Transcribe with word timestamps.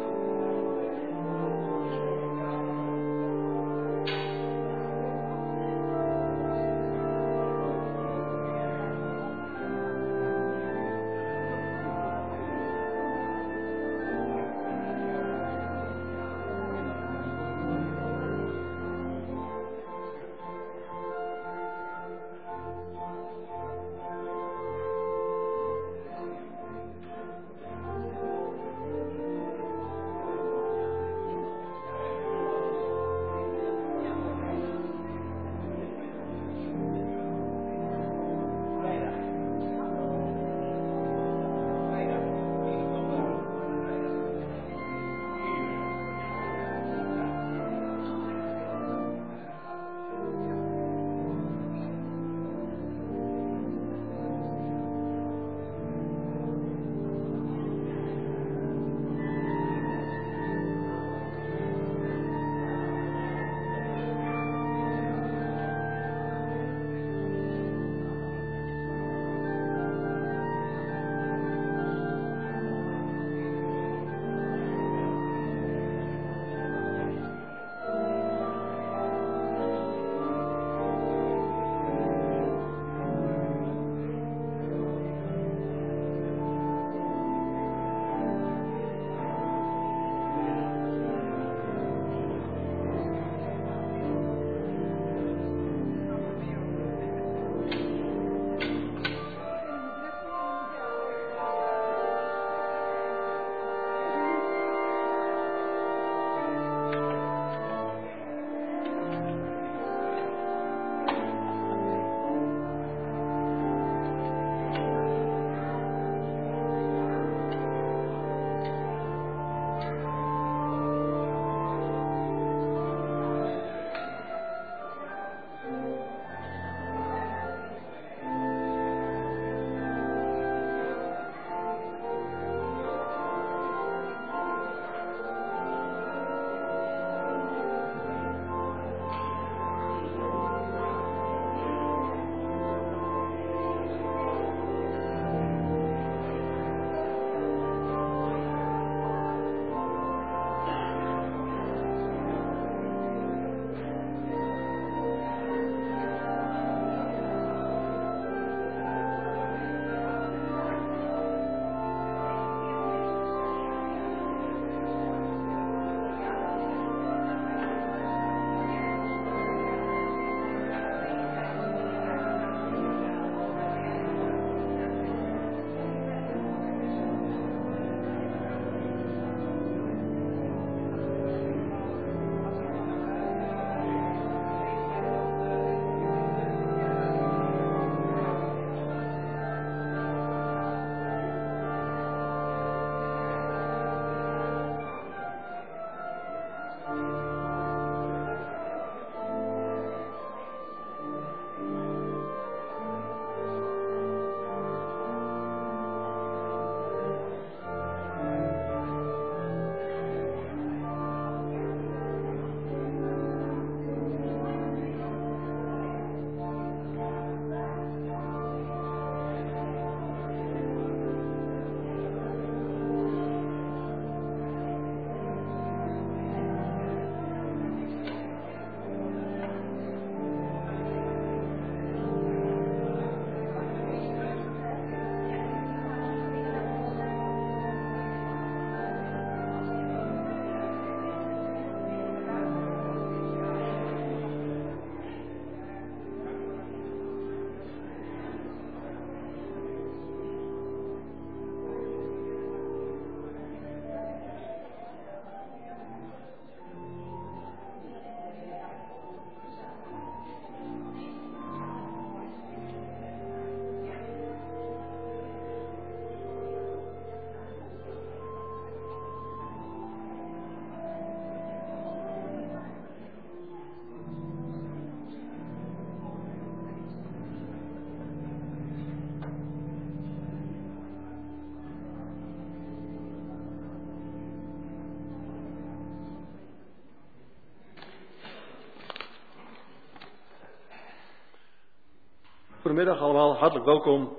Goedemiddag 292.68 293.02
allemaal, 293.02 293.36
hartelijk 293.36 293.66
welkom 293.66 294.16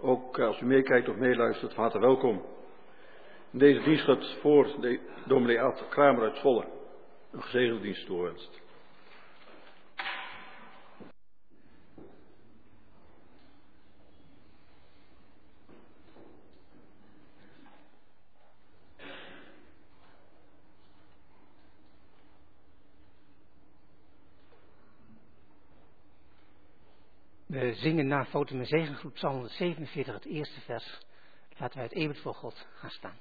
Ook 0.00 0.38
als 0.38 0.60
u 0.60 0.64
meekijkt 0.64 1.08
of 1.08 1.16
meeluistert, 1.16 1.74
van 1.74 1.82
harte 1.82 1.98
welkom. 1.98 2.42
Deze 3.50 3.82
dienst 3.82 4.04
gaat 4.04 4.36
voor 4.40 4.80
de 4.80 5.00
dominee 5.26 5.60
Ad 5.60 5.88
Kramer 5.88 6.22
uit 6.22 6.36
Zwolle 6.36 6.64
een 7.32 7.42
gezegende 7.42 7.80
dienst 7.80 8.06
toewenst. 8.06 8.60
We 27.46 27.71
zingen 27.82 28.06
na 28.06 28.24
Foto 28.24 28.54
en 28.54 28.66
Zegengroep 28.66 29.14
Psalm 29.14 29.34
147, 29.34 30.14
het 30.14 30.24
eerste 30.24 30.60
vers. 30.60 30.98
Laten 31.58 31.76
wij 31.76 31.84
het 31.84 31.94
eeuwig 31.94 32.20
voor 32.20 32.34
God 32.34 32.66
gaan 32.74 32.90
staan. 32.90 33.18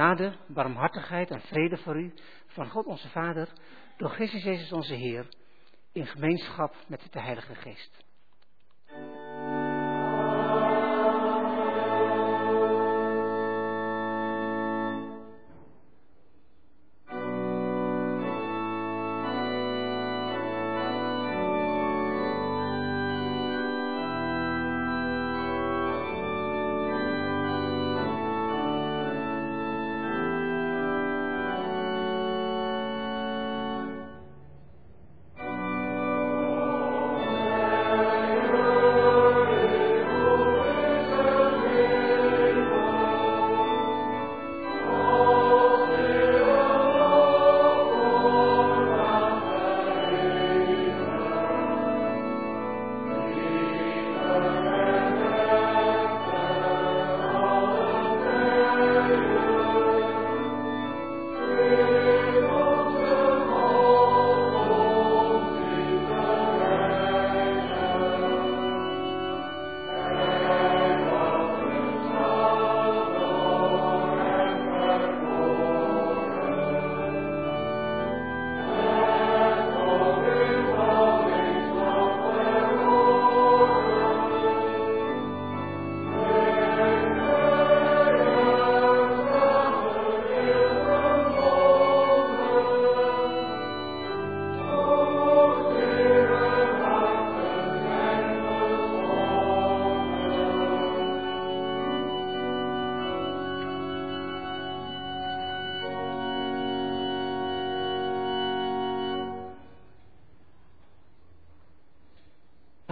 genade, 0.00 0.32
barmhartigheid 0.62 1.30
en 1.30 1.40
vrede 1.40 1.76
voor 1.76 2.00
u 2.00 2.14
van 2.46 2.68
God 2.68 2.86
onze 2.86 3.08
Vader, 3.08 3.48
door 3.96 4.10
Christus 4.10 4.42
Jezus 4.42 4.72
onze 4.72 4.94
Heer, 4.94 5.28
in 5.92 6.06
gemeenschap 6.06 6.74
met 6.86 7.06
de 7.10 7.20
Heilige 7.20 7.54
Geest. 7.54 8.09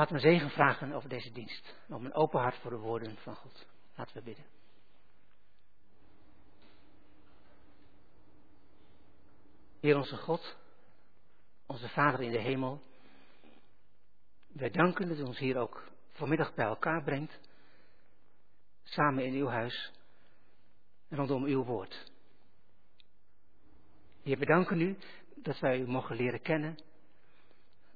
Laten 0.09 0.27
we 0.27 0.33
zegen 0.33 0.51
vragen 0.51 0.93
over 0.93 1.09
deze 1.09 1.33
dienst. 1.33 1.75
Om 1.89 2.05
een 2.05 2.15
open 2.15 2.41
hart 2.41 2.57
voor 2.57 2.71
de 2.71 2.77
woorden 2.77 3.17
van 3.17 3.35
God. 3.35 3.67
Laten 3.95 4.17
we 4.17 4.23
bidden. 4.23 4.45
Heer 9.81 9.97
onze 9.97 10.17
God, 10.17 10.57
onze 11.67 11.89
Vader 11.89 12.21
in 12.23 12.31
de 12.31 12.41
hemel. 12.41 12.83
Wij 14.47 14.71
danken 14.71 15.09
dat 15.09 15.19
u 15.19 15.23
ons 15.23 15.39
hier 15.39 15.57
ook 15.57 15.89
vanmiddag 16.13 16.55
bij 16.55 16.67
elkaar 16.67 17.03
brengt. 17.03 17.39
Samen 18.83 19.25
in 19.25 19.35
uw 19.35 19.49
huis. 19.49 19.93
En 21.09 21.17
rondom 21.17 21.45
uw 21.45 21.65
woord. 21.65 22.13
Heer, 24.23 24.39
we 24.39 24.47
danken 24.47 24.81
u 24.81 24.99
dat 25.35 25.59
wij 25.59 25.81
u 25.81 25.87
mogen 25.87 26.17
leren 26.17 26.43
kennen 26.43 26.79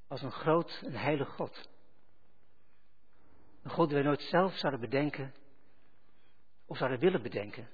als 0.09 0.23
een 0.23 0.33
groot 0.33 0.81
en 0.85 0.95
heilig 0.95 1.29
God. 1.29 1.71
Een 3.63 3.71
God 3.71 3.87
die 3.89 3.97
wij 3.97 4.07
nooit 4.07 4.21
zelf 4.21 4.57
zouden 4.57 4.81
bedenken 4.81 5.35
of 6.67 6.77
zouden 6.77 6.99
willen 6.99 7.23
bedenken. 7.23 7.69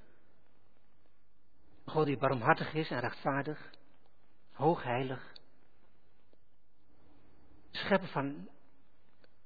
Een 1.84 1.92
God 1.92 2.06
die 2.06 2.18
barmhartig 2.18 2.74
is 2.74 2.90
en 2.90 3.00
rechtvaardig, 3.00 3.70
hoogheilig. 4.52 5.32
Schepper 7.70 8.08
van 8.08 8.48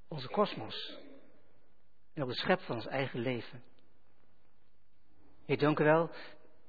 onze 0.08 0.28
kosmos 0.28 0.98
en 2.14 2.22
ook 2.22 2.28
de 2.28 2.34
schep 2.34 2.60
van 2.60 2.74
ons 2.74 2.86
eigen 2.86 3.20
leven. 3.20 3.62
Heer, 5.44 5.58
dank 5.58 5.78
wel 5.78 6.10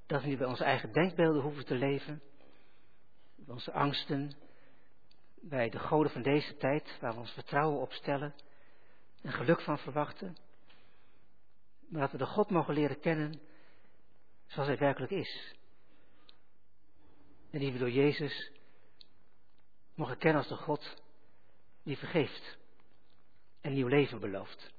dat 0.05 0.21
we 0.21 0.27
niet 0.27 0.37
bij 0.37 0.47
onze 0.47 0.63
eigen 0.63 0.91
denkbeelden 0.91 1.41
hoeven 1.41 1.65
te 1.65 1.75
leven, 1.75 2.21
bij 3.35 3.53
onze 3.53 3.71
angsten, 3.71 4.35
bij 5.41 5.69
de 5.69 5.79
goden 5.79 6.11
van 6.11 6.21
deze 6.21 6.57
tijd, 6.57 6.97
waar 6.99 7.13
we 7.13 7.19
ons 7.19 7.31
vertrouwen 7.31 7.81
op 7.81 7.91
stellen 7.91 8.33
en 9.23 9.31
geluk 9.31 9.61
van 9.61 9.77
verwachten. 9.77 10.35
Maar 11.89 12.01
dat 12.01 12.11
we 12.11 12.17
de 12.17 12.25
God 12.25 12.49
mogen 12.49 12.73
leren 12.73 12.99
kennen 12.99 13.39
zoals 14.45 14.67
hij 14.67 14.77
werkelijk 14.77 15.11
is. 15.11 15.55
En 17.51 17.59
die 17.59 17.71
we 17.71 17.77
door 17.77 17.91
Jezus 17.91 18.51
mogen 19.95 20.17
kennen 20.17 20.41
als 20.41 20.49
de 20.49 20.55
God 20.55 21.01
die 21.83 21.97
vergeeft 21.97 22.57
en 23.61 23.73
nieuw 23.73 23.87
leven 23.87 24.19
belooft. 24.19 24.71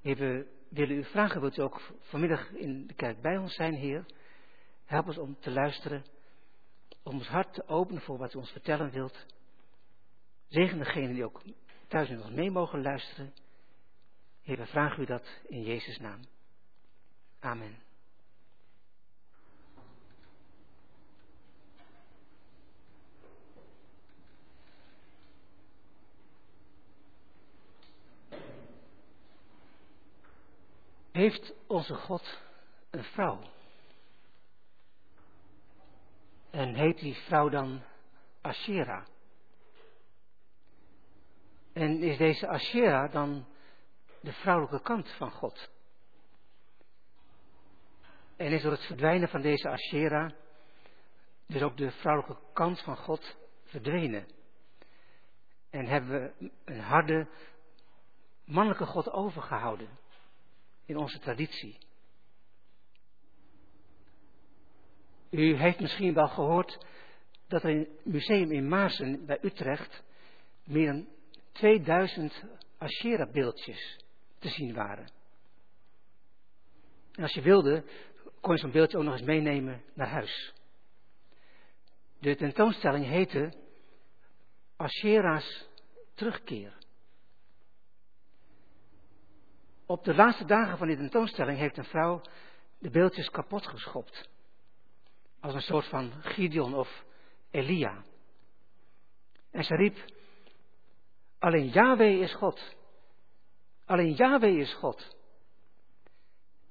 Heer, 0.00 0.16
we 0.16 0.46
willen 0.68 0.96
u 0.96 1.04
vragen, 1.04 1.40
wilt 1.40 1.56
u 1.56 1.62
ook 1.62 1.80
vanmiddag 2.00 2.50
in 2.50 2.86
de 2.86 2.94
kerk 2.94 3.20
bij 3.20 3.36
ons 3.36 3.54
zijn, 3.54 3.74
Heer? 3.74 4.06
Help 4.84 5.06
ons 5.06 5.18
om 5.18 5.36
te 5.40 5.50
luisteren, 5.50 6.04
om 7.02 7.14
ons 7.14 7.28
hart 7.28 7.54
te 7.54 7.66
openen 7.68 8.02
voor 8.02 8.18
wat 8.18 8.34
u 8.34 8.38
ons 8.38 8.50
vertellen 8.50 8.90
wilt. 8.90 9.26
Zegen 10.48 10.78
degenen 10.78 11.14
die 11.14 11.24
ook 11.24 11.42
thuis 11.94 12.08
nog 12.16 12.30
mee 12.30 12.50
mogen 12.50 12.82
luisteren. 12.82 13.34
Heer, 14.42 14.56
we 14.56 14.66
u 14.98 15.04
dat 15.04 15.40
in 15.46 15.62
Jezus' 15.62 15.98
naam. 15.98 16.20
Amen. 17.40 17.82
Heeft 31.12 31.52
onze 31.66 31.94
God 31.94 32.40
een 32.90 33.04
vrouw? 33.04 33.40
En 36.50 36.74
heet 36.74 36.98
die 36.98 37.14
vrouw 37.14 37.48
dan 37.48 37.82
Ashera? 38.40 39.06
En 41.74 42.02
is 42.02 42.16
deze 42.16 42.48
Ashera 42.48 43.08
dan 43.08 43.46
de 44.20 44.32
vrouwelijke 44.32 44.80
kant 44.80 45.08
van 45.08 45.30
God? 45.30 45.70
En 48.36 48.52
is 48.52 48.62
door 48.62 48.72
het 48.72 48.84
verdwijnen 48.86 49.28
van 49.28 49.40
deze 49.40 49.68
Ashera 49.68 50.34
dus 51.46 51.62
ook 51.62 51.76
de 51.76 51.90
vrouwelijke 51.90 52.42
kant 52.52 52.82
van 52.82 52.96
God 52.96 53.36
verdwenen. 53.64 54.26
En 55.70 55.86
hebben 55.86 56.10
we 56.10 56.50
een 56.64 56.80
harde 56.80 57.28
mannelijke 58.44 58.86
God 58.86 59.10
overgehouden 59.10 59.88
in 60.84 60.96
onze 60.96 61.18
traditie. 61.18 61.78
U 65.30 65.56
heeft 65.56 65.80
misschien 65.80 66.14
wel 66.14 66.28
gehoord 66.28 66.86
dat 67.46 67.62
er 67.62 67.70
in 67.70 67.78
het 67.78 68.04
museum 68.04 68.52
in 68.52 68.68
Maarsen 68.68 69.26
bij 69.26 69.38
Utrecht 69.42 70.02
meer 70.64 71.04
2000 71.54 72.44
Asherah-beeldjes 72.78 73.98
te 74.38 74.48
zien 74.48 74.74
waren. 74.74 75.08
En 77.12 77.22
als 77.22 77.32
je 77.32 77.42
wilde, 77.42 77.84
kon 78.40 78.54
je 78.54 78.60
zo'n 78.60 78.70
beeldje 78.70 78.98
ook 78.98 79.04
nog 79.04 79.12
eens 79.12 79.26
meenemen 79.26 79.82
naar 79.94 80.08
huis. 80.08 80.52
De 82.18 82.36
tentoonstelling 82.36 83.06
heette 83.06 83.52
Asherah's 84.76 85.68
terugkeer. 86.14 86.76
Op 89.86 90.04
de 90.04 90.14
laatste 90.14 90.44
dagen 90.44 90.78
van 90.78 90.86
die 90.86 90.96
tentoonstelling 90.96 91.58
heeft 91.58 91.76
een 91.76 91.84
vrouw 91.84 92.22
de 92.78 92.90
beeldjes 92.90 93.30
kapot 93.30 93.66
geschopt. 93.66 94.28
Als 95.40 95.54
een 95.54 95.62
soort 95.62 95.86
van 95.86 96.12
Gideon 96.22 96.74
of 96.74 97.04
Elia. 97.50 98.04
En 99.50 99.64
ze 99.64 99.74
riep, 99.74 100.04
alleen 101.44 101.68
Yahweh 101.68 102.22
is 102.22 102.34
God. 102.34 102.74
Alleen 103.84 104.14
Yahweh 104.14 104.60
is 104.60 104.74
God. 104.74 105.16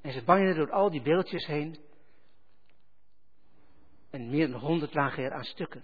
En 0.02 0.12
ze 0.12 0.24
banjerde 0.24 0.54
door 0.54 0.72
al 0.72 0.90
die 0.90 1.02
beeldjes 1.02 1.46
heen. 1.46 1.78
En 4.10 4.30
meer 4.30 4.52
dan 4.52 4.60
honderd 4.60 4.94
lagen 4.94 5.24
er 5.24 5.34
aan 5.34 5.44
stukken. 5.44 5.84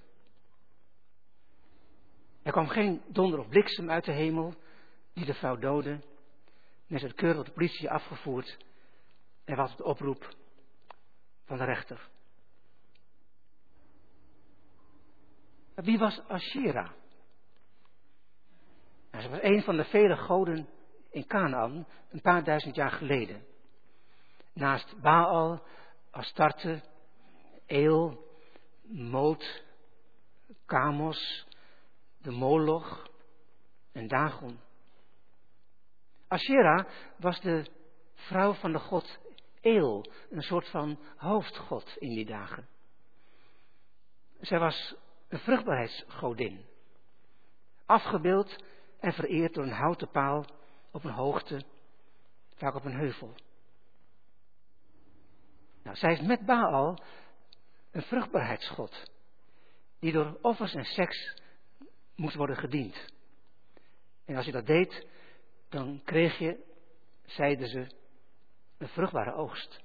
Er 2.41 2.51
kwam 2.51 2.67
geen 2.67 3.01
donder 3.08 3.39
of 3.39 3.50
bliksem 3.50 3.89
uit 3.89 4.05
de 4.05 4.12
hemel 4.12 4.53
die 5.13 5.25
de 5.25 5.34
vrouw 5.34 5.58
doodde. 5.58 6.00
Is 6.88 7.01
het 7.01 7.13
keurig 7.13 7.36
door 7.36 7.46
de 7.46 7.51
politie 7.51 7.89
afgevoerd. 7.89 8.58
En 9.46 9.55
was 9.55 9.75
de 9.75 9.84
oproep 9.84 10.36
van 11.46 11.58
de 11.58 11.63
rechter. 11.63 12.10
Wie 15.75 15.98
was 15.98 16.22
Ashera? 16.27 16.93
Ze 19.21 19.29
was 19.29 19.39
een 19.41 19.63
van 19.63 19.77
de 19.77 19.83
vele 19.83 20.15
goden 20.15 20.67
in 21.09 21.27
Canaan 21.27 21.88
een 22.09 22.21
paar 22.21 22.43
duizend 22.43 22.75
jaar 22.75 22.91
geleden. 22.91 23.45
Naast 24.53 25.01
Baal, 25.01 25.63
Astarte, 26.11 26.81
Eel, 27.65 28.25
Moot, 28.81 29.63
Kamos, 30.65 31.47
de 32.17 32.31
Moloch 32.31 33.09
en 33.91 34.07
Dagon. 34.07 34.59
Ashera 36.27 36.88
was 37.17 37.41
de 37.41 37.67
vrouw 38.13 38.53
van 38.53 38.71
de 38.71 38.79
god 38.79 39.19
Eel, 39.61 40.05
een 40.29 40.41
soort 40.41 40.69
van 40.69 40.99
hoofdgod 41.17 41.95
in 41.97 42.13
die 42.13 42.25
dagen. 42.25 42.67
Zij 44.39 44.59
was 44.59 44.95
een 45.27 45.39
vruchtbaarheidsgodin, 45.39 46.65
afgebeeld 47.85 48.63
en 49.00 49.13
vereerd 49.13 49.53
door 49.53 49.63
een 49.63 49.72
houten 49.72 50.10
paal 50.10 50.46
op 50.91 51.03
een 51.03 51.12
hoogte, 51.12 51.63
vaak 52.56 52.75
op 52.75 52.86
een 52.86 52.98
heuvel. 52.98 53.36
Nou, 55.84 55.96
zij 55.96 56.13
is 56.13 56.22
met 56.22 56.46
Baal 56.46 57.03
een 57.91 58.01
vruchtbaarheidsgod, 58.01 59.12
die 60.00 60.12
door 60.12 60.38
offers 60.41 60.74
en 60.74 60.86
seks 60.86 61.41
moest 62.15 62.36
worden 62.36 62.58
gediend. 62.58 63.06
En 64.25 64.36
als 64.36 64.46
je 64.46 64.51
dat 64.51 64.65
deed, 64.65 65.08
dan 65.70 66.01
kreeg 66.03 66.38
je, 66.38 66.63
zeiden 67.25 67.68
ze, 67.68 67.88
een 68.77 68.88
vruchtbare 68.88 69.34
oogst. 69.34 69.82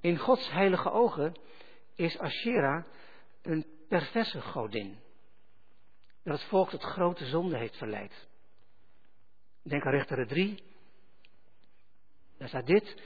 In 0.00 0.18
Gods 0.18 0.50
heilige 0.50 0.90
ogen 0.90 1.34
is 1.94 2.18
Asherah 2.18 2.84
een 3.42 3.66
perverse 3.88 4.40
godin. 4.40 4.98
Dat 6.30 6.38
het 6.38 6.48
volk 6.48 6.70
tot 6.70 6.82
grote 6.82 7.26
zonde 7.26 7.56
heeft 7.56 7.76
verleid. 7.76 8.28
Denk 9.62 9.86
aan 9.86 9.92
Richter 9.92 10.26
3. 10.26 10.62
Daar 12.38 12.48
staat 12.48 12.66
dit. 12.66 13.02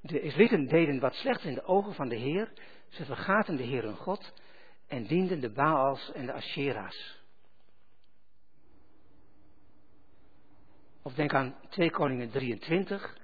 De 0.00 0.20
Israëlieten 0.20 0.66
deden 0.66 1.00
wat 1.00 1.14
slechts 1.14 1.44
in 1.44 1.54
de 1.54 1.64
ogen 1.64 1.94
van 1.94 2.08
de 2.08 2.16
Heer. 2.16 2.52
Ze 2.88 3.04
vergaten 3.04 3.56
de 3.56 3.62
Heer 3.62 3.82
hun 3.82 3.96
God 3.96 4.32
en 4.86 5.06
dienden 5.06 5.40
de 5.40 5.50
Baals 5.50 6.12
en 6.12 6.26
de 6.26 6.32
Ashera's. 6.32 7.20
Of 11.02 11.14
denk 11.14 11.34
aan 11.34 11.56
2 11.68 11.90
Koningen 11.90 12.30
23. 12.30 13.18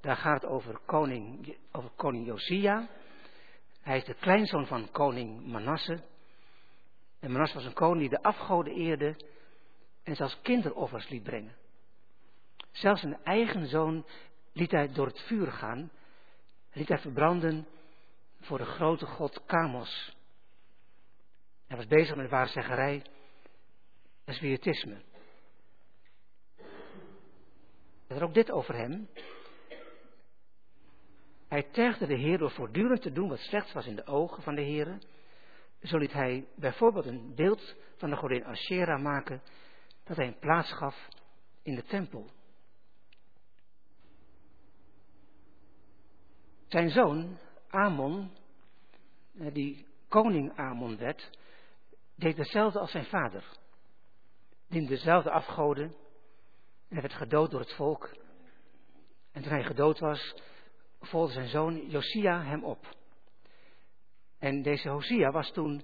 Daar 0.00 0.16
gaat 0.16 0.42
het 0.42 0.50
over 0.50 0.80
koning, 0.84 1.56
over 1.72 1.90
koning 1.90 2.26
Josia. 2.26 2.88
Hij 3.80 3.96
is 3.96 4.04
de 4.04 4.14
kleinzoon 4.14 4.66
van 4.66 4.90
koning 4.90 5.46
Manasse. 5.46 6.02
En 7.20 7.32
Manasse 7.32 7.54
was 7.54 7.64
een 7.64 7.72
koning 7.72 8.00
die 8.00 8.18
de 8.18 8.22
afgoden 8.22 8.74
eerde 8.74 9.16
en 10.02 10.16
zelfs 10.16 10.40
kinderoffers 10.42 11.08
liet 11.08 11.22
brengen. 11.22 11.56
Zelfs 12.70 13.00
zijn 13.00 13.24
eigen 13.24 13.66
zoon 13.66 14.06
liet 14.52 14.70
hij 14.70 14.92
door 14.92 15.06
het 15.06 15.20
vuur 15.20 15.52
gaan, 15.52 15.90
liet 16.72 16.88
hij 16.88 16.98
verbranden 16.98 17.66
voor 18.40 18.58
de 18.58 18.64
grote 18.64 19.06
god 19.06 19.44
Kamos. 19.46 20.16
Hij 21.66 21.76
was 21.76 21.86
bezig 21.86 22.16
met 22.16 22.30
waarzeggerij 22.30 23.02
en 24.24 24.34
spiritisme. 24.34 25.02
Er 28.06 28.22
ook 28.22 28.34
dit 28.34 28.50
over 28.50 28.74
hem. 28.74 29.08
Hij 31.48 31.62
tergde 31.62 32.06
de 32.06 32.16
Heer 32.16 32.38
door 32.38 32.50
voortdurend 32.50 33.02
te 33.02 33.12
doen 33.12 33.28
wat 33.28 33.38
slechts 33.38 33.72
was 33.72 33.86
in 33.86 33.96
de 33.96 34.06
ogen 34.06 34.42
van 34.42 34.54
de 34.54 34.62
Heer. 34.62 34.98
Zo 35.82 35.98
liet 35.98 36.12
hij 36.12 36.46
bijvoorbeeld 36.56 37.06
een 37.06 37.34
beeld 37.34 37.74
van 37.96 38.10
de 38.10 38.16
godin 38.16 38.44
Asherah 38.44 39.02
maken, 39.02 39.42
dat 40.04 40.16
hij 40.16 40.26
een 40.26 40.38
plaats 40.38 40.72
gaf 40.72 41.08
in 41.62 41.74
de 41.74 41.84
tempel. 41.84 42.30
Zijn 46.68 46.90
zoon, 46.90 47.38
Amon, 47.68 48.30
eh, 49.38 49.54
die 49.54 49.86
koning 50.08 50.56
Amon 50.56 50.96
werd, 50.96 51.30
deed 52.14 52.36
hetzelfde 52.36 52.78
als 52.78 52.90
zijn 52.90 53.04
vader. 53.04 53.44
Diende 54.68 54.88
dezelfde 54.88 55.30
afgoden 55.30 55.94
en 56.88 57.00
werd 57.00 57.12
gedood 57.12 57.50
door 57.50 57.60
het 57.60 57.74
volk. 57.74 58.16
En 59.32 59.42
toen 59.42 59.52
hij 59.52 59.64
gedood 59.64 59.98
was, 59.98 60.34
volgde 61.00 61.32
zijn 61.32 61.48
zoon 61.48 61.88
Josia 61.88 62.42
hem 62.42 62.64
op. 62.64 62.96
En 64.46 64.62
deze 64.62 64.88
Hosia 64.88 65.30
was 65.30 65.52
toen 65.52 65.82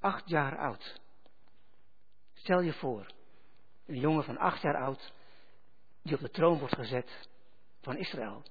acht 0.00 0.28
jaar 0.28 0.58
oud. 0.58 1.00
Stel 2.32 2.60
je 2.60 2.72
voor, 2.72 3.06
een 3.86 3.98
jongen 3.98 4.24
van 4.24 4.38
acht 4.38 4.62
jaar 4.62 4.76
oud, 4.76 5.12
die 6.02 6.14
op 6.14 6.20
de 6.20 6.30
troon 6.30 6.58
wordt 6.58 6.74
gezet 6.74 7.28
van 7.80 7.96
Israël. 7.96 8.42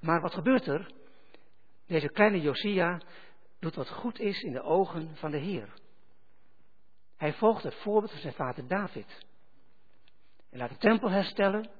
Maar 0.00 0.20
wat 0.20 0.34
gebeurt 0.34 0.66
er? 0.66 0.92
Deze 1.86 2.08
kleine 2.08 2.40
Josia 2.40 3.00
doet 3.58 3.74
wat 3.74 3.88
goed 3.88 4.18
is 4.18 4.42
in 4.42 4.52
de 4.52 4.62
ogen 4.62 5.16
van 5.16 5.30
de 5.30 5.38
Heer. 5.38 5.74
Hij 7.16 7.32
volgt 7.32 7.62
het 7.62 7.74
voorbeeld 7.74 8.10
van 8.10 8.20
zijn 8.20 8.34
vader 8.34 8.68
David. 8.68 9.26
Hij 10.50 10.58
laat 10.58 10.70
de 10.70 10.76
tempel 10.76 11.10
herstellen. 11.10 11.70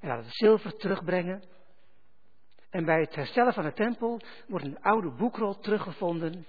Hij 0.00 0.08
laat 0.08 0.24
het 0.24 0.34
zilver 0.34 0.76
terugbrengen. 0.76 1.42
En 2.70 2.84
bij 2.84 3.00
het 3.00 3.14
herstellen 3.14 3.52
van 3.52 3.64
de 3.64 3.72
tempel 3.72 4.20
wordt 4.46 4.64
een 4.64 4.82
oude 4.82 5.10
boekrol 5.10 5.58
teruggevonden 5.58 6.46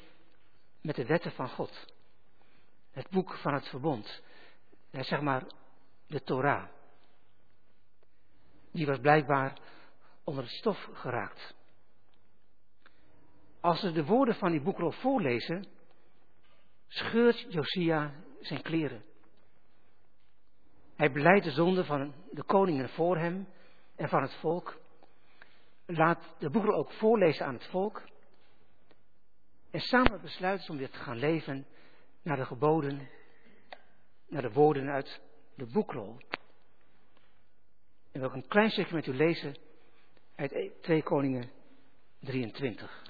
met 0.82 0.96
de 0.96 1.06
wetten 1.06 1.32
van 1.32 1.50
God. 1.50 1.86
Het 2.92 3.10
boek 3.10 3.34
van 3.34 3.54
het 3.54 3.68
verbond. 3.68 4.22
Zeg 4.92 5.22
maar 5.22 5.44
de 6.08 6.24
Torah. 6.24 6.68
Die 8.72 8.86
was 8.86 9.00
blijkbaar 9.00 9.58
onder 10.24 10.44
het 10.44 10.54
stof 10.54 10.90
geraakt. 10.94 11.56
Als 13.60 13.80
ze 13.80 13.92
de 13.92 14.06
woorden 14.06 14.36
van 14.36 14.52
die 14.52 14.62
boekrol 14.62 14.92
voorlezen, 14.92 15.66
scheurt 16.88 17.46
Josia 17.50 18.14
zijn 18.40 18.62
kleren. 18.62 19.04
Hij 20.96 21.12
beleidt 21.12 21.46
de 21.46 21.52
zonde 21.52 21.86
van 21.86 22.14
de 22.32 22.44
koningen 22.44 22.90
voor 22.90 23.18
hem 23.18 23.48
en 23.96 24.10
van 24.10 24.22
het 24.22 24.34
volk. 24.34 24.80
Laat 25.92 26.36
de 26.40 26.50
boekrol 26.50 26.76
ook 26.76 26.92
voorlezen 26.92 27.46
aan 27.46 27.54
het 27.54 27.66
volk. 27.66 28.02
En 29.72 29.80
samen 29.80 30.22
besluiten 30.22 30.70
om 30.70 30.78
weer 30.78 30.90
te 30.90 31.00
gaan 31.00 31.18
leven 31.18 31.66
naar 32.22 32.38
de 32.38 32.46
geboden, 32.46 33.10
naar 34.28 34.42
de 34.42 34.52
woorden 34.52 34.90
uit 34.90 35.22
de 35.56 35.66
boekrol. 35.66 36.18
En 38.12 38.20
wil 38.20 38.30
ik 38.30 38.36
een 38.36 38.48
klein 38.48 38.70
stukje 38.70 38.96
met 38.96 39.08
u 39.08 39.14
lezen 39.14 39.56
uit 40.36 40.72
2 40.82 41.04
Koningen 41.04 41.52
23. 42.20 43.09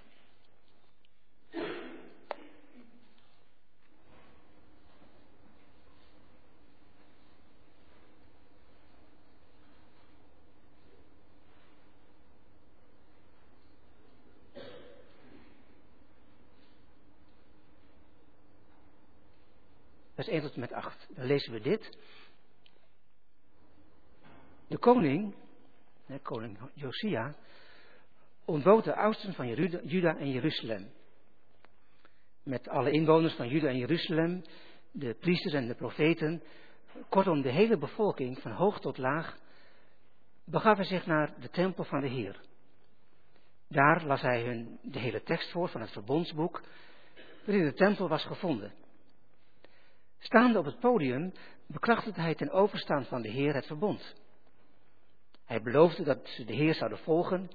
1 20.30 20.42
tot 20.42 20.54
en 20.54 20.60
met 20.60 20.74
8. 20.74 21.08
Dan 21.16 21.26
lezen 21.26 21.54
we 21.54 21.60
dit. 21.60 21.98
De 24.68 24.78
koning, 24.78 25.36
de 26.06 26.20
koning 26.20 26.58
Josia, 26.74 27.36
ontbood 28.46 28.84
de 28.84 28.96
oudsten 28.96 29.34
van 29.34 29.48
Juda 29.84 30.18
en 30.18 30.32
Jeruzalem. 30.32 30.92
Met 32.44 32.68
alle 32.68 32.92
inwoners 32.92 33.34
van 33.34 33.48
Juda 33.48 33.68
en 33.68 33.78
Jeruzalem, 33.78 34.44
de 34.92 35.14
priesters 35.20 35.54
en 35.54 35.68
de 35.68 35.76
profeten, 35.76 36.44
kortom 37.10 37.42
de 37.42 37.52
hele 37.52 37.78
bevolking 37.78 38.40
van 38.40 38.52
hoog 38.52 38.80
tot 38.80 38.98
laag, 38.98 39.38
begaf 40.46 40.76
hij 40.76 40.86
zich 40.86 41.06
naar 41.06 41.40
de 41.40 41.50
tempel 41.50 41.84
van 41.84 42.02
de 42.02 42.08
Heer. 42.08 42.40
Daar 43.68 44.06
las 44.06 44.22
hij 44.22 44.44
hun 44.44 44.80
de 44.82 45.00
hele 45.00 45.24
tekst 45.24 45.52
voor 45.52 45.70
van 45.70 45.82
het 45.82 45.92
verbondsboek, 45.92 46.62
waarin 47.46 47.66
de 47.66 47.74
tempel 47.74 48.08
was 48.08 48.26
gevonden. 48.26 48.74
Staande 50.20 50.60
op 50.60 50.66
het 50.66 50.80
podium 50.80 51.32
bekrachtigde 51.68 52.22
hij 52.22 52.36
ten 52.36 52.52
overstaan 52.52 53.06
van 53.06 53.22
de 53.22 53.30
Heer 53.30 53.54
het 53.54 53.66
verbond. 53.66 54.16
Hij 55.46 55.62
beloofde 55.62 56.04
dat 56.04 56.28
ze 56.28 56.46
de 56.46 56.54
Heer 56.54 56.74
zouden 56.74 57.00
volgen 57.00 57.50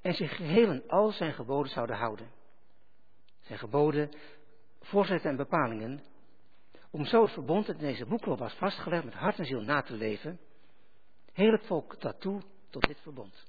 en 0.00 0.14
zich 0.14 0.36
geheel 0.36 0.68
en 0.68 0.88
al 0.88 1.10
zijn 1.10 1.32
geboden 1.32 1.72
zouden 1.72 1.96
houden. 1.96 2.30
Zijn 3.40 3.58
geboden, 3.58 4.10
voorzetten 4.80 5.30
en 5.30 5.36
bepalingen, 5.36 6.02
om 6.90 7.04
zo 7.04 7.22
het 7.22 7.32
verbond 7.32 7.66
dat 7.66 7.76
in 7.76 7.86
deze 7.86 8.06
boekrol 8.06 8.36
was 8.36 8.54
vastgelegd 8.54 9.04
met 9.04 9.14
hart 9.14 9.38
en 9.38 9.44
ziel 9.44 9.60
na 9.60 9.82
te 9.82 9.92
leven, 9.92 10.40
heel 11.32 11.52
het 11.52 11.66
volk 11.66 12.00
daartoe 12.00 12.42
tot 12.70 12.86
dit 12.86 13.00
verbond. 13.00 13.48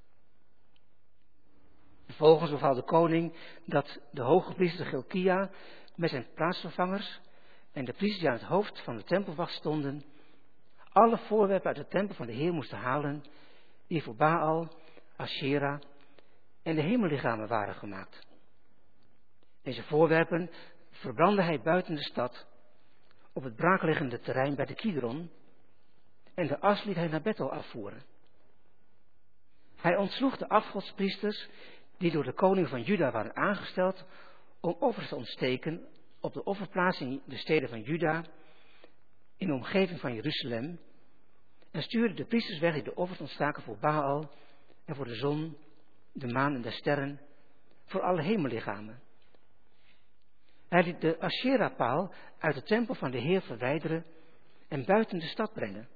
Vervolgens 2.05 2.51
beval 2.51 2.75
de 2.75 2.83
koning 2.83 3.35
dat 3.65 3.99
de 4.11 4.21
hoge 4.21 4.53
priester 4.53 4.85
Gilkia 4.85 5.49
met 5.95 6.09
zijn 6.09 6.27
plaatsvervangers 6.33 7.19
en 7.71 7.85
de 7.85 7.93
priesters 7.93 8.19
die 8.19 8.29
aan 8.29 8.37
het 8.37 8.47
hoofd 8.47 8.81
van 8.83 8.95
de 8.97 9.03
tempelwacht 9.03 9.53
stonden, 9.53 10.03
alle 10.91 11.17
voorwerpen 11.17 11.67
uit 11.67 11.77
de 11.77 11.87
tempel 11.87 12.15
van 12.15 12.25
de 12.25 12.33
Heer 12.33 12.53
moesten 12.53 12.77
halen, 12.77 13.23
die 13.87 14.03
voor 14.03 14.15
Baal, 14.15 14.75
Asherah 15.15 15.81
en 16.63 16.75
de 16.75 16.81
hemellichamen 16.81 17.47
waren 17.47 17.75
gemaakt. 17.75 18.27
Deze 19.63 19.83
voorwerpen 19.83 20.49
verbrandde 20.89 21.43
hij 21.43 21.61
buiten 21.61 21.95
de 21.95 22.03
stad, 22.03 22.47
op 23.33 23.43
het 23.43 23.55
braakliggende 23.55 24.19
terrein 24.19 24.55
bij 24.55 24.65
de 24.65 24.75
Kidron, 24.75 25.31
en 26.33 26.47
de 26.47 26.59
as 26.59 26.83
liet 26.83 26.95
hij 26.95 27.07
naar 27.07 27.21
Bethel 27.21 27.51
afvoeren. 27.51 28.03
Hij 29.75 29.97
ontsloeg 29.97 30.37
de 30.37 30.49
afgodspriesters 30.49 31.49
die 31.97 32.11
door 32.11 32.23
de 32.23 32.33
koning 32.33 32.67
van 32.67 32.81
Juda 32.81 33.11
waren 33.11 33.35
aangesteld 33.35 34.05
om 34.59 34.75
offers 34.79 35.07
te 35.07 35.15
ontsteken 35.15 35.87
op 36.21 36.33
de 36.33 36.43
offerplaats 36.43 36.99
in 36.99 37.21
de 37.25 37.37
steden 37.37 37.69
van 37.69 37.81
Juda, 37.81 38.25
in 39.37 39.47
de 39.47 39.53
omgeving 39.53 39.99
van 39.99 40.13
Jeruzalem, 40.13 40.79
en 41.71 41.81
stuurde 41.81 42.13
de 42.13 42.25
priesters 42.25 42.59
weg 42.59 42.73
die 42.73 42.83
de 42.83 42.95
offers 42.95 43.19
ontstaken 43.19 43.63
voor 43.63 43.77
Baal 43.77 44.31
en 44.85 44.95
voor 44.95 45.05
de 45.05 45.15
zon, 45.15 45.57
de 46.13 46.27
maan 46.27 46.55
en 46.55 46.61
de 46.61 46.71
sterren, 46.71 47.19
voor 47.85 48.01
alle 48.01 48.21
hemellichamen. 48.21 49.01
Hij 50.69 50.83
liet 50.83 51.01
de 51.01 51.19
Asherah-paal 51.19 52.13
uit 52.39 52.55
de 52.55 52.63
tempel 52.63 52.95
van 52.95 53.11
de 53.11 53.17
Heer 53.17 53.41
verwijderen 53.41 54.05
en 54.67 54.85
buiten 54.85 55.19
de 55.19 55.27
stad 55.27 55.53
brengen, 55.53 55.89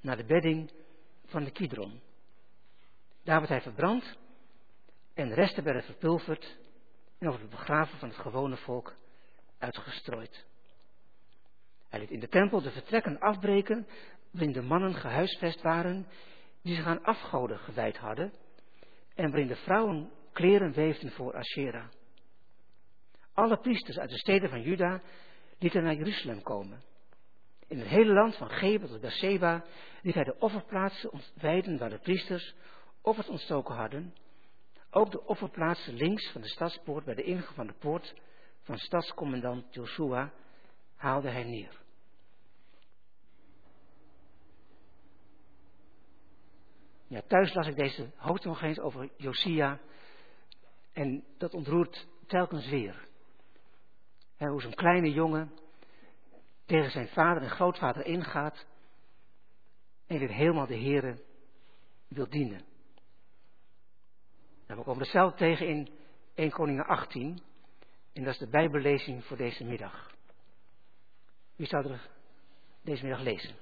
naar 0.00 0.16
de 0.16 0.24
bedding 0.24 0.72
van 1.24 1.44
de 1.44 1.50
Kidron. 1.50 2.00
Daar 3.24 3.38
werd 3.38 3.48
hij 3.48 3.60
verbrand 3.60 4.18
en 5.14 5.28
de 5.28 5.34
resten 5.34 5.64
werden 5.64 5.82
verpulverd 5.82 6.58
en 7.18 7.28
over 7.28 7.40
het 7.40 7.50
begraven 7.50 7.98
van 7.98 8.08
het 8.08 8.18
gewone 8.18 8.56
volk 8.56 8.94
uitgestrooid. 9.62 10.44
Hij 11.88 12.00
liet 12.00 12.10
in 12.10 12.20
de 12.20 12.28
tempel 12.28 12.62
de 12.62 12.70
vertrekken 12.70 13.18
afbreken 13.18 13.86
waarin 14.30 14.52
de 14.52 14.62
mannen 14.62 14.94
gehuisvest 14.94 15.62
waren 15.62 16.06
die 16.62 16.74
zich 16.74 16.86
aan 16.86 17.04
afgoden 17.04 17.58
gewijd 17.58 17.96
hadden 17.96 18.32
en 19.14 19.30
waarin 19.30 19.46
de 19.46 19.56
vrouwen 19.56 20.10
kleren 20.32 20.72
weefden 20.72 21.10
voor 21.10 21.34
Asherah. 21.34 21.86
Alle 23.34 23.56
priesters 23.56 23.98
uit 23.98 24.10
de 24.10 24.18
steden 24.18 24.48
van 24.48 24.62
Juda 24.62 25.02
lieten 25.58 25.82
naar 25.82 25.94
Jeruzalem 25.94 26.42
komen. 26.42 26.82
In 27.66 27.78
het 27.78 27.88
hele 27.88 28.12
land 28.12 28.36
van 28.36 28.50
Geba 28.50 28.86
tot 28.86 29.00
Beersheba 29.00 29.64
liet 30.02 30.14
hij 30.14 30.24
de 30.24 30.38
offerplaatsen 30.38 31.10
wijden 31.34 31.78
waar 31.78 31.90
de 31.90 31.98
priesters 31.98 32.54
offers 33.02 33.28
ontstoken 33.28 33.74
hadden. 33.74 34.14
Ook 34.90 35.10
de 35.10 35.24
offerplaatsen 35.24 35.94
links 35.94 36.30
van 36.30 36.40
de 36.40 36.48
stadspoort 36.48 37.04
bij 37.04 37.14
de 37.14 37.22
ingang 37.22 37.54
van 37.54 37.66
de 37.66 37.74
poort 37.78 38.14
van 38.62 38.78
stadscommandant 38.78 39.74
Joshua 39.74 40.32
haalde 40.96 41.28
hij 41.30 41.44
neer. 41.44 41.80
Ja, 47.12 47.22
thuis 47.26 47.54
las 47.54 47.66
ik 47.66 47.76
deze 47.76 48.10
hoofdstuk 48.16 48.50
nog 48.52 48.62
eens 48.62 48.78
over 48.78 49.10
Josia. 49.16 49.80
En 50.92 51.24
dat 51.38 51.54
ontroert 51.54 52.06
telkens 52.26 52.68
weer. 52.68 53.08
Hoe 54.36 54.60
zo'n 54.60 54.74
kleine 54.74 55.10
jongen 55.10 55.52
tegen 56.64 56.90
zijn 56.90 57.08
vader 57.08 57.42
en 57.42 57.50
grootvader 57.50 58.06
ingaat. 58.06 58.66
En 60.06 60.18
weer 60.18 60.32
helemaal 60.32 60.66
de 60.66 60.78
Here 60.78 61.22
wil 62.08 62.28
dienen. 62.28 62.64
En 64.66 64.76
we 64.76 64.82
komen 64.82 65.02
hetzelfde 65.02 65.36
tegen 65.36 65.66
in 65.66 65.88
1 66.34 66.50
Koningen 66.50 66.86
18. 66.86 67.42
En 68.12 68.24
dat 68.24 68.32
is 68.32 68.38
de 68.38 68.48
Bijbellezing 68.48 69.24
voor 69.24 69.36
deze 69.36 69.64
middag. 69.64 70.10
Wie 71.56 71.66
zou 71.66 71.90
er 71.90 72.10
deze 72.82 73.02
middag 73.02 73.22
lezen? 73.22 73.54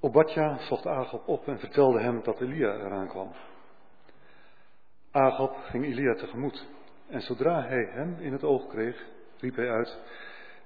Obadja 0.00 0.58
zocht 0.58 0.86
Agab 0.86 1.28
op 1.28 1.48
en 1.48 1.58
vertelde 1.58 2.00
hem 2.00 2.22
dat 2.22 2.40
Elia 2.40 2.74
eraan 2.74 3.08
kwam. 3.08 3.34
Agab 5.16 5.56
ging 5.70 5.84
Elia 5.84 6.14
tegemoet. 6.14 6.66
En 7.08 7.20
zodra 7.20 7.62
hij 7.62 7.88
hem 7.90 8.16
in 8.20 8.32
het 8.32 8.44
oog 8.44 8.66
kreeg, 8.66 9.06
riep 9.38 9.56
hij 9.56 9.70
uit: 9.70 9.98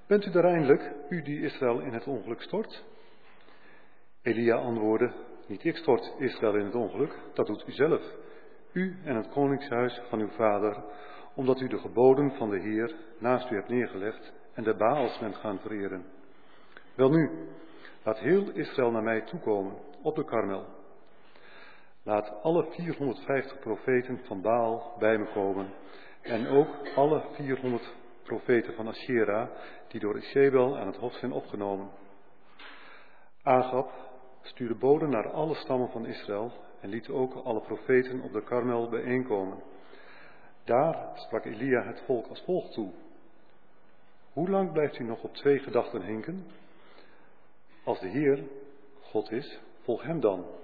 Bent 0.07 0.27
u 0.27 0.31
er 0.31 0.45
eindelijk, 0.45 0.93
u 1.09 1.23
die 1.23 1.43
Israël 1.43 1.81
in 1.81 1.93
het 1.93 2.07
ongeluk 2.07 2.43
stort? 2.43 2.85
Elia 4.23 4.57
antwoordde: 4.57 5.13
Niet 5.47 5.65
ik 5.65 5.77
stort 5.77 6.15
Israël 6.19 6.55
in 6.55 6.65
het 6.65 6.75
ongeluk, 6.75 7.19
dat 7.35 7.47
doet 7.47 7.65
u 7.69 7.73
zelf. 7.73 8.03
U 8.73 8.97
en 9.05 9.17
het 9.17 9.29
koningshuis 9.29 10.01
van 10.09 10.21
uw 10.21 10.31
vader, 10.31 10.85
omdat 11.35 11.61
u 11.61 11.69
de 11.69 11.79
geboden 11.79 12.31
van 12.31 12.51
de 12.51 12.61
Heer 12.61 12.95
naast 13.19 13.51
u 13.51 13.55
hebt 13.55 13.69
neergelegd 13.69 14.33
en 14.55 14.63
de 14.63 14.77
Baals 14.77 15.19
bent 15.19 15.37
gaan 15.37 15.59
vereren. 15.59 16.05
Welnu, 16.95 17.49
laat 18.05 18.19
heel 18.19 18.51
Israël 18.51 18.91
naar 18.91 19.03
mij 19.03 19.21
toekomen 19.21 19.75
op 20.03 20.17
de 20.17 20.25
Karmel 20.25 20.80
Laat 22.03 22.43
alle 22.43 22.67
450 22.71 23.59
profeten 23.59 24.21
van 24.25 24.41
Baal 24.41 24.95
bij 24.99 25.19
me 25.19 25.33
komen. 25.33 25.73
En 26.23 26.47
ook 26.47 26.69
alle 26.95 27.25
400 27.33 27.95
profeten 28.23 28.75
van 28.75 28.89
Asherah, 28.89 29.49
die 29.89 30.01
door 30.01 30.17
Isabel 30.19 30.79
aan 30.79 30.87
het 30.87 30.97
hof 30.97 31.13
zijn 31.15 31.33
opgenomen. 31.33 31.91
Agab 33.43 33.91
stuurde 34.43 34.75
boden 34.75 35.11
naar 35.11 35.31
alle 35.31 35.55
stammen 35.55 35.91
van 35.91 36.07
Israël 36.07 36.53
en 36.81 36.89
liet 36.89 37.09
ook 37.09 37.35
alle 37.35 37.61
profeten 37.61 38.21
op 38.21 38.33
de 38.33 38.43
Karmel 38.43 38.89
bijeenkomen. 38.89 39.63
Daar 40.65 41.11
sprak 41.15 41.45
Elia 41.45 41.83
het 41.83 42.03
volk 42.07 42.27
als 42.27 42.43
volgt 42.43 42.73
toe. 42.73 42.91
Hoe 44.33 44.51
lang 44.51 44.73
blijft 44.73 44.99
u 44.99 45.05
nog 45.05 45.23
op 45.23 45.35
twee 45.35 45.59
gedachten 45.59 46.03
hinken? 46.03 46.47
Als 47.85 48.01
de 48.01 48.09
Heer 48.09 48.45
God 49.01 49.31
is, 49.31 49.61
volg 49.83 50.03
hem 50.03 50.21
dan. 50.21 50.60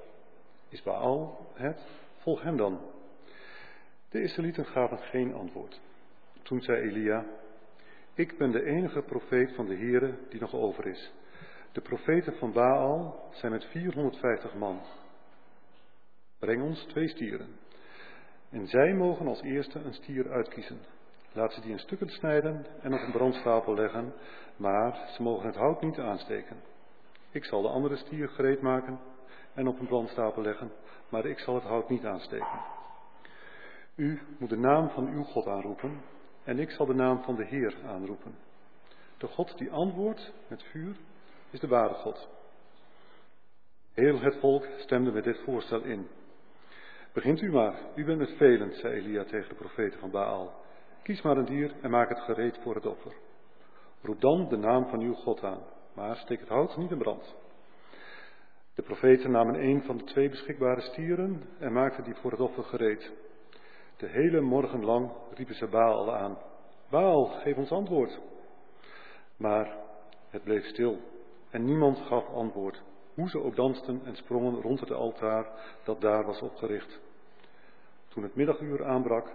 Is 0.68 0.82
Baal 0.82 1.46
het? 1.54 1.80
Volg 2.16 2.42
hem 2.42 2.56
dan. 2.56 2.80
De 4.08 4.22
Israëlieten 4.22 4.66
gaven 4.66 4.98
geen 4.98 5.34
antwoord. 5.34 5.80
Toen 6.42 6.60
zei 6.60 6.80
Elia, 6.80 7.24
ik 8.14 8.38
ben 8.38 8.50
de 8.50 8.64
enige 8.64 9.02
profeet 9.02 9.54
van 9.54 9.66
de 9.66 9.76
Heere 9.76 10.18
die 10.28 10.40
nog 10.40 10.54
over 10.54 10.86
is. 10.86 11.12
De 11.72 11.80
profeten 11.80 12.36
van 12.36 12.52
Baal 12.52 13.28
zijn 13.32 13.52
met 13.52 13.64
450 13.64 14.54
man. 14.54 14.80
Breng 16.38 16.62
ons 16.62 16.84
twee 16.84 17.08
stieren. 17.08 17.48
En 18.50 18.66
zij 18.66 18.94
mogen 18.94 19.26
als 19.26 19.42
eerste 19.42 19.78
een 19.78 19.94
stier 19.94 20.30
uitkiezen. 20.30 20.78
Laat 21.32 21.52
ze 21.52 21.60
die 21.60 21.70
in 21.70 21.78
stukken 21.78 22.08
snijden 22.08 22.66
en 22.80 22.94
op 22.94 23.00
een 23.00 23.12
brandstapel 23.12 23.74
leggen, 23.74 24.12
maar 24.56 25.08
ze 25.14 25.22
mogen 25.22 25.46
het 25.46 25.56
hout 25.56 25.82
niet 25.82 25.98
aansteken. 25.98 26.56
Ik 27.30 27.44
zal 27.44 27.62
de 27.62 27.68
andere 27.68 27.96
stier 27.96 28.28
gereed 28.28 28.60
maken 28.60 29.00
en 29.56 29.66
op 29.66 29.80
een 29.80 29.86
brandstapel 29.86 30.42
leggen, 30.42 30.72
maar 31.08 31.26
ik 31.26 31.38
zal 31.38 31.54
het 31.54 31.64
hout 31.64 31.88
niet 31.88 32.04
aansteken. 32.04 32.60
U 33.94 34.20
moet 34.38 34.50
de 34.50 34.58
naam 34.58 34.88
van 34.88 35.08
uw 35.08 35.22
God 35.22 35.46
aanroepen 35.46 36.00
en 36.44 36.58
ik 36.58 36.70
zal 36.70 36.86
de 36.86 36.94
naam 36.94 37.22
van 37.22 37.36
de 37.36 37.44
Heer 37.44 37.76
aanroepen. 37.86 38.34
De 39.18 39.26
God 39.26 39.58
die 39.58 39.70
antwoordt 39.70 40.32
met 40.48 40.62
vuur 40.62 40.96
is 41.50 41.60
de 41.60 41.68
ware 41.68 41.94
God. 41.94 42.28
Heel 43.92 44.20
het 44.20 44.36
volk 44.36 44.66
stemde 44.76 45.12
met 45.12 45.24
dit 45.24 45.38
voorstel 45.44 45.82
in. 45.82 46.08
Begint 47.12 47.40
u 47.40 47.50
maar, 47.50 47.74
u 47.94 48.04
bent 48.04 48.18
met 48.18 48.36
velen, 48.36 48.74
zei 48.74 48.94
Elia 48.94 49.24
tegen 49.24 49.48
de 49.48 49.54
profeten 49.54 50.00
van 50.00 50.10
Baal. 50.10 50.64
Kies 51.02 51.22
maar 51.22 51.36
een 51.36 51.44
dier 51.44 51.74
en 51.82 51.90
maak 51.90 52.08
het 52.08 52.20
gereed 52.20 52.58
voor 52.62 52.74
het 52.74 52.86
offer. 52.86 53.12
Roep 54.02 54.20
dan 54.20 54.48
de 54.48 54.56
naam 54.56 54.88
van 54.88 55.00
uw 55.00 55.14
God 55.14 55.42
aan, 55.42 55.62
maar 55.94 56.16
steek 56.16 56.40
het 56.40 56.48
hout 56.48 56.76
niet 56.76 56.90
in 56.90 56.98
brand. 56.98 57.34
De 58.76 58.82
profeten 58.82 59.30
namen 59.30 59.62
een 59.62 59.82
van 59.82 59.96
de 59.96 60.04
twee 60.04 60.28
beschikbare 60.28 60.80
stieren 60.80 61.42
en 61.58 61.72
maakten 61.72 62.04
die 62.04 62.14
voor 62.14 62.30
het 62.30 62.40
offer 62.40 62.64
gereed. 62.64 63.12
De 63.96 64.06
hele 64.06 64.40
morgen 64.40 64.84
lang 64.84 65.10
riepen 65.34 65.54
ze 65.54 65.66
Baal 65.66 66.14
aan. 66.14 66.38
Baal, 66.90 67.24
geef 67.24 67.56
ons 67.56 67.70
antwoord. 67.70 68.20
Maar 69.36 69.76
het 70.30 70.42
bleef 70.42 70.64
stil 70.64 70.98
en 71.50 71.64
niemand 71.64 71.98
gaf 71.98 72.28
antwoord, 72.28 72.82
hoe 73.14 73.28
ze 73.28 73.42
ook 73.42 73.56
dansten 73.56 74.00
en 74.04 74.16
sprongen 74.16 74.60
rond 74.60 74.80
het 74.80 74.90
altaar 74.90 75.46
dat 75.84 76.00
daar 76.00 76.24
was 76.24 76.40
opgericht. 76.40 77.00
Toen 78.08 78.22
het 78.22 78.34
middaguur 78.34 78.84
aanbrak, 78.84 79.32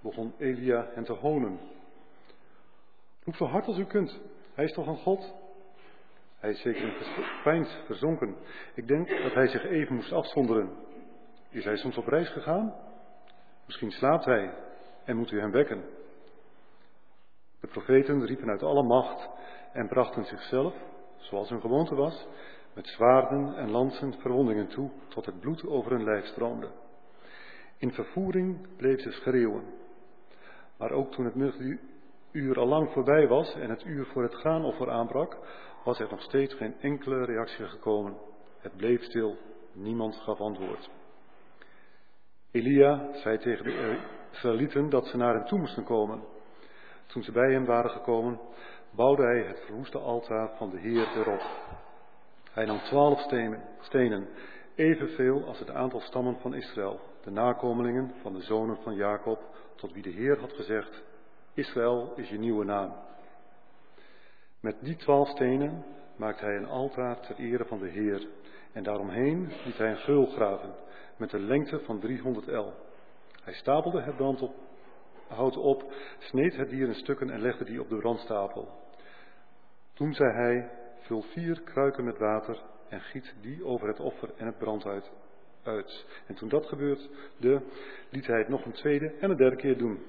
begon 0.00 0.32
Elia 0.38 0.88
hen 0.94 1.04
te 1.04 1.12
honen. 1.12 1.58
Roep 3.24 3.34
zo 3.34 3.44
hard 3.44 3.66
als 3.66 3.78
u 3.78 3.84
kunt, 3.84 4.20
hij 4.54 4.64
is 4.64 4.72
toch 4.72 4.86
een 4.86 4.96
God? 4.96 5.34
Hij 6.44 6.52
is 6.52 6.60
zeker 6.60 6.82
in 6.82 7.24
pijns 7.42 7.78
verzonken. 7.86 8.36
Ik 8.74 8.86
denk 8.86 9.08
dat 9.08 9.34
hij 9.34 9.46
zich 9.46 9.64
even 9.64 9.94
moest 9.94 10.12
afzonderen. 10.12 10.70
Is 11.50 11.64
hij 11.64 11.76
soms 11.76 11.96
op 11.96 12.06
reis 12.06 12.28
gegaan? 12.28 12.74
Misschien 13.66 13.90
slaapt 13.90 14.24
hij 14.24 14.54
en 15.04 15.16
moet 15.16 15.30
u 15.30 15.40
hem 15.40 15.50
wekken. 15.50 15.84
De 17.60 17.66
profeten 17.66 18.26
riepen 18.26 18.50
uit 18.50 18.62
alle 18.62 18.82
macht 18.82 19.28
en 19.72 19.88
brachten 19.88 20.24
zichzelf, 20.24 20.74
zoals 21.16 21.48
hun 21.48 21.60
gewoonte 21.60 21.94
was, 21.94 22.26
met 22.74 22.86
zwaarden 22.86 23.56
en 23.56 23.70
lansen 23.70 24.14
verwondingen 24.20 24.68
toe, 24.68 24.90
tot 25.08 25.26
het 25.26 25.40
bloed 25.40 25.66
over 25.66 25.90
hun 25.90 26.04
lijf 26.04 26.24
stroomde. 26.24 26.68
In 27.78 27.92
vervoering 27.92 28.76
bleef 28.76 29.00
ze 29.00 29.10
schreeuwen. 29.10 29.64
Maar 30.78 30.90
ook 30.90 31.12
toen 31.12 31.24
het 31.24 31.34
middaguur 31.34 32.58
al 32.58 32.66
lang 32.66 32.92
voorbij 32.92 33.28
was 33.28 33.54
en 33.54 33.70
het 33.70 33.84
uur 33.84 34.06
voor 34.06 34.22
het 34.22 34.34
graanoffer 34.34 34.90
aanbrak, 34.90 35.36
was 35.84 35.98
er 35.98 36.08
nog 36.10 36.22
steeds 36.22 36.54
geen 36.54 36.80
enkele 36.80 37.24
reactie 37.24 37.64
gekomen. 37.64 38.16
Het 38.58 38.76
bleef 38.76 39.02
stil, 39.02 39.36
niemand 39.72 40.16
gaf 40.16 40.40
antwoord. 40.40 40.90
Elia 42.50 43.08
zei 43.12 43.38
tegen 43.38 43.64
de 43.64 43.98
Israëlieten 44.32 44.90
dat 44.90 45.06
ze 45.06 45.16
naar 45.16 45.34
hem 45.34 45.44
toe 45.44 45.58
moesten 45.58 45.84
komen. 45.84 46.22
Toen 47.06 47.22
ze 47.22 47.32
bij 47.32 47.52
hem 47.52 47.64
waren 47.64 47.90
gekomen, 47.90 48.40
bouwde 48.90 49.22
hij 49.22 49.42
het 49.42 49.60
verwoeste 49.66 49.98
altaar 49.98 50.56
van 50.56 50.70
de 50.70 50.78
Heer 50.78 51.08
erop. 51.16 51.42
Hij 52.50 52.64
nam 52.64 52.78
twaalf 52.78 53.20
stenen, 53.80 54.28
evenveel 54.74 55.44
als 55.46 55.58
het 55.58 55.70
aantal 55.70 56.00
stammen 56.00 56.38
van 56.40 56.54
Israël, 56.54 57.00
de 57.22 57.30
nakomelingen 57.30 58.14
van 58.22 58.32
de 58.32 58.40
zonen 58.40 58.76
van 58.82 58.94
Jacob, 58.94 59.40
tot 59.76 59.92
wie 59.92 60.02
de 60.02 60.10
Heer 60.10 60.40
had 60.40 60.52
gezegd, 60.52 61.02
Israël 61.54 62.12
is 62.16 62.28
je 62.28 62.38
nieuwe 62.38 62.64
naam. 62.64 62.94
Met 64.64 64.76
die 64.80 64.96
twaalf 64.96 65.28
stenen 65.28 65.84
maakte 66.16 66.44
hij 66.44 66.56
een 66.56 66.66
altaar 66.66 67.20
ter 67.20 67.36
ere 67.36 67.64
van 67.64 67.78
de 67.78 67.88
Heer 67.88 68.28
en 68.72 68.82
daaromheen 68.82 69.52
liet 69.64 69.78
hij 69.78 69.90
een 69.90 69.96
geul 69.96 70.26
graven 70.26 70.74
met 71.16 71.32
een 71.32 71.46
lengte 71.46 71.80
van 71.80 72.00
300 72.00 72.48
el. 72.48 72.74
Hij 73.42 73.52
stapelde 73.52 74.00
het 74.00 74.16
brand 74.16 74.42
op, 75.56 75.92
sneed 76.18 76.56
het 76.56 76.70
dier 76.70 76.86
in 76.86 76.94
stukken 76.94 77.30
en 77.30 77.40
legde 77.40 77.64
die 77.64 77.80
op 77.80 77.88
de 77.88 77.96
brandstapel. 77.96 78.68
Toen 79.92 80.14
zei 80.14 80.32
hij, 80.32 80.70
vul 81.00 81.22
vier 81.22 81.60
kruiken 81.62 82.04
met 82.04 82.18
water 82.18 82.62
en 82.88 83.00
giet 83.00 83.34
die 83.40 83.64
over 83.64 83.88
het 83.88 84.00
offer 84.00 84.30
en 84.36 84.46
het 84.46 84.58
brand 84.58 84.86
uit. 84.86 85.10
uit. 85.62 86.06
En 86.26 86.34
toen 86.34 86.48
dat 86.48 86.66
gebeurde, 86.66 87.62
liet 88.10 88.26
hij 88.26 88.38
het 88.38 88.48
nog 88.48 88.64
een 88.64 88.72
tweede 88.72 89.14
en 89.20 89.30
een 89.30 89.36
derde 89.36 89.56
keer 89.56 89.78
doen. 89.78 90.02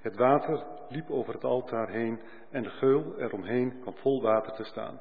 Het 0.00 0.16
water 0.16 0.66
liep 0.88 1.10
over 1.10 1.34
het 1.34 1.44
altaar 1.44 1.88
heen 1.88 2.20
en 2.50 2.62
de 2.62 2.70
geul 2.70 3.18
eromheen 3.18 3.80
kwam 3.80 3.94
vol 3.94 4.22
water 4.22 4.52
te 4.52 4.64
staan. 4.64 5.00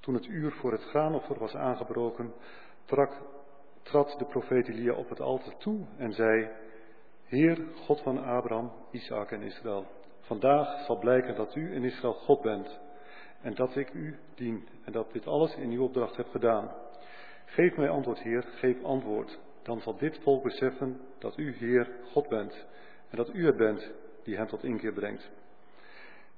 Toen 0.00 0.14
het 0.14 0.26
uur 0.26 0.52
voor 0.52 0.72
het 0.72 0.82
graanoffer 0.82 1.38
was 1.38 1.54
aangebroken, 1.54 2.32
trad 3.82 4.18
de 4.18 4.24
profeet 4.24 4.68
Elia 4.68 4.92
op 4.92 5.08
het 5.08 5.20
altaar 5.20 5.56
toe 5.56 5.86
en 5.96 6.12
zei, 6.12 6.48
Heer, 7.24 7.66
God 7.74 8.00
van 8.00 8.24
Abraham, 8.24 8.72
Isaac 8.90 9.30
en 9.30 9.42
Israël, 9.42 9.86
vandaag 10.20 10.84
zal 10.84 10.98
blijken 10.98 11.34
dat 11.34 11.54
u 11.54 11.74
in 11.74 11.84
Israël 11.84 12.14
God 12.14 12.40
bent 12.40 12.80
en 13.42 13.54
dat 13.54 13.76
ik 13.76 13.92
u 13.92 14.18
dien 14.34 14.68
en 14.84 14.92
dat 14.92 15.12
dit 15.12 15.26
alles 15.26 15.54
in 15.54 15.70
uw 15.70 15.82
opdracht 15.82 16.16
heb 16.16 16.28
gedaan. 16.28 16.70
Geef 17.44 17.76
mij 17.76 17.88
antwoord, 17.88 18.18
Heer, 18.18 18.42
geef 18.42 18.82
antwoord. 18.82 19.38
Dan 19.62 19.80
zal 19.80 19.96
dit 19.96 20.18
volk 20.22 20.42
beseffen 20.42 21.00
dat 21.18 21.36
u, 21.36 21.54
Heer, 21.56 21.90
God 22.12 22.28
bent 22.28 22.66
en 23.10 23.16
dat 23.16 23.34
u 23.34 23.46
het 23.46 23.56
bent 23.56 23.90
die 24.22 24.36
hem 24.36 24.46
tot 24.46 24.64
inkeer 24.64 24.92
brengt. 24.92 25.30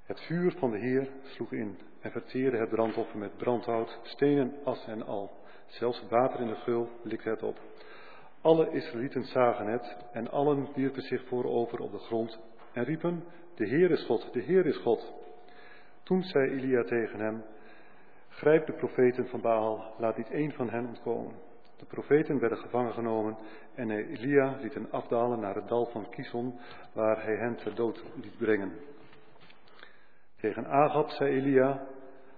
Het 0.02 0.20
vuur 0.20 0.52
van 0.58 0.70
de 0.70 0.78
Heer 0.78 1.08
sloeg 1.22 1.52
in 1.52 1.78
en 2.00 2.10
verteerde 2.10 2.56
het 2.56 2.68
brandoffer 2.68 3.18
met 3.18 3.36
brandhout, 3.36 3.98
stenen, 4.02 4.54
as 4.64 4.86
en 4.86 5.02
al. 5.02 5.30
Zelfs 5.66 6.00
het 6.00 6.10
water 6.10 6.40
in 6.40 6.46
de 6.46 6.54
gul 6.54 6.88
likte 7.02 7.28
het 7.28 7.42
op. 7.42 7.60
Alle 8.40 8.70
Israëlieten 8.70 9.24
zagen 9.24 9.66
het 9.66 9.96
en 10.12 10.30
allen 10.30 10.68
wierpen 10.74 11.02
zich 11.02 11.26
voorover 11.26 11.78
op 11.78 11.92
de 11.92 11.98
grond 11.98 12.40
en 12.72 12.84
riepen, 12.84 13.24
de 13.54 13.66
Heer 13.66 13.90
is 13.90 14.04
God, 14.04 14.32
de 14.32 14.40
Heer 14.40 14.66
is 14.66 14.76
God. 14.76 15.12
Toen 16.02 16.22
zei 16.22 16.50
Elia 16.50 16.82
tegen 16.82 17.20
hem, 17.20 17.44
grijp 18.28 18.66
de 18.66 18.72
profeten 18.72 19.26
van 19.26 19.40
Baal, 19.40 19.94
laat 19.98 20.16
niet 20.16 20.30
één 20.30 20.52
van 20.52 20.70
hen 20.70 20.86
ontkomen. 20.86 21.34
De 21.82 21.88
profeten 21.88 22.38
werden 22.38 22.58
gevangen 22.58 22.92
genomen 22.92 23.36
en 23.74 23.90
Elia 23.90 24.56
liet 24.60 24.74
hen 24.74 24.90
afdalen 24.90 25.40
naar 25.40 25.54
het 25.54 25.68
dal 25.68 25.86
van 25.86 26.08
Kison, 26.10 26.58
waar 26.92 27.24
hij 27.24 27.36
hen 27.36 27.56
ter 27.56 27.74
dood 27.74 28.04
liet 28.14 28.38
brengen. 28.38 28.72
Tegen 30.36 30.66
Agab 30.66 31.10
zei 31.10 31.36
Elia, 31.36 31.86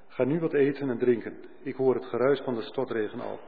ga 0.06 0.24
nu 0.24 0.40
wat 0.40 0.52
eten 0.52 0.90
en 0.90 0.98
drinken, 0.98 1.36
ik 1.62 1.74
hoor 1.74 1.94
het 1.94 2.04
geruis 2.04 2.40
van 2.40 2.54
de 2.54 2.62
stortregen 2.62 3.20
al. 3.20 3.38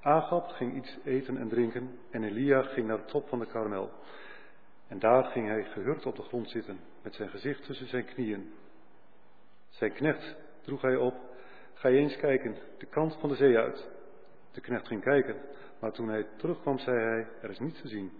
Agab 0.00 0.48
ging 0.48 0.76
iets 0.76 0.98
eten 1.04 1.36
en 1.36 1.48
drinken 1.48 1.98
en 2.10 2.24
Elia 2.24 2.62
ging 2.62 2.86
naar 2.86 2.96
de 2.96 3.04
top 3.04 3.28
van 3.28 3.38
de 3.38 3.46
karmel. 3.46 3.90
En 4.88 4.98
daar 4.98 5.24
ging 5.24 5.48
hij 5.48 5.64
gehurkt 5.64 6.06
op 6.06 6.16
de 6.16 6.22
grond 6.22 6.50
zitten, 6.50 6.80
met 7.02 7.14
zijn 7.14 7.28
gezicht 7.28 7.64
tussen 7.64 7.88
zijn 7.88 8.04
knieën. 8.04 8.52
Zijn 9.68 9.92
knecht 9.92 10.36
droeg 10.62 10.82
hij 10.82 10.96
op, 10.96 11.14
ga 11.74 11.88
je 11.88 11.98
eens 11.98 12.16
kijken, 12.16 12.56
de 12.78 12.86
kant 12.86 13.16
van 13.20 13.28
de 13.28 13.34
zee 13.34 13.58
uit. 13.58 13.92
De 14.54 14.60
knecht 14.60 14.86
ging 14.86 15.02
kijken, 15.02 15.36
maar 15.80 15.92
toen 15.92 16.08
hij 16.08 16.26
terugkwam 16.36 16.78
zei 16.78 16.96
hij, 16.98 17.26
er 17.42 17.50
is 17.50 17.58
niets 17.58 17.80
te 17.80 17.88
zien. 17.88 18.12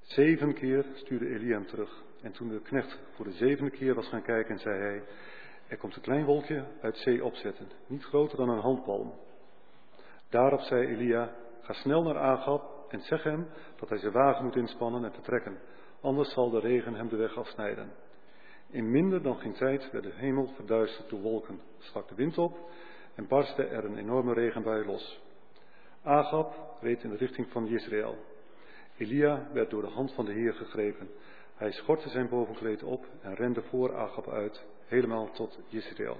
Zeven 0.00 0.54
keer 0.54 0.84
stuurde 0.94 1.28
Elia 1.28 1.54
hem 1.54 1.66
terug. 1.66 2.02
En 2.22 2.32
toen 2.32 2.48
de 2.48 2.60
knecht 2.60 2.98
voor 3.14 3.24
de 3.24 3.32
zevende 3.32 3.70
keer 3.70 3.94
was 3.94 4.08
gaan 4.08 4.22
kijken, 4.22 4.58
zei 4.58 4.80
hij, 4.80 5.02
er 5.68 5.76
komt 5.76 5.96
een 5.96 6.02
klein 6.02 6.24
wolkje 6.24 6.64
uit 6.80 6.96
zee 6.96 7.24
opzetten, 7.24 7.68
niet 7.86 8.04
groter 8.04 8.36
dan 8.36 8.48
een 8.48 8.60
handpalm. 8.60 9.14
Daarop 10.28 10.60
zei 10.60 10.86
Elia, 10.86 11.34
ga 11.60 11.72
snel 11.72 12.02
naar 12.02 12.18
Agab 12.18 12.92
en 12.92 13.00
zeg 13.00 13.22
hem 13.22 13.46
dat 13.76 13.88
hij 13.88 13.98
zijn 13.98 14.12
wagen 14.12 14.44
moet 14.44 14.56
inspannen 14.56 15.04
en 15.04 15.12
vertrekken, 15.12 15.58
anders 16.00 16.32
zal 16.32 16.50
de 16.50 16.60
regen 16.60 16.94
hem 16.94 17.08
de 17.08 17.16
weg 17.16 17.36
afsnijden. 17.36 17.92
In 18.70 18.90
minder 18.90 19.22
dan 19.22 19.36
geen 19.36 19.54
tijd 19.54 19.90
werd 19.90 20.04
de 20.04 20.14
hemel 20.14 20.46
verduisterd 20.46 21.08
door 21.08 21.20
wolken, 21.20 21.60
stak 21.78 22.08
de 22.08 22.14
wind 22.14 22.38
op 22.38 22.70
en 23.14 23.26
barstte 23.26 23.64
er 23.64 23.84
een 23.84 23.98
enorme 23.98 24.32
regenbui 24.32 24.86
los. 24.86 25.20
Agab 26.02 26.54
reed 26.80 27.02
in 27.02 27.10
de 27.10 27.16
richting 27.16 27.46
van 27.50 27.68
Israël. 27.68 28.18
Elia 28.96 29.48
werd 29.52 29.70
door 29.70 29.82
de 29.82 29.88
hand 29.88 30.12
van 30.12 30.24
de 30.24 30.32
Heer 30.32 30.54
gegrepen. 30.54 31.10
Hij 31.54 31.72
schortte 31.72 32.08
zijn 32.08 32.28
bovenkleed 32.28 32.82
op 32.82 33.04
en 33.20 33.34
rende 33.34 33.62
voor 33.62 33.96
Agab 33.96 34.28
uit, 34.28 34.64
helemaal 34.86 35.30
tot 35.30 35.58
Israël. 35.68 36.16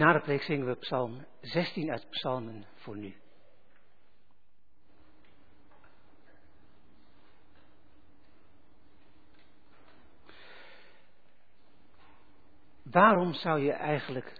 Na 0.00 0.12
de 0.12 0.20
preek 0.20 0.42
zingen 0.42 0.66
we 0.66 0.74
Psalm 0.74 1.26
16 1.40 1.90
uit 1.90 2.10
Psalmen 2.10 2.66
voor 2.74 2.96
nu. 2.96 3.16
Waarom 12.82 13.34
zou 13.34 13.60
je 13.60 13.72
eigenlijk 13.72 14.32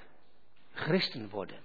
christen 0.72 1.28
worden? 1.28 1.62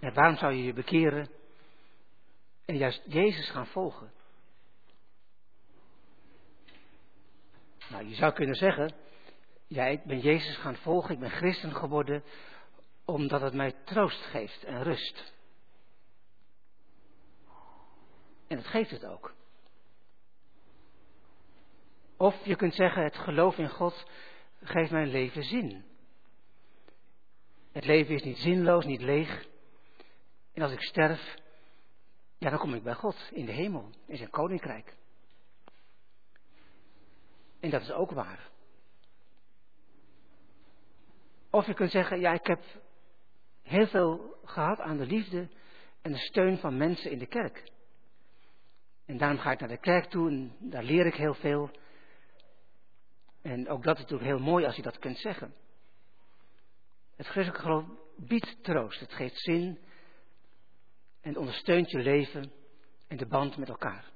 En 0.00 0.14
waarom 0.14 0.36
zou 0.36 0.52
je 0.52 0.64
je 0.64 0.72
bekeren 0.72 1.28
en 2.64 2.76
juist 2.76 3.02
Jezus 3.06 3.50
gaan 3.50 3.66
volgen? 3.66 4.12
Nou, 7.88 8.08
je 8.08 8.14
zou 8.14 8.32
kunnen 8.32 8.54
zeggen, 8.54 8.94
ja, 9.74 9.84
ik 9.84 10.04
ben 10.04 10.18
Jezus 10.18 10.56
gaan 10.56 10.76
volgen, 10.76 11.14
ik 11.14 11.20
ben 11.20 11.30
christen 11.30 11.74
geworden, 11.74 12.24
omdat 13.04 13.40
het 13.40 13.54
mij 13.54 13.74
troost 13.84 14.20
geeft 14.20 14.64
en 14.64 14.82
rust. 14.82 15.32
En 18.46 18.56
dat 18.56 18.66
geeft 18.66 18.90
het 18.90 19.04
ook. 19.04 19.34
Of 22.16 22.44
je 22.44 22.56
kunt 22.56 22.74
zeggen, 22.74 23.02
het 23.02 23.16
geloof 23.16 23.58
in 23.58 23.70
God 23.70 24.06
geeft 24.62 24.90
mijn 24.90 25.08
leven 25.08 25.42
zin. 25.42 25.84
Het 27.72 27.84
leven 27.84 28.14
is 28.14 28.22
niet 28.22 28.38
zinloos, 28.38 28.84
niet 28.84 29.02
leeg. 29.02 29.46
En 30.52 30.62
als 30.62 30.72
ik 30.72 30.82
sterf, 30.82 31.34
ja, 32.38 32.50
dan 32.50 32.58
kom 32.58 32.74
ik 32.74 32.82
bij 32.82 32.94
God 32.94 33.30
in 33.32 33.46
de 33.46 33.52
hemel, 33.52 33.90
in 34.06 34.16
zijn 34.16 34.30
koninkrijk. 34.30 34.96
En 37.60 37.70
dat 37.70 37.82
is 37.82 37.92
ook 37.92 38.10
waar. 38.10 38.52
Of 41.54 41.66
je 41.66 41.74
kunt 41.74 41.90
zeggen, 41.90 42.20
ja, 42.20 42.32
ik 42.32 42.46
heb 42.46 42.62
heel 43.62 43.86
veel 43.86 44.36
gehad 44.44 44.80
aan 44.80 44.96
de 44.96 45.06
liefde 45.06 45.48
en 46.02 46.12
de 46.12 46.18
steun 46.18 46.58
van 46.58 46.76
mensen 46.76 47.10
in 47.10 47.18
de 47.18 47.26
kerk. 47.26 47.70
En 49.06 49.18
daarom 49.18 49.38
ga 49.38 49.50
ik 49.50 49.60
naar 49.60 49.68
de 49.68 49.80
kerk 49.80 50.04
toe 50.04 50.28
en 50.28 50.56
daar 50.58 50.82
leer 50.82 51.06
ik 51.06 51.14
heel 51.14 51.34
veel. 51.34 51.70
En 53.42 53.68
ook 53.68 53.82
dat 53.82 53.96
is 53.96 54.02
natuurlijk 54.02 54.30
heel 54.30 54.44
mooi 54.44 54.64
als 54.64 54.76
je 54.76 54.82
dat 54.82 54.98
kunt 54.98 55.18
zeggen. 55.18 55.54
Het 57.16 57.26
christelijk 57.26 57.62
geloof 57.62 57.84
biedt 58.16 58.62
troost, 58.62 59.00
het 59.00 59.12
geeft 59.12 59.38
zin 59.38 59.78
en 61.20 61.36
ondersteunt 61.36 61.90
je 61.90 61.98
leven 61.98 62.52
en 63.08 63.16
de 63.16 63.26
band 63.26 63.56
met 63.56 63.68
elkaar. 63.68 64.12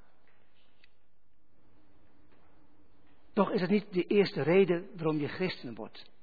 Toch 3.33 3.51
is 3.51 3.61
het 3.61 3.71
niet 3.71 3.93
de 3.93 4.07
eerste 4.07 4.43
reden 4.43 4.89
waarom 4.95 5.19
je 5.19 5.29
christen 5.29 5.75
wordt. 5.75 6.17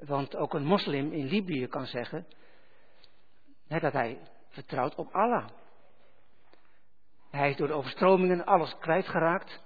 Want 0.00 0.36
ook 0.36 0.54
een 0.54 0.64
moslim 0.64 1.12
in 1.12 1.26
Libië 1.26 1.66
kan 1.66 1.86
zeggen 1.86 2.26
dat 3.68 3.92
hij 3.92 4.20
vertrouwt 4.48 4.94
op 4.94 5.12
Allah. 5.12 5.48
Hij 7.30 7.50
is 7.50 7.56
door 7.56 7.66
de 7.66 7.74
overstromingen 7.74 8.44
alles 8.44 8.76
kwijtgeraakt. 8.78 9.62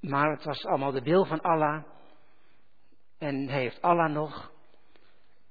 Maar 0.00 0.30
het 0.30 0.44
was 0.44 0.64
allemaal 0.64 0.92
de 0.92 1.02
wil 1.02 1.24
van 1.24 1.40
Allah. 1.40 1.84
En 3.18 3.48
hij 3.48 3.60
heeft 3.60 3.82
Allah 3.82 4.12
nog. 4.12 4.52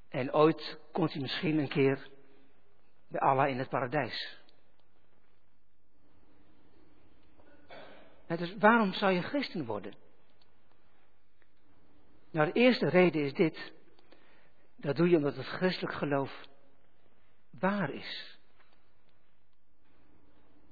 En 0.10 0.34
ooit 0.34 0.80
komt 0.92 1.12
hij 1.12 1.22
misschien 1.22 1.58
een 1.58 1.70
keer 1.70 2.10
bij 3.08 3.20
Allah 3.20 3.50
in 3.50 3.58
het 3.58 3.70
paradijs. 3.70 4.40
dus 8.28 8.56
waarom 8.58 8.94
zou 8.94 9.12
je 9.12 9.22
christen 9.22 9.66
worden? 9.66 9.94
Nou, 12.32 12.52
de 12.52 12.60
eerste 12.60 12.90
reden 12.90 13.24
is 13.24 13.34
dit. 13.34 13.74
Dat 14.76 14.96
doe 14.96 15.10
je 15.10 15.18
omdat 15.18 15.36
het 15.36 15.46
christelijk 15.46 15.94
geloof 15.94 16.48
waar 17.60 17.90
is. 17.94 18.40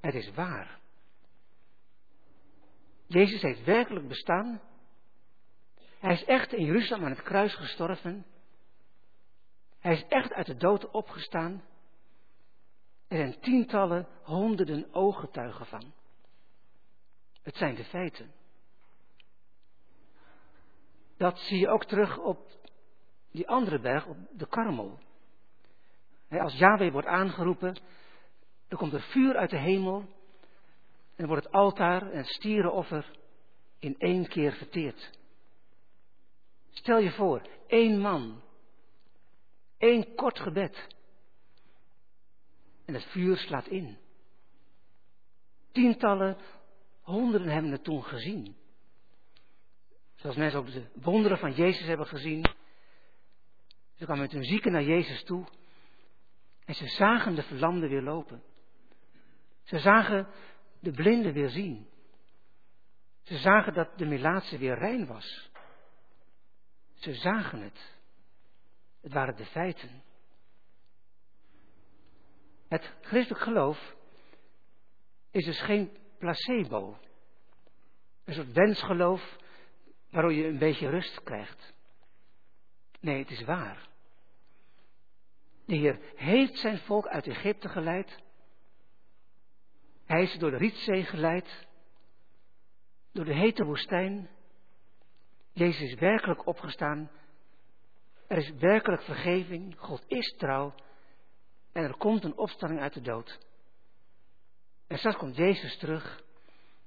Het 0.02 0.14
is 0.14 0.32
waar. 0.34 0.80
Jezus 3.08 3.42
heeft 3.42 3.64
werkelijk 3.64 4.08
bestaan. 4.08 4.62
Hij 6.00 6.14
is 6.14 6.24
echt 6.24 6.54
in 6.54 6.66
Jeruzalem 6.66 7.06
aan 7.06 7.12
het 7.12 7.24
kruis 7.24 7.56
gestorven. 7.56 8.26
Hij 9.80 9.94
is 9.94 10.06
echt 10.08 10.34
uit 10.34 10.46
de 10.46 10.56
dood 10.56 10.90
opgestaan. 10.92 11.64
Er 13.08 13.18
zijn 13.18 13.40
tientallen, 13.40 14.08
honderden 14.24 14.94
ooggetuigen 14.94 15.66
van. 15.66 15.94
Het 17.42 17.56
zijn 17.56 17.76
de 17.76 17.84
feiten. 17.84 18.34
Dat 21.20 21.40
zie 21.40 21.60
je 21.60 21.70
ook 21.70 21.86
terug 21.86 22.18
op 22.18 22.52
die 23.32 23.48
andere 23.48 23.80
berg, 23.80 24.06
op 24.06 24.18
de 24.32 24.48
Karmel. 24.48 25.00
Als 26.30 26.58
Yahweh 26.58 26.92
wordt 26.92 27.08
aangeroepen, 27.08 27.78
dan 28.68 28.78
komt 28.78 28.94
er 28.94 29.02
vuur 29.02 29.38
uit 29.38 29.50
de 29.50 29.58
hemel 29.58 30.06
en 31.16 31.28
wordt 31.28 31.44
het 31.44 31.54
altaar 31.54 32.12
en 32.12 32.18
het 32.18 32.28
stierenoffer 32.28 33.12
in 33.80 33.96
één 33.98 34.28
keer 34.28 34.52
verteerd. 34.52 35.18
Stel 36.70 36.98
je 36.98 37.12
voor, 37.12 37.42
één 37.68 38.00
man, 38.00 38.42
één 39.78 40.16
kort 40.16 40.40
gebed 40.40 40.88
en 42.86 42.94
het 42.94 43.06
vuur 43.06 43.38
slaat 43.38 43.68
in. 43.68 43.98
Tientallen, 45.72 46.38
honderden 47.02 47.52
hebben 47.52 47.72
het 47.72 47.84
toen 47.84 48.04
gezien. 48.04 48.59
Zoals 50.20 50.36
mensen 50.36 50.60
ook 50.60 50.72
de 50.72 50.90
wonderen 50.94 51.38
van 51.38 51.54
Jezus 51.54 51.88
hebben 51.88 52.08
gezien. 52.08 52.46
Ze 53.94 54.06
kwamen 54.06 54.24
met 54.24 54.32
hun 54.32 54.44
zieken 54.44 54.72
naar 54.72 54.84
Jezus 54.84 55.24
toe. 55.24 55.48
En 56.66 56.76
ze 56.76 56.88
zagen 56.88 57.36
de 57.36 57.44
verlamden 57.44 57.90
weer 57.90 58.02
lopen. 58.02 58.44
Ze 59.64 59.80
zagen 59.80 60.28
de 60.80 60.92
blinden 60.92 61.34
weer 61.34 61.50
zien. 61.50 61.90
Ze 63.22 63.38
zagen 63.38 63.74
dat 63.74 63.98
de 63.98 64.06
Melaatse 64.06 64.58
weer 64.58 64.78
rein 64.78 65.06
was. 65.06 65.52
Ze 66.94 67.14
zagen 67.14 67.62
het. 67.62 67.98
Het 69.02 69.14
waren 69.14 69.36
de 69.36 69.46
feiten. 69.46 70.04
Het 72.68 72.94
christelijk 73.02 73.44
geloof 73.44 73.96
is 75.32 75.46
dus 75.46 75.62
geen 75.62 75.98
placebo. 76.18 77.00
Een 78.24 78.34
soort 78.34 78.52
wensgeloof 78.52 79.38
waardoor 80.10 80.34
je 80.34 80.48
een 80.48 80.58
beetje 80.58 80.90
rust 80.90 81.24
krijgt. 81.24 81.74
Nee, 83.00 83.20
het 83.20 83.30
is 83.30 83.44
waar. 83.44 83.88
De 85.66 85.76
Heer 85.76 86.00
heeft 86.16 86.58
zijn 86.58 86.78
volk 86.78 87.08
uit 87.08 87.28
Egypte 87.28 87.70
geleid. 87.70 88.20
Hij 90.06 90.22
is 90.22 90.38
door 90.38 90.52
de 90.52 90.58
Rietzee 90.58 91.04
geleid. 91.04 91.68
Door 93.12 93.26
de 93.26 93.34
hete 93.34 93.64
woestijn. 93.64 94.30
Jezus 95.52 95.82
is 95.82 96.00
werkelijk 96.00 96.46
opgestaan. 96.46 97.12
Er 98.28 98.38
is 98.38 98.52
werkelijk 98.52 99.02
vergeving. 99.02 99.76
God 99.78 100.04
is 100.08 100.36
trouw. 100.38 100.74
En 101.72 101.84
er 101.84 101.98
komt 101.98 102.24
een 102.24 102.38
opstanding 102.38 102.82
uit 102.82 102.94
de 102.94 103.02
dood. 103.02 103.40
En 104.88 104.98
straks 104.98 105.18
komt 105.18 105.36
Jezus 105.36 105.78
terug 105.78 106.24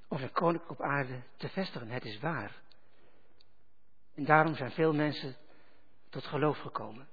om 0.08 0.18
zijn 0.18 0.32
koninkrijk 0.32 0.70
op 0.70 0.80
aarde 0.80 1.22
te 1.36 1.48
vestigen. 1.48 1.88
Het 1.88 2.04
is 2.04 2.18
waar. 2.18 2.61
En 4.14 4.24
daarom 4.24 4.54
zijn 4.54 4.70
veel 4.70 4.92
mensen 4.92 5.36
tot 6.08 6.24
geloof 6.24 6.58
gekomen. 6.58 7.08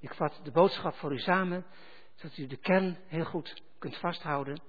Ik 0.00 0.14
vat 0.14 0.40
de 0.42 0.50
boodschap 0.50 0.94
voor 0.94 1.12
u 1.12 1.18
samen, 1.18 1.66
zodat 2.14 2.36
u 2.36 2.46
de 2.46 2.56
kern 2.56 2.98
heel 3.06 3.24
goed 3.24 3.62
kunt 3.78 3.96
vasthouden. 3.96 4.62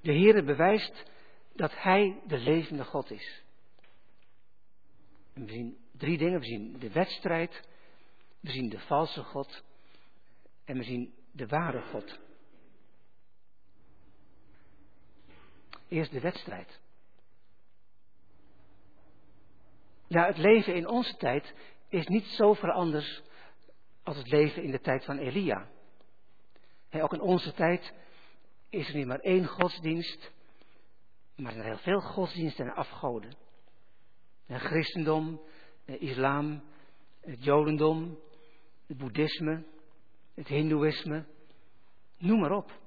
De 0.00 0.12
Heere 0.12 0.42
bewijst 0.42 1.10
dat 1.54 1.72
Hij 1.74 2.22
de 2.26 2.38
levende 2.38 2.84
God 2.84 3.10
is. 3.10 3.42
We 5.32 5.48
zien 5.48 5.78
drie 5.92 6.18
dingen. 6.18 6.40
We 6.40 6.46
zien 6.46 6.78
de 6.78 6.90
wedstrijd, 6.90 7.68
we 8.40 8.50
zien 8.50 8.68
de 8.68 8.80
valse 8.80 9.22
God 9.22 9.62
en 10.64 10.76
we 10.76 10.84
zien 10.84 11.14
de 11.32 11.46
ware 11.46 11.82
God. 11.82 12.18
Eerst 15.88 16.12
de 16.12 16.20
wedstrijd. 16.20 16.80
Ja, 20.14 20.26
het 20.26 20.38
leven 20.38 20.74
in 20.74 20.88
onze 20.88 21.16
tijd 21.16 21.54
is 21.88 22.06
niet 22.06 22.24
zoveel 22.24 22.70
anders 22.70 23.22
als 24.02 24.16
het 24.16 24.30
leven 24.30 24.62
in 24.62 24.70
de 24.70 24.80
tijd 24.80 25.04
van 25.04 25.18
Elia. 25.18 25.68
ook 26.90 27.12
in 27.12 27.20
onze 27.20 27.52
tijd 27.52 27.92
is 28.68 28.88
er 28.88 28.94
niet 28.94 29.06
maar 29.06 29.18
één 29.18 29.46
godsdienst, 29.46 30.32
maar 31.36 31.46
er 31.46 31.52
zijn 31.52 31.66
heel 31.66 31.78
veel 31.78 32.00
godsdiensten 32.00 32.66
en 32.66 32.74
afgoden. 32.74 33.36
Christendom, 34.46 35.40
islam, 35.84 36.62
het 37.20 37.44
jodendom, 37.44 38.18
het 38.86 38.96
boeddhisme, 38.96 39.64
het 40.34 40.48
hindoeïsme, 40.48 41.24
noem 42.18 42.40
maar 42.40 42.52
op. 42.52 42.80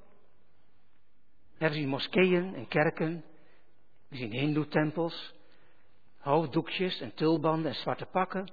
We 1.58 1.74
zien 1.74 1.88
moskeeën 1.88 2.56
en 2.56 2.68
kerken, 2.68 3.24
we 4.08 4.16
zien 4.16 4.32
hindoe-tempels, 4.32 5.36
hoofddoekjes 6.28 7.00
en 7.00 7.13
tulbanden 7.13 7.72
en 7.72 7.78
zwarte 7.78 8.06
pakken, 8.06 8.52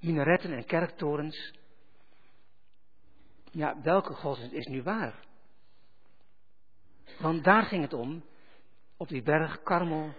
minaretten 0.00 0.52
en 0.52 0.64
kerktorens. 0.64 1.54
Ja, 3.50 3.82
welke 3.82 4.12
godsdienst 4.12 4.54
is 4.54 4.66
nu 4.66 4.82
waar? 4.82 5.24
Want 7.18 7.44
daar 7.44 7.62
ging 7.62 7.82
het 7.82 7.92
om, 7.92 8.24
op 8.96 9.08
die 9.08 9.22
berg 9.22 9.62
Karmel 9.62 10.14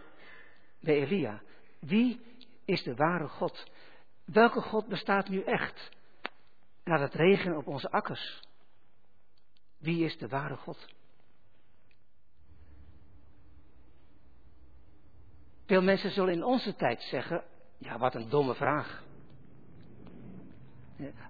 bij 0.80 0.96
Elia. 0.96 1.42
Wie 1.80 2.22
is 2.66 2.84
de 2.84 2.96
ware 2.96 3.28
God? 3.28 3.72
Welke 4.26 4.62
God 4.62 4.88
bestaat 4.88 5.30
nu 5.30 5.42
echt? 5.42 5.90
Na 6.84 7.00
het 7.00 7.14
regen 7.14 7.58
op 7.58 7.68
onze 7.68 7.90
akkers. 7.90 8.42
Wie 9.78 10.06
is 10.06 10.18
de 10.18 10.28
ware 10.28 10.56
God? 10.56 10.88
Veel 15.68 15.82
mensen 15.82 16.12
zullen 16.12 16.34
in 16.34 16.44
onze 16.44 16.76
tijd 16.76 17.02
zeggen, 17.02 17.44
ja 17.78 17.98
wat 17.98 18.16
een 18.16 18.30
domme 18.30 18.56
vraag. 18.56 19.04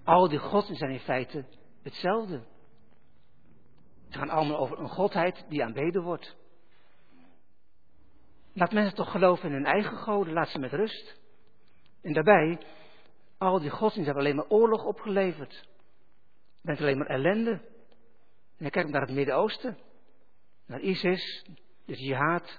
Al 0.03 0.29
die 0.29 0.39
goden 0.39 0.75
zijn 0.75 0.91
in 0.91 0.99
feite 0.99 1.45
hetzelfde. 1.83 2.43
Ze 4.09 4.17
gaan 4.17 4.29
allemaal 4.29 4.57
over 4.57 4.79
een 4.79 4.89
godheid 4.89 5.45
die 5.49 5.63
aanbeden 5.63 6.03
wordt. 6.03 6.35
Laat 8.53 8.71
mensen 8.71 8.95
toch 8.95 9.11
geloven 9.11 9.49
in 9.49 9.55
hun 9.55 9.65
eigen 9.65 9.97
goden, 9.97 10.33
laat 10.33 10.49
ze 10.49 10.59
met 10.59 10.73
rust. 10.73 11.19
En 12.01 12.13
daarbij, 12.13 12.59
al 13.37 13.59
die 13.59 13.69
godsdiensten 13.69 14.05
hebben 14.05 14.23
alleen 14.23 14.35
maar 14.35 14.59
oorlog 14.59 14.83
opgeleverd. 14.83 15.67
Bent 16.61 16.79
alleen 16.79 16.97
maar 16.97 17.07
ellende. 17.07 17.51
En 18.57 18.65
je 18.65 18.69
kijkt 18.69 18.89
naar 18.89 19.01
het 19.01 19.11
Midden-Oosten, 19.11 19.77
naar 20.65 20.79
ISIS, 20.79 21.45
de 21.85 21.95
jihad, 21.95 22.57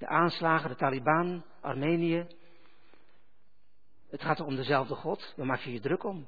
de 0.00 0.06
aanslagen, 0.06 0.68
de 0.68 0.76
Taliban, 0.76 1.44
Armenië. 1.60 2.26
Het 4.10 4.22
gaat 4.22 4.40
om 4.40 4.56
dezelfde 4.56 4.94
God, 4.94 5.32
daar 5.36 5.46
maak 5.46 5.60
je 5.60 5.72
je 5.72 5.80
druk 5.80 6.04
om. 6.04 6.26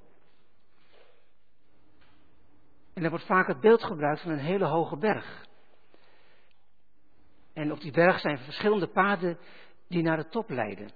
En 2.95 3.05
er 3.05 3.11
wordt 3.11 3.27
vaak 3.27 3.47
het 3.47 3.61
beeld 3.61 3.85
gebruikt 3.85 4.21
van 4.21 4.31
een 4.31 4.39
hele 4.39 4.65
hoge 4.65 4.97
berg. 4.97 5.47
En 7.53 7.73
op 7.73 7.81
die 7.81 7.93
berg 7.93 8.21
zijn 8.21 8.39
verschillende 8.39 8.89
paden 8.89 9.39
die 9.89 10.03
naar 10.03 10.17
de 10.17 10.29
top 10.29 10.49
leiden. 10.51 10.91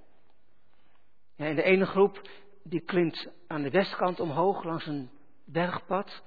Ja, 1.36 1.44
en 1.44 1.54
de 1.54 1.62
ene 1.62 1.86
groep 1.86 2.28
die 2.62 2.80
klimt 2.80 3.28
aan 3.46 3.62
de 3.62 3.70
westkant 3.70 4.20
omhoog 4.20 4.64
langs 4.64 4.86
een 4.86 5.10
bergpad. 5.44 6.22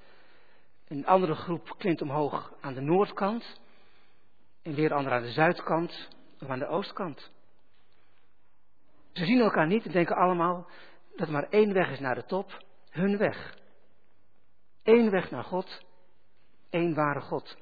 Een 0.88 1.06
andere 1.06 1.34
groep 1.34 1.74
klimt 1.78 2.02
omhoog 2.02 2.52
aan 2.60 2.74
de 2.74 2.80
noordkant. 2.80 3.60
En 4.62 4.74
weer 4.74 4.94
andere 4.94 5.14
aan 5.14 5.22
de 5.22 5.32
zuidkant 5.32 6.18
of 6.40 6.48
aan 6.48 6.58
de 6.58 6.66
oostkant. 6.66 7.30
Ze 9.12 9.24
zien 9.24 9.40
elkaar 9.40 9.66
niet 9.66 9.84
en 9.84 9.92
denken 9.92 10.16
allemaal 10.16 10.70
dat 11.16 11.26
er 11.26 11.32
maar 11.32 11.48
één 11.48 11.72
weg 11.72 11.90
is 11.90 12.00
naar 12.00 12.14
de 12.14 12.24
top, 12.24 12.64
hun 12.90 13.16
weg. 13.16 13.58
Eén 14.82 15.10
weg 15.10 15.30
naar 15.30 15.44
God, 15.44 15.84
één 16.70 16.94
ware 16.94 17.20
God. 17.20 17.56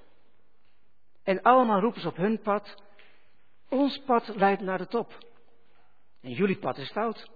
En 1.22 1.42
allemaal 1.42 1.80
roepen 1.80 2.00
ze 2.00 2.08
op 2.08 2.16
hun 2.16 2.40
pad, 2.40 2.82
ons 3.68 4.02
pad 4.06 4.28
leidt 4.36 4.62
naar 4.62 4.78
de 4.78 4.86
top. 4.86 5.18
En 6.20 6.30
jullie 6.30 6.58
pad 6.58 6.78
is 6.78 6.90
fout. 6.90 7.30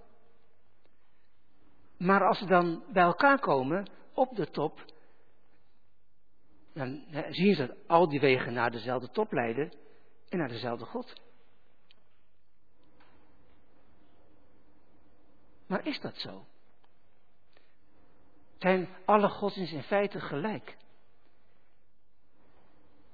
Maar 1.97 2.27
als 2.27 2.37
ze 2.37 2.45
dan 2.45 2.83
bij 2.91 3.03
elkaar 3.03 3.39
komen 3.39 3.89
op 4.13 4.35
de 4.35 4.49
top, 4.49 4.85
dan 6.73 7.05
zien 7.29 7.55
ze 7.55 7.67
dat 7.67 7.77
al 7.87 8.09
die 8.09 8.19
wegen 8.19 8.53
naar 8.53 8.71
dezelfde 8.71 9.09
top 9.09 9.31
leiden 9.31 9.73
en 10.29 10.37
naar 10.37 10.47
dezelfde 10.47 10.85
God. 10.85 11.13
Maar 15.73 15.87
is 15.87 15.99
dat 15.99 16.17
zo? 16.17 16.45
Zijn 18.57 18.89
alle 19.05 19.29
godsdiensten 19.29 19.77
in 19.77 19.83
feite 19.83 20.19
gelijk? 20.19 20.77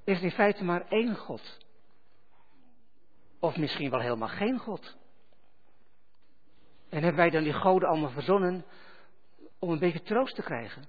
Is 0.04 0.18
er 0.18 0.24
in 0.24 0.32
feite 0.32 0.64
maar 0.64 0.88
één 0.88 1.16
God? 1.16 1.58
Of 3.40 3.58
misschien 3.58 3.90
wel 3.90 4.00
helemaal 4.00 4.28
geen 4.28 4.60
God? 4.60 4.98
En 6.90 7.04
hebben 7.04 7.16
wij 7.16 7.30
dan 7.30 7.44
die 7.44 7.54
goden 7.54 7.90
allemaal 7.90 8.10
verzonnen 8.10 8.66
om 9.60 9.70
een 9.70 9.80
beetje 9.80 10.02
troost 10.02 10.36
te 10.36 10.44
krijgen? 10.44 10.84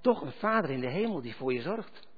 toch 0.00 0.22
een 0.22 0.32
vader 0.32 0.70
in 0.70 0.80
de 0.80 0.90
hemel 0.90 1.20
die 1.20 1.34
voor 1.34 1.52
je 1.52 1.62
zorgt. 1.62 2.08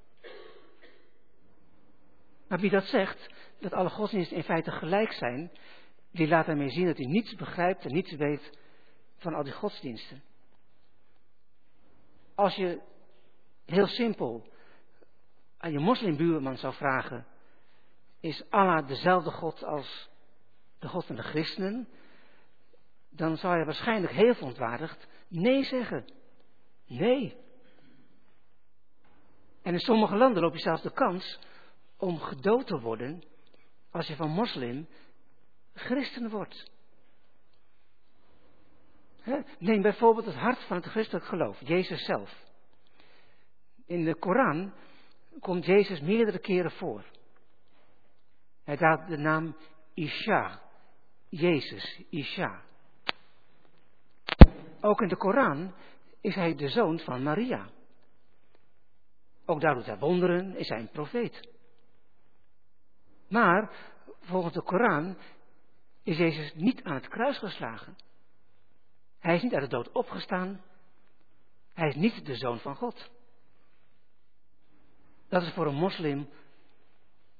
Maar 2.48 2.58
wie 2.58 2.70
dat 2.70 2.84
zegt, 2.84 3.30
dat 3.60 3.72
alle 3.72 3.90
godsdiensten 3.90 4.36
in 4.36 4.42
feite 4.42 4.70
gelijk 4.70 5.12
zijn, 5.12 5.50
die 6.10 6.28
laat 6.28 6.46
daarmee 6.46 6.70
zien 6.70 6.86
dat 6.86 6.96
hij 6.96 7.06
niets 7.06 7.34
begrijpt 7.34 7.84
en 7.84 7.92
niets 7.92 8.12
weet 8.12 8.58
van 9.16 9.34
al 9.34 9.42
die 9.42 9.52
godsdiensten. 9.52 10.22
Als 12.34 12.54
je 12.54 12.80
heel 13.64 13.86
simpel 13.86 14.46
aan 15.56 15.72
je 15.72 15.78
moslimbuurman 15.78 16.56
zou 16.56 16.74
vragen, 16.74 17.26
is 18.20 18.50
Allah 18.50 18.88
dezelfde 18.88 19.30
God 19.30 19.64
als 19.64 20.10
de 20.78 20.88
God 20.88 21.04
van 21.04 21.16
de 21.16 21.22
christenen? 21.22 21.88
Dan 23.10 23.36
zou 23.36 23.58
je 23.58 23.64
waarschijnlijk 23.64 24.12
heel 24.12 24.34
verontwaardigd 24.34 25.08
nee 25.28 25.64
zeggen. 25.64 26.04
Nee. 26.86 27.36
En 29.62 29.72
in 29.72 29.80
sommige 29.80 30.16
landen 30.16 30.42
loop 30.42 30.54
je 30.54 30.60
zelfs 30.60 30.82
de 30.82 30.92
kans 30.92 31.38
om 31.96 32.18
gedood 32.18 32.66
te 32.66 32.80
worden 32.80 33.22
als 33.90 34.06
je 34.06 34.16
van 34.16 34.30
moslim 34.30 34.88
christen 35.78 36.30
wordt. 36.30 36.70
Neem 39.58 39.82
bijvoorbeeld 39.82 40.26
het 40.26 40.34
hart 40.34 40.64
van 40.66 40.76
het 40.76 40.86
christelijk 40.86 41.26
geloof, 41.26 41.60
Jezus 41.60 42.04
zelf. 42.04 42.46
In 43.86 44.04
de 44.04 44.14
Koran 44.14 44.72
komt 45.40 45.64
Jezus 45.64 46.00
meerdere 46.00 46.38
keren 46.38 46.70
voor. 46.70 47.04
Hij 48.64 48.76
draagt 48.76 49.08
de 49.08 49.16
naam 49.16 49.56
Isha, 49.94 50.62
Jezus, 51.28 52.02
Isha. 52.10 52.62
Ook 54.80 55.00
in 55.00 55.08
de 55.08 55.16
Koran 55.16 55.74
is 56.20 56.34
hij 56.34 56.54
de 56.54 56.68
zoon 56.68 56.98
van 56.98 57.22
Maria. 57.22 57.70
Ook 59.44 59.60
daar 59.60 59.74
doet 59.74 59.86
hij 59.86 59.98
wonderen, 59.98 60.56
is 60.56 60.68
hij 60.68 60.78
een 60.78 60.90
profeet. 60.90 61.48
Maar 63.28 63.70
volgens 64.20 64.54
de 64.54 64.62
Koran 64.62 65.16
is 66.08 66.16
Jezus 66.16 66.54
niet 66.54 66.82
aan 66.82 66.94
het 66.94 67.08
kruis 67.08 67.38
geslagen. 67.38 67.96
Hij 69.18 69.34
is 69.34 69.42
niet 69.42 69.52
uit 69.52 69.62
de 69.62 69.68
dood 69.68 69.92
opgestaan. 69.92 70.60
Hij 71.72 71.88
is 71.88 71.94
niet 71.94 72.26
de 72.26 72.36
zoon 72.36 72.58
van 72.58 72.74
God. 72.76 73.10
Dat 75.28 75.42
is 75.42 75.52
voor 75.52 75.66
een 75.66 75.74
moslim 75.74 76.28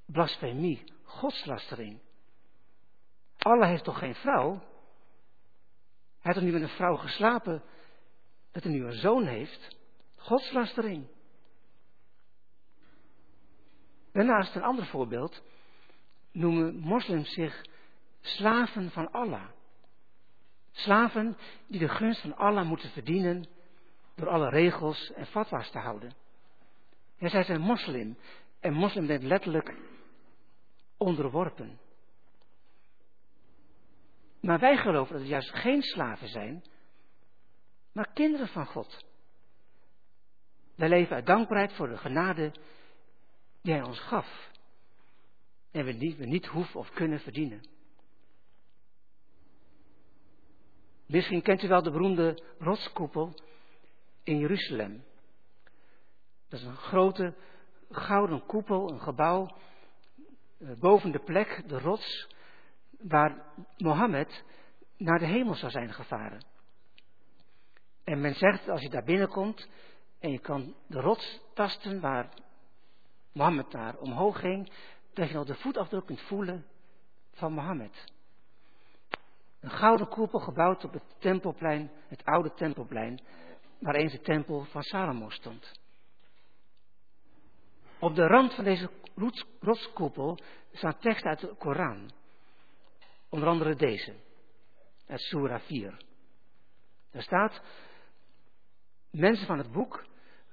blasfemie, 0.06 0.92
godslastering. 1.02 2.00
Allah 3.38 3.68
heeft 3.68 3.84
toch 3.84 3.98
geen 3.98 4.14
vrouw? 4.14 4.50
Hij 4.50 4.60
heeft 6.20 6.34
toch 6.34 6.44
niet 6.44 6.52
met 6.52 6.62
een 6.62 6.76
vrouw 6.76 6.96
geslapen 6.96 7.62
dat 8.52 8.62
hij 8.62 8.72
nu 8.72 8.84
een 8.84 8.92
zoon 9.00 9.26
heeft? 9.26 9.76
Godslastering. 10.16 11.08
Daarnaast 14.12 14.54
een 14.54 14.62
ander 14.62 14.86
voorbeeld 14.86 15.42
noemen 16.32 16.76
moslims 16.76 17.32
zich 17.32 17.76
slaven 18.36 18.90
van 18.90 19.10
Allah. 19.10 19.48
Slaven 20.70 21.36
die 21.66 21.78
de 21.80 21.88
gunst 21.88 22.20
van 22.20 22.36
Allah 22.36 22.68
moeten 22.68 22.90
verdienen 22.90 23.46
door 24.14 24.28
alle 24.28 24.48
regels 24.48 25.12
en 25.12 25.26
fatwa's 25.26 25.70
te 25.70 25.78
houden. 25.78 26.12
En 27.18 27.30
zij 27.30 27.42
zijn 27.42 27.60
moslim. 27.60 28.18
En 28.60 28.72
moslim 28.72 29.06
bent 29.06 29.22
letterlijk 29.22 29.74
onderworpen. 30.96 31.78
Maar 34.40 34.58
wij 34.58 34.76
geloven 34.76 35.12
dat 35.12 35.20
het 35.20 35.30
juist 35.30 35.50
geen 35.50 35.82
slaven 35.82 36.28
zijn, 36.28 36.64
maar 37.92 38.12
kinderen 38.12 38.48
van 38.48 38.66
God. 38.66 39.04
Wij 40.74 40.88
leven 40.88 41.14
uit 41.14 41.26
dankbaarheid 41.26 41.72
voor 41.72 41.88
de 41.88 41.96
genade 41.96 42.52
die 43.62 43.72
Hij 43.72 43.82
ons 43.82 44.00
gaf. 44.00 44.50
En 45.70 45.84
we 45.84 46.16
we 46.16 46.26
niet 46.26 46.46
hoeven 46.46 46.80
of 46.80 46.90
kunnen 46.90 47.20
verdienen. 47.20 47.62
Misschien 51.08 51.42
kent 51.42 51.62
u 51.62 51.68
wel 51.68 51.82
de 51.82 51.90
beroemde 51.90 52.42
rotskoepel 52.58 53.34
in 54.24 54.38
Jeruzalem. 54.38 55.04
Dat 56.48 56.60
is 56.60 56.66
een 56.66 56.76
grote 56.76 57.34
gouden 57.90 58.46
koepel, 58.46 58.90
een 58.90 59.00
gebouw 59.00 59.56
eh, 60.58 60.68
boven 60.78 61.12
de 61.12 61.18
plek, 61.18 61.62
de 61.66 61.78
rots, 61.78 62.28
waar 62.98 63.44
Mohammed 63.76 64.44
naar 64.96 65.18
de 65.18 65.26
hemel 65.26 65.54
zou 65.54 65.70
zijn 65.70 65.92
gevaren. 65.92 66.44
En 68.04 68.20
men 68.20 68.34
zegt, 68.34 68.68
als 68.68 68.82
je 68.82 68.90
daar 68.90 69.04
binnenkomt 69.04 69.68
en 70.18 70.30
je 70.30 70.38
kan 70.38 70.74
de 70.86 71.00
rots 71.00 71.40
tasten 71.54 72.00
waar 72.00 72.28
Mohammed 73.32 73.72
naar 73.72 73.96
omhoog 73.96 74.40
ging, 74.40 74.72
dat 75.12 75.28
je 75.28 75.34
nog 75.34 75.46
de 75.46 75.54
voetafdruk 75.54 76.06
kunt 76.06 76.20
voelen 76.20 76.66
van 77.32 77.52
Mohammed. 77.52 78.16
Een 79.60 79.70
gouden 79.70 80.08
koepel 80.08 80.38
gebouwd 80.38 80.84
op 80.84 80.92
het 80.92 81.02
tempelplein, 81.18 81.90
het 82.08 82.24
oude 82.24 82.54
tempelplein, 82.54 83.20
waar 83.78 83.94
eens 83.94 84.12
de 84.12 84.20
tempel 84.20 84.64
van 84.64 84.82
Salomo 84.82 85.30
stond. 85.30 85.80
Op 87.98 88.14
de 88.14 88.26
rand 88.26 88.54
van 88.54 88.64
deze 88.64 88.90
rotskoepel 89.60 90.38
staan 90.72 90.98
teksten 90.98 91.30
uit 91.30 91.40
de 91.40 91.54
Koran. 91.58 92.10
Onder 93.28 93.48
andere 93.48 93.74
deze, 93.74 94.14
uit 95.06 95.20
Surah 95.20 95.60
4. 95.60 95.96
Daar 97.10 97.22
staat, 97.22 97.62
mensen 99.10 99.46
van 99.46 99.58
het 99.58 99.72
boek, 99.72 100.06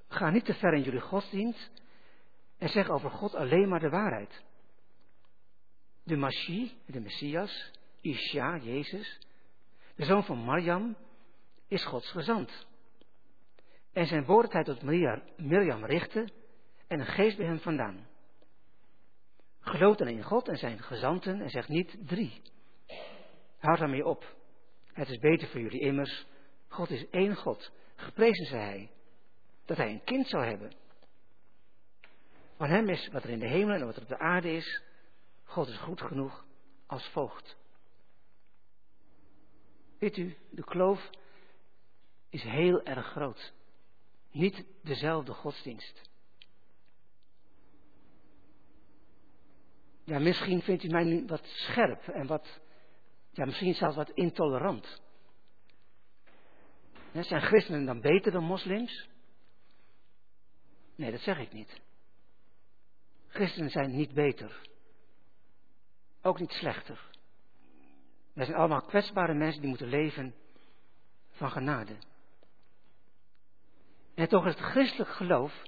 ga 0.08 0.30
niet 0.30 0.45
te 0.45 0.53
ver 0.53 0.74
in 0.74 0.82
jullie 0.82 1.01
godsdienst 1.01 1.72
en 2.58 2.70
zeg 2.70 2.89
over 2.89 3.10
God 3.10 3.36
alleen 3.36 3.70
maar 3.70 3.80
de 3.80 3.89
waarheid. 3.89 4.43
De 6.03 6.16
Mashi, 6.16 6.78
de 6.86 6.99
Messias, 6.99 7.72
Isha, 8.06 8.58
Jezus, 8.58 9.20
de 9.95 10.06
zoon 10.06 10.24
van 10.24 10.43
Mariam, 10.43 10.95
is 11.68 11.86
Gods 11.86 12.12
gezant. 12.12 12.68
En 13.93 14.06
zijn 14.06 14.26
woord 14.26 14.51
hij 14.51 14.64
tot 14.64 14.82
Mirjam 15.38 15.86
richtte 15.86 16.30
en 16.88 16.99
een 16.99 17.06
geest 17.06 17.38
bij 17.38 17.45
hem 17.45 17.60
vandaan. 17.60 18.08
Geloof 19.60 19.95
dan 19.95 20.08
in 20.08 20.24
God 20.24 20.47
en 20.47 20.58
zijn 20.58 20.80
gezanten 20.80 21.41
en 21.41 21.49
zeg 21.49 21.68
niet 21.68 21.97
drie. 21.99 22.41
Houd 23.58 23.80
daarmee 23.80 24.06
op. 24.06 24.36
Het 24.93 25.10
is 25.10 25.18
beter 25.18 25.47
voor 25.47 25.62
jullie 25.62 25.82
immers. 25.82 26.26
God 26.68 26.89
is 26.89 27.10
één 27.10 27.36
God. 27.36 27.72
Geprezen 27.95 28.45
zij 28.45 28.60
hij. 28.60 28.89
Dat 29.66 29.78
hij 29.78 29.89
een 29.89 30.03
kind 30.03 30.28
zou 30.28 30.45
hebben. 30.45 30.74
Van 32.58 32.70
hem 32.70 32.89
is 32.89 33.08
wat 33.08 33.24
er 33.24 33.30
in 33.30 33.39
de 33.39 33.47
hemel 33.47 33.76
en 33.76 33.86
wat 33.86 33.95
er 33.95 34.01
op 34.01 34.08
de 34.08 34.20
aarde 34.20 34.51
is. 34.51 34.82
God 35.43 35.68
is 35.68 35.78
goed 35.78 36.01
genoeg 36.01 36.45
als 36.86 37.08
voogd. 37.08 37.64
Weet 40.06 40.18
u, 40.18 40.38
de 40.49 40.64
kloof 40.64 41.10
is 42.30 42.43
heel 42.43 42.84
erg 42.84 43.06
groot. 43.06 43.53
Niet 44.32 44.66
dezelfde 44.82 45.34
godsdienst. 45.34 46.01
Ja, 50.03 50.20
misschien 50.20 50.62
vindt 50.62 50.84
u 50.84 50.88
mij 50.88 51.03
nu 51.03 51.26
wat 51.26 51.45
scherp 51.45 52.08
en 52.08 52.28
wat, 52.28 52.60
ja, 53.32 53.45
misschien 53.45 53.74
zelfs 53.74 53.95
wat 53.95 54.10
intolerant. 54.10 55.01
zijn 57.12 57.41
christenen 57.41 57.86
dan 57.86 58.01
beter 58.01 58.32
dan 58.32 58.43
moslims? 58.43 59.10
Nee, 60.95 61.12
dat 61.12 61.22
zeg 61.22 61.38
ik 61.38 61.53
niet. 61.53 61.82
Christenen 63.28 63.70
zijn 63.70 63.95
niet 63.95 64.14
beter. 64.14 64.70
Ook 66.22 66.39
niet 66.39 66.51
slechter. 66.51 67.14
Wij 68.36 68.45
zijn 68.45 68.57
allemaal 68.57 68.81
kwetsbare 68.81 69.33
mensen 69.33 69.61
die 69.61 69.69
moeten 69.69 69.88
leven 69.88 70.36
van 71.31 71.51
genade. 71.51 71.95
En 74.15 74.27
toch 74.27 74.45
is 74.45 74.53
het 74.53 74.63
christelijk 74.63 75.09
geloof 75.09 75.61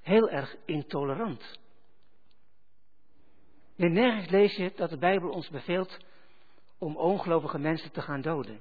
heel 0.00 0.30
erg 0.30 0.56
intolerant. 0.64 1.58
In 3.76 3.92
nergens 3.92 4.30
lees 4.30 4.56
je 4.56 4.72
dat 4.76 4.90
de 4.90 4.98
Bijbel 4.98 5.30
ons 5.30 5.48
beveelt 5.48 5.98
om 6.78 6.96
ongelovige 6.96 7.58
mensen 7.58 7.92
te 7.92 8.02
gaan 8.02 8.20
doden. 8.20 8.60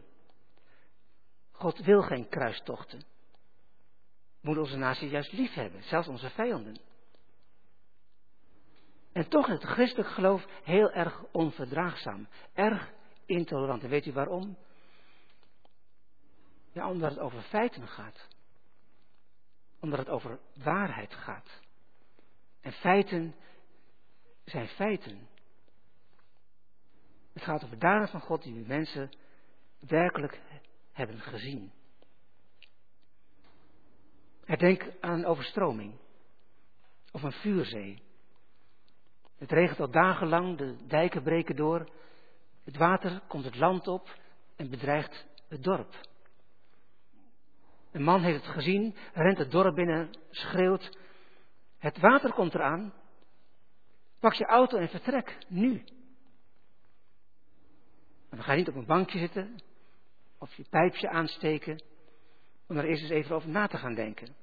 God 1.51 1.77
wil 1.79 2.01
geen 2.01 2.29
kruistochten. 2.29 2.99
We 2.99 3.05
moeten 4.41 4.63
onze 4.63 4.77
natie 4.77 5.09
juist 5.09 5.31
lief 5.31 5.53
hebben, 5.53 5.83
zelfs 5.83 6.07
onze 6.07 6.29
vijanden. 6.29 6.79
En 9.11 9.29
toch 9.29 9.47
is 9.47 9.53
het 9.53 9.71
christelijk 9.71 10.09
geloof 10.09 10.45
heel 10.63 10.91
erg 10.91 11.23
onverdraagzaam, 11.31 12.27
erg 12.53 12.97
intolerant. 13.29 13.83
En 13.83 13.89
weet 13.89 14.05
u 14.05 14.11
waarom? 14.11 14.57
Ja, 16.71 16.89
omdat 16.89 17.09
het 17.09 17.19
over 17.19 17.41
feiten 17.41 17.87
gaat. 17.87 18.27
Omdat 19.79 19.99
het 19.99 20.09
over 20.09 20.39
waarheid 20.63 21.13
gaat. 21.13 21.59
En 22.61 22.71
feiten 22.71 23.35
zijn 24.45 24.67
feiten. 24.67 25.27
Het 27.33 27.43
gaat 27.43 27.63
over 27.63 27.79
daden 27.79 28.07
van 28.07 28.21
God 28.21 28.43
die 28.43 28.65
mensen 28.65 29.09
werkelijk 29.79 30.41
hebben 30.91 31.19
gezien. 31.19 31.71
Denk 34.57 34.91
aan 34.99 35.13
een 35.13 35.25
overstroming 35.25 35.99
of 37.11 37.23
een 37.23 37.31
vuurzee. 37.31 38.01
Het 39.37 39.51
regent 39.51 39.79
al 39.79 39.91
dagenlang, 39.91 40.57
de 40.57 40.85
dijken 40.87 41.23
breken 41.23 41.55
door, 41.55 41.89
het 42.69 42.77
water 42.77 43.21
komt 43.27 43.43
het 43.43 43.55
land 43.55 43.87
op 43.87 44.17
en 44.55 44.69
bedreigt 44.69 45.25
het 45.47 45.63
dorp. 45.63 46.07
Een 47.91 48.03
man 48.03 48.21
heeft 48.21 48.45
het 48.45 48.53
gezien, 48.53 48.95
rent 49.13 49.37
het 49.37 49.51
dorp 49.51 49.75
binnen, 49.75 50.09
schreeuwt: 50.29 50.97
Het 51.77 51.99
water 51.99 52.33
komt 52.33 52.53
eraan, 52.53 52.93
Pak 54.19 54.33
je 54.33 54.45
auto 54.45 54.77
en 54.77 54.89
vertrek, 54.89 55.37
nu. 55.47 55.83
En 58.29 58.37
dan 58.37 58.43
ga 58.43 58.51
je 58.51 58.57
niet 58.57 58.67
op 58.67 58.75
een 58.75 58.85
bankje 58.85 59.19
zitten 59.19 59.59
of 60.37 60.53
je 60.53 60.65
pijpje 60.69 61.09
aansteken 61.09 61.83
om 62.67 62.77
er 62.77 62.85
eerst 62.85 63.01
eens 63.01 63.11
even 63.11 63.35
over 63.35 63.49
na 63.49 63.67
te 63.67 63.77
gaan 63.77 63.95
denken. 63.95 64.35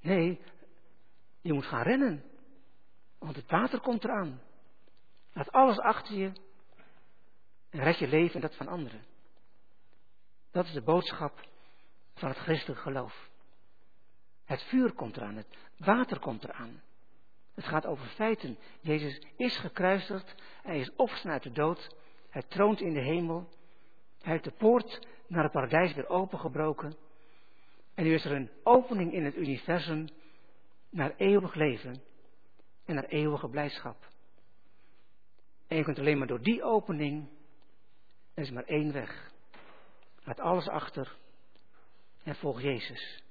Nee, 0.00 0.40
je 1.40 1.52
moet 1.52 1.66
gaan 1.66 1.82
rennen, 1.82 2.24
want 3.18 3.36
het 3.36 3.50
water 3.50 3.80
komt 3.80 4.04
eraan. 4.04 4.40
Laat 5.32 5.52
alles 5.52 5.78
achter 5.78 6.16
je 6.16 6.32
en 7.76 7.82
red 7.82 7.98
je 7.98 8.08
leven 8.08 8.34
en 8.34 8.40
dat 8.40 8.56
van 8.56 8.68
anderen. 8.68 9.04
Dat 10.50 10.66
is 10.66 10.72
de 10.72 10.82
boodschap 10.82 11.48
van 12.14 12.28
het 12.28 12.38
christelijk 12.38 12.80
geloof. 12.80 13.28
Het 14.44 14.62
vuur 14.62 14.92
komt 14.92 15.16
eraan, 15.16 15.36
het 15.36 15.56
water 15.76 16.18
komt 16.18 16.44
eraan. 16.44 16.82
Het 17.54 17.64
gaat 17.64 17.86
over 17.86 18.06
feiten. 18.06 18.58
Jezus 18.80 19.26
is 19.36 19.58
gekruisigd, 19.58 20.34
hij 20.62 20.78
is 20.78 20.92
opgestaan 20.96 21.32
uit 21.32 21.42
de 21.42 21.52
dood, 21.52 21.96
hij 22.30 22.42
troont 22.42 22.80
in 22.80 22.92
de 22.92 23.00
hemel, 23.00 23.48
hij 24.20 24.32
heeft 24.32 24.44
de 24.44 24.54
poort 24.58 25.06
naar 25.26 25.42
het 25.42 25.52
paradijs 25.52 25.94
weer 25.94 26.08
opengebroken. 26.08 26.96
En 27.94 28.04
nu 28.04 28.14
is 28.14 28.24
er 28.24 28.32
een 28.32 28.50
opening 28.62 29.12
in 29.12 29.24
het 29.24 29.36
universum 29.36 30.08
naar 30.90 31.14
eeuwig 31.16 31.54
leven 31.54 32.02
en 32.84 32.94
naar 32.94 33.04
eeuwige 33.04 33.48
blijdschap. 33.48 34.08
En 35.66 35.76
je 35.76 35.84
kunt 35.84 35.98
alleen 35.98 36.18
maar 36.18 36.26
door 36.26 36.42
die 36.42 36.62
opening, 36.62 37.28
er 38.36 38.42
is 38.42 38.50
maar 38.50 38.64
één 38.64 38.92
weg. 38.92 39.32
Laat 40.24 40.40
alles 40.40 40.68
achter 40.68 41.16
en 42.22 42.34
volg 42.34 42.60
Jezus. 42.60 43.22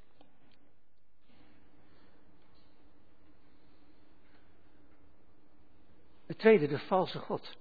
Het 6.26 6.38
tweede, 6.38 6.68
de 6.68 6.80
valse 6.80 7.20
God. 7.20 7.58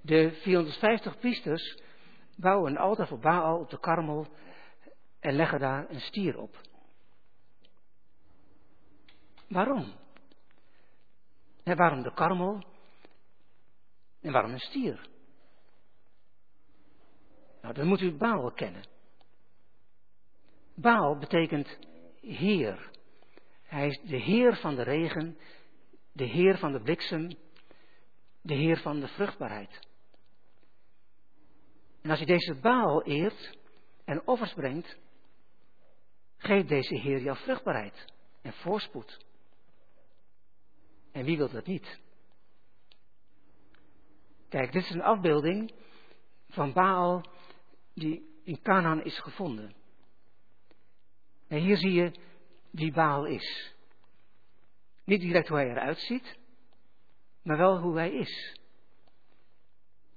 De 0.00 0.32
450 0.42 1.18
priesters 1.18 1.82
bouwen 2.36 2.70
een 2.70 2.78
altaar 2.78 3.08
voor 3.08 3.18
Baal 3.18 3.58
op 3.58 3.70
de 3.70 3.80
karmel 3.80 4.26
en 5.20 5.34
leggen 5.34 5.58
daar 5.58 5.90
een 5.90 6.00
stier 6.00 6.38
op. 6.38 6.60
Waarom? 9.48 9.94
En 11.62 11.76
waarom 11.76 12.02
de 12.02 12.14
karmel? 12.14 12.76
En 14.20 14.32
waarom 14.32 14.52
een 14.52 14.58
stier? 14.58 15.08
Nou, 17.62 17.74
dan 17.74 17.86
moet 17.86 18.00
u 18.00 18.16
Baal 18.16 18.52
kennen. 18.52 18.84
Baal 20.74 21.18
betekent 21.18 21.78
Heer. 22.20 22.90
Hij 23.62 23.86
is 23.86 24.00
de 24.02 24.16
Heer 24.16 24.56
van 24.56 24.74
de 24.74 24.82
regen 24.82 25.38
de 26.18 26.24
Heer 26.24 26.58
van 26.58 26.72
de 26.72 26.80
bliksem, 26.80 27.28
de 28.40 28.54
Heer 28.54 28.76
van 28.76 29.00
de 29.00 29.08
vruchtbaarheid. 29.08 29.78
En 32.02 32.10
als 32.10 32.18
je 32.18 32.26
deze 32.26 32.54
Baal 32.54 33.02
eert 33.02 33.58
en 34.04 34.26
offers 34.26 34.54
brengt, 34.54 34.98
geeft 36.36 36.68
deze 36.68 36.94
Heer 36.94 37.22
jou 37.22 37.36
vruchtbaarheid 37.36 38.04
en 38.42 38.52
voorspoed. 38.52 39.24
En 41.12 41.24
wie 41.24 41.36
wil 41.36 41.50
dat 41.50 41.66
niet? 41.66 42.00
Kijk, 44.48 44.72
dit 44.72 44.82
is 44.82 44.90
een 44.90 45.02
afbeelding 45.02 45.72
van 46.48 46.72
Baal 46.72 47.24
die 47.94 48.40
in 48.44 48.62
Canaan 48.62 49.04
is 49.04 49.18
gevonden. 49.18 49.74
En 51.48 51.58
hier 51.58 51.76
zie 51.76 51.92
je 51.92 52.12
wie 52.70 52.92
Baal 52.92 53.24
is. 53.24 53.74
Niet 55.04 55.20
direct 55.20 55.48
hoe 55.48 55.56
hij 55.56 55.70
eruit 55.70 55.98
ziet, 55.98 56.38
maar 57.42 57.56
wel 57.56 57.78
hoe 57.78 57.96
hij 57.96 58.10
is. 58.10 58.58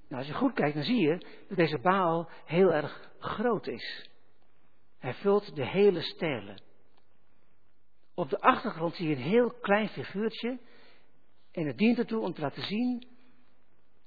Nou, 0.07 0.21
als 0.21 0.27
je 0.27 0.37
goed 0.37 0.53
kijkt, 0.53 0.75
dan 0.75 0.83
zie 0.83 0.99
je 0.99 1.17
dat 1.47 1.57
deze 1.57 1.79
Baal 1.79 2.29
heel 2.45 2.73
erg 2.73 3.11
groot 3.19 3.67
is. 3.67 4.09
Hij 4.97 5.13
vult 5.13 5.55
de 5.55 5.67
hele 5.67 6.01
stelen. 6.01 6.61
Op 8.13 8.29
de 8.29 8.39
achtergrond 8.39 8.95
zie 8.95 9.09
je 9.09 9.15
een 9.15 9.21
heel 9.21 9.51
klein 9.51 9.89
figuurtje. 9.89 10.59
En 11.51 11.67
het 11.67 11.77
dient 11.77 11.97
ertoe 11.97 12.21
om 12.21 12.33
te 12.33 12.41
laten 12.41 12.63
zien 12.63 13.10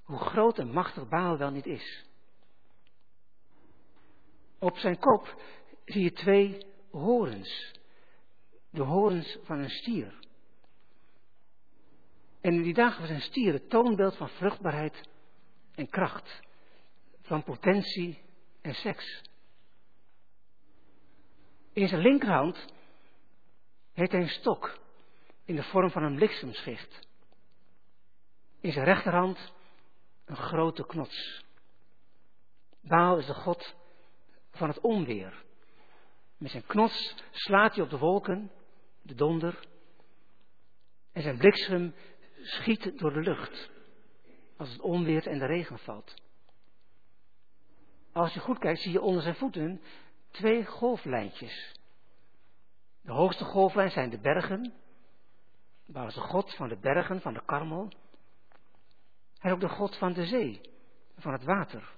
hoe 0.04 0.18
groot 0.18 0.58
en 0.58 0.72
machtig 0.72 1.08
Baal 1.08 1.38
wel 1.38 1.50
niet 1.50 1.66
is. 1.66 2.04
Op 4.58 4.76
zijn 4.76 4.98
kop 4.98 5.42
zie 5.84 6.02
je 6.02 6.12
twee 6.12 6.66
horens. 6.90 7.72
De 8.70 8.82
horens 8.82 9.38
van 9.42 9.58
een 9.58 9.70
stier. 9.70 10.22
En 12.40 12.54
in 12.54 12.62
die 12.62 12.74
dagen 12.74 13.00
was 13.00 13.10
een 13.10 13.20
stier 13.20 13.52
het 13.52 13.70
toonbeeld 13.70 14.16
van 14.16 14.28
vruchtbaarheid 14.28 15.08
en 15.74 15.88
kracht. 15.88 16.40
Van 17.22 17.42
potentie 17.42 18.18
en 18.60 18.74
seks. 18.74 19.22
In 21.72 21.88
zijn 21.88 22.00
linkerhand 22.00 22.64
heeft 23.92 24.12
hij 24.12 24.20
een 24.20 24.28
stok 24.28 24.78
in 25.44 25.56
de 25.56 25.62
vorm 25.62 25.90
van 25.90 26.02
een 26.02 26.14
bliksemschicht. 26.14 27.08
In 28.60 28.72
zijn 28.72 28.84
rechterhand 28.84 29.52
een 30.24 30.36
grote 30.36 30.86
knots. 30.86 31.44
Baal 32.80 33.18
is 33.18 33.26
de 33.26 33.34
god 33.34 33.74
van 34.50 34.68
het 34.68 34.80
onweer. 34.80 35.44
Met 36.36 36.50
zijn 36.50 36.66
knots 36.66 37.14
slaat 37.30 37.74
hij 37.74 37.84
op 37.84 37.90
de 37.90 37.98
wolken, 37.98 38.50
de 39.02 39.14
donder. 39.14 39.66
En 41.12 41.22
zijn 41.22 41.38
bliksem 41.38 41.94
schiet 42.42 42.98
door 42.98 43.12
de 43.12 43.20
lucht. 43.20 43.70
Als 44.56 44.72
het 44.72 44.80
onweer 44.80 45.26
en 45.26 45.38
de 45.38 45.46
regen 45.46 45.78
valt. 45.78 46.14
Als 48.12 48.34
je 48.34 48.40
goed 48.40 48.58
kijkt, 48.58 48.80
zie 48.80 48.92
je 48.92 49.00
onder 49.00 49.22
zijn 49.22 49.34
voeten 49.34 49.80
twee 50.30 50.66
golflijntjes. 50.66 51.74
De 53.02 53.12
hoogste 53.12 53.44
golflijn 53.44 53.90
zijn 53.90 54.10
de 54.10 54.18
bergen. 54.18 54.72
Waar 55.86 56.06
is 56.06 56.14
de 56.14 56.20
God 56.20 56.54
van 56.54 56.68
de 56.68 56.78
bergen, 56.78 57.20
van 57.20 57.34
de 57.34 57.44
Karmel. 57.44 57.92
En 59.44 59.52
ook 59.52 59.60
de 59.60 59.68
God 59.68 59.96
van 59.96 60.12
de 60.12 60.26
zee, 60.26 60.60
van 61.16 61.32
het 61.32 61.44
water. 61.44 61.92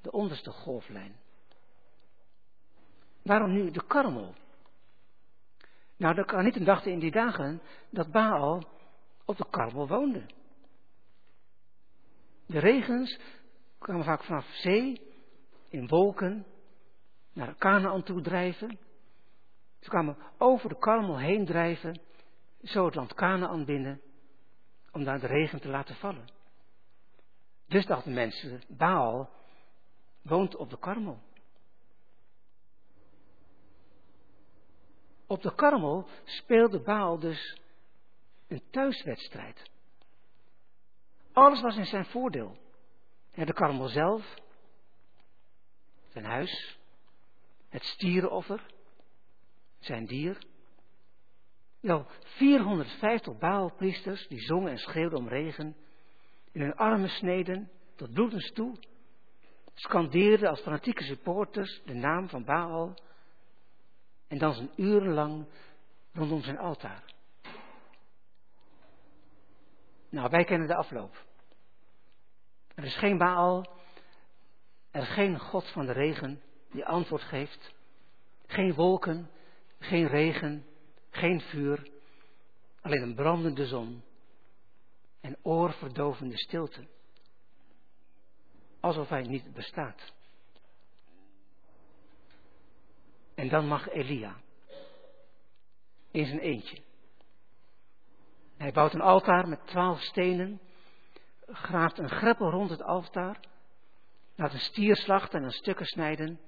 De 0.00 0.10
onderste 0.10 0.50
golflijn. 0.50 1.16
Waarom 3.22 3.52
nu 3.52 3.70
de 3.70 3.86
Karmel? 3.86 4.34
Nou, 5.96 6.14
de 6.14 6.24
Karnieten 6.24 6.64
dachten 6.64 6.92
in 6.92 6.98
die 6.98 7.10
dagen 7.10 7.62
dat 7.90 8.10
Baal 8.10 8.62
op 9.24 9.36
de 9.36 9.46
Karmel 9.50 9.88
woonde. 9.88 10.26
De 12.46 12.58
regens 12.58 13.18
kwamen 13.78 14.04
vaak 14.04 14.24
vanaf 14.24 14.46
zee, 14.46 15.00
in 15.68 15.88
wolken, 15.88 16.46
naar 17.32 17.56
Canaan 17.56 18.02
toe 18.02 18.20
drijven. 18.20 18.78
Ze 19.80 19.88
kwamen 19.88 20.16
over 20.38 20.68
de 20.68 20.78
Karmel 20.78 21.18
heen 21.18 21.44
drijven, 21.44 22.00
zo 22.62 22.84
het 22.84 22.94
land 22.94 23.14
Canaan 23.14 23.64
binnen, 23.64 24.00
om 24.92 25.04
daar 25.04 25.20
de 25.20 25.26
regen 25.26 25.60
te 25.60 25.68
laten 25.68 25.94
vallen. 25.94 26.42
Dus 27.66 27.86
dachten 27.86 28.12
mensen, 28.12 28.62
Baal 28.68 29.30
woont 30.22 30.56
op 30.56 30.70
de 30.70 30.78
Karmel. 30.78 31.22
Op 35.26 35.42
de 35.42 35.54
Karmel 35.54 36.08
speelde 36.24 36.80
Baal 36.80 37.18
dus 37.18 37.60
een 38.48 38.62
thuiswedstrijd. 38.70 39.70
Alles 41.32 41.60
was 41.60 41.76
in 41.76 41.86
zijn 41.86 42.04
voordeel. 42.04 42.56
de 43.32 43.52
Karmel 43.52 43.88
zelf, 43.88 44.34
zijn 46.08 46.24
huis, 46.24 46.78
het 47.68 47.82
stierenoffer, 47.82 48.66
zijn 49.78 50.06
dier. 50.06 50.46
Wel, 51.80 52.06
450 52.20 53.38
Baalpriesters 53.38 54.28
die 54.28 54.40
zongen 54.40 54.70
en 54.70 54.78
schreeuwden 54.78 55.18
om 55.18 55.28
regen, 55.28 55.76
in 56.54 56.60
hun 56.60 56.76
armen 56.76 57.08
sneden 57.08 57.70
tot 57.94 58.12
bloedens 58.12 58.52
toe, 58.52 58.76
scandeerden 59.74 60.48
als 60.48 60.60
fanatieke 60.60 61.02
supporters 61.02 61.80
de 61.84 61.94
naam 61.94 62.28
van 62.28 62.44
Baal 62.44 62.94
en 64.28 64.38
dansen 64.38 64.70
urenlang 64.76 65.46
rondom 66.12 66.42
zijn 66.42 66.58
altaar. 66.58 67.04
Nou, 70.08 70.30
wij 70.30 70.44
kennen 70.44 70.68
de 70.68 70.74
afloop. 70.74 71.24
Er 72.74 72.84
is 72.84 72.96
geen 72.96 73.18
Baal, 73.18 73.78
er 74.90 75.06
geen 75.06 75.38
God 75.38 75.68
van 75.68 75.86
de 75.86 75.92
regen 75.92 76.42
die 76.70 76.84
antwoord 76.84 77.22
geeft. 77.22 77.74
Geen 78.46 78.74
wolken, 78.74 79.30
geen 79.78 80.06
regen, 80.06 80.66
geen 81.10 81.40
vuur, 81.40 81.90
alleen 82.80 83.02
een 83.02 83.14
brandende 83.14 83.66
zon 83.66 84.02
en 85.24 85.36
oorverdovende 85.42 86.38
stilte. 86.38 86.86
Alsof 88.80 89.08
hij 89.08 89.22
niet 89.22 89.54
bestaat. 89.54 90.12
En 93.34 93.48
dan 93.48 93.66
mag 93.66 93.88
Elia 93.88 94.36
in 96.10 96.26
zijn 96.26 96.38
eentje. 96.38 96.82
Hij 98.56 98.72
bouwt 98.72 98.94
een 98.94 99.00
altaar 99.00 99.48
met 99.48 99.66
twaalf 99.66 100.00
stenen, 100.00 100.60
graaft 101.46 101.98
een 101.98 102.10
greppel 102.10 102.50
rond 102.50 102.70
het 102.70 102.82
altaar, 102.82 103.40
laat 104.34 104.52
een 104.52 104.58
stier 104.58 104.96
slachten 104.96 105.38
en 105.38 105.44
een 105.44 105.50
stukken 105.50 105.86
snijden, 105.86 106.40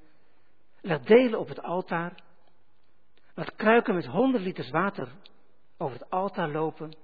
legt 0.80 1.06
delen 1.06 1.38
op 1.38 1.48
het 1.48 1.62
altaar, 1.62 2.22
laat 3.34 3.54
kruiken 3.54 3.94
met 3.94 4.06
honderd 4.06 4.42
liters 4.42 4.70
water 4.70 5.12
over 5.76 5.98
het 5.98 6.10
altaar 6.10 6.48
lopen 6.48 6.96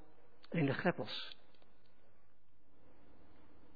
in 0.51 0.67
de 0.67 0.75
greppels. 0.75 1.41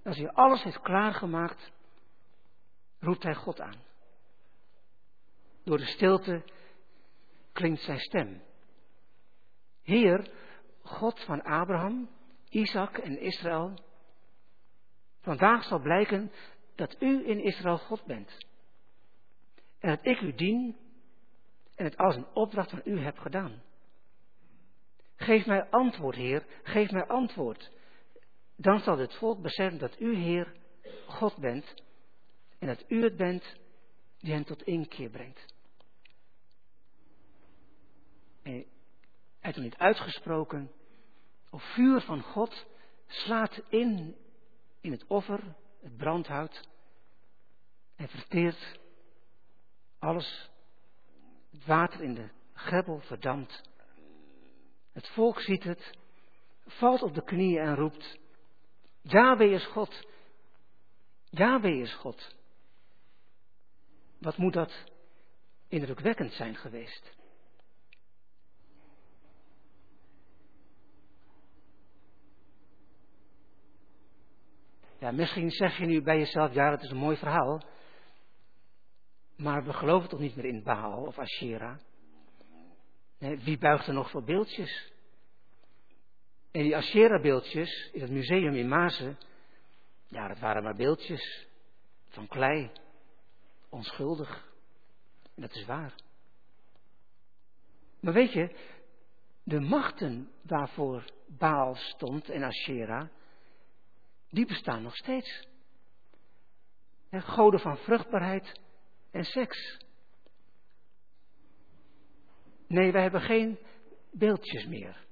Als 0.06 0.16
hij 0.16 0.30
alles 0.30 0.62
heeft 0.62 0.80
klaargemaakt, 0.80 1.72
roept 2.98 3.22
hij 3.22 3.34
God 3.34 3.60
aan. 3.60 3.82
Door 5.64 5.78
de 5.78 5.86
stilte 5.86 6.42
klinkt 7.52 7.80
zijn 7.80 7.98
stem. 7.98 8.42
Heer, 9.82 10.30
God 10.82 11.20
van 11.20 11.42
Abraham, 11.42 12.08
Isaac 12.48 12.98
en 12.98 13.20
Israël, 13.20 13.74
vandaag 15.20 15.64
zal 15.64 15.78
blijken 15.78 16.32
dat 16.74 16.96
u 17.02 17.28
in 17.28 17.40
Israël 17.40 17.78
God 17.78 18.04
bent. 18.04 18.46
En 19.78 19.88
dat 19.88 20.06
ik 20.06 20.20
u 20.20 20.34
dien 20.34 20.76
en 21.74 21.84
het 21.84 21.96
als 21.96 22.16
een 22.16 22.26
opdracht 22.32 22.70
van 22.70 22.82
u 22.84 23.00
heb 23.00 23.18
gedaan. 23.18 23.62
Geef 25.16 25.46
mij 25.46 25.70
antwoord, 25.70 26.16
Heer, 26.16 26.46
geef 26.62 26.90
mij 26.90 27.06
antwoord. 27.06 27.74
Dan 28.56 28.80
zal 28.80 28.98
het 28.98 29.14
volk 29.14 29.42
beseffen 29.42 29.78
dat 29.78 30.00
u, 30.00 30.14
Heer, 30.14 30.56
God 31.06 31.36
bent 31.36 31.74
en 32.58 32.66
dat 32.66 32.84
u 32.88 33.02
het 33.02 33.16
bent 33.16 33.56
die 34.18 34.32
hen 34.32 34.44
tot 34.44 34.62
inkeer 34.62 35.10
brengt. 35.10 35.54
En 39.40 39.52
toen 39.52 39.62
niet 39.62 39.76
uitgesproken, 39.76 40.70
of 41.50 41.62
vuur 41.62 42.00
van 42.00 42.22
God 42.22 42.66
slaat 43.06 43.62
in 43.68 44.16
in 44.80 44.92
het 44.92 45.06
offer, 45.06 45.54
het 45.82 45.96
brandhout, 45.96 46.68
en 47.96 48.08
verteert 48.08 48.78
alles. 49.98 50.50
Het 51.50 51.66
water 51.66 52.02
in 52.02 52.14
de 52.14 52.28
greppel 52.52 53.00
verdampt. 53.00 53.62
Het 54.92 55.08
volk 55.08 55.40
ziet 55.40 55.62
het, 55.62 55.98
valt 56.66 57.02
op 57.02 57.14
de 57.14 57.24
knieën 57.24 57.62
en 57.62 57.74
roept, 57.74 58.18
Yahweh 59.08 59.54
is 59.54 59.64
God. 59.66 60.06
Yahweh 61.30 61.80
is 61.80 61.94
God. 61.94 62.34
Wat 64.18 64.36
moet 64.36 64.52
dat 64.52 64.84
indrukwekkend 65.68 66.32
zijn 66.32 66.56
geweest? 66.56 67.14
Ja, 74.98 75.10
misschien 75.10 75.50
zeg 75.50 75.78
je 75.78 75.86
nu 75.86 76.02
bij 76.02 76.18
jezelf, 76.18 76.52
ja, 76.52 76.70
dat 76.70 76.82
is 76.82 76.90
een 76.90 76.96
mooi 76.96 77.16
verhaal. 77.16 77.62
Maar 79.36 79.64
we 79.64 79.72
geloven 79.72 80.08
toch 80.08 80.20
niet 80.20 80.36
meer 80.36 80.44
in 80.44 80.62
Baal 80.62 81.02
of 81.02 81.18
Asherah? 81.18 81.78
wie 83.18 83.58
buigt 83.58 83.86
er 83.86 83.94
nog 83.94 84.10
voor 84.10 84.24
beeldjes? 84.24 84.92
En 86.56 86.62
die 86.62 86.76
Asherah-beeldjes 86.76 87.90
in 87.92 88.00
het 88.00 88.10
museum 88.10 88.54
in 88.54 88.68
Mazen, 88.68 89.18
ja, 90.06 90.28
dat 90.28 90.38
waren 90.38 90.62
maar 90.62 90.76
beeldjes 90.76 91.46
van 92.08 92.26
klei, 92.26 92.70
onschuldig. 93.68 94.52
En 95.34 95.42
dat 95.42 95.54
is 95.54 95.64
waar. 95.64 95.94
Maar 98.00 98.12
weet 98.12 98.32
je, 98.32 98.56
de 99.42 99.60
machten 99.60 100.30
waarvoor 100.42 101.04
Baal 101.26 101.74
stond 101.74 102.28
en 102.28 102.42
Asherah, 102.42 103.08
die 104.30 104.46
bestaan 104.46 104.82
nog 104.82 104.96
steeds. 104.96 105.48
En 107.08 107.22
goden 107.22 107.60
van 107.60 107.76
vruchtbaarheid 107.76 108.60
en 109.10 109.24
seks. 109.24 109.78
Nee, 112.66 112.92
wij 112.92 113.02
hebben 113.02 113.20
geen 113.20 113.58
beeldjes 114.10 114.66
meer. 114.66 115.05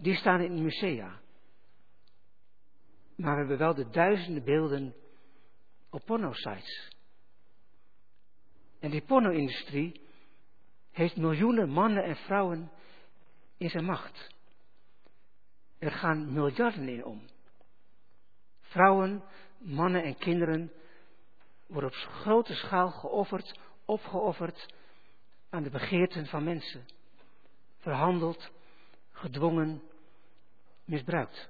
Die 0.00 0.14
staan 0.14 0.40
in 0.40 0.62
musea. 0.62 1.20
Maar 3.16 3.32
we 3.32 3.38
hebben 3.38 3.58
wel 3.58 3.74
de 3.74 3.90
duizenden 3.90 4.44
beelden 4.44 4.94
op 5.90 6.04
pornosites. 6.04 6.90
En 8.80 8.90
die 8.90 9.02
porno-industrie 9.02 10.00
heeft 10.90 11.16
miljoenen 11.16 11.68
mannen 11.68 12.04
en 12.04 12.16
vrouwen 12.16 12.70
in 13.56 13.70
zijn 13.70 13.84
macht. 13.84 14.34
Er 15.78 15.90
gaan 15.90 16.32
miljarden 16.32 16.88
in 16.88 17.04
om. 17.04 17.22
Vrouwen, 18.60 19.22
mannen 19.58 20.02
en 20.02 20.16
kinderen 20.16 20.72
worden 21.66 21.90
op 21.90 21.96
grote 21.96 22.54
schaal 22.54 22.90
geofferd, 22.90 23.58
opgeofferd 23.84 24.74
aan 25.50 25.62
de 25.62 25.70
begeerten 25.70 26.26
van 26.26 26.44
mensen. 26.44 26.86
Verhandeld, 27.78 28.50
gedwongen, 29.10 29.82
misbruikt. 30.88 31.48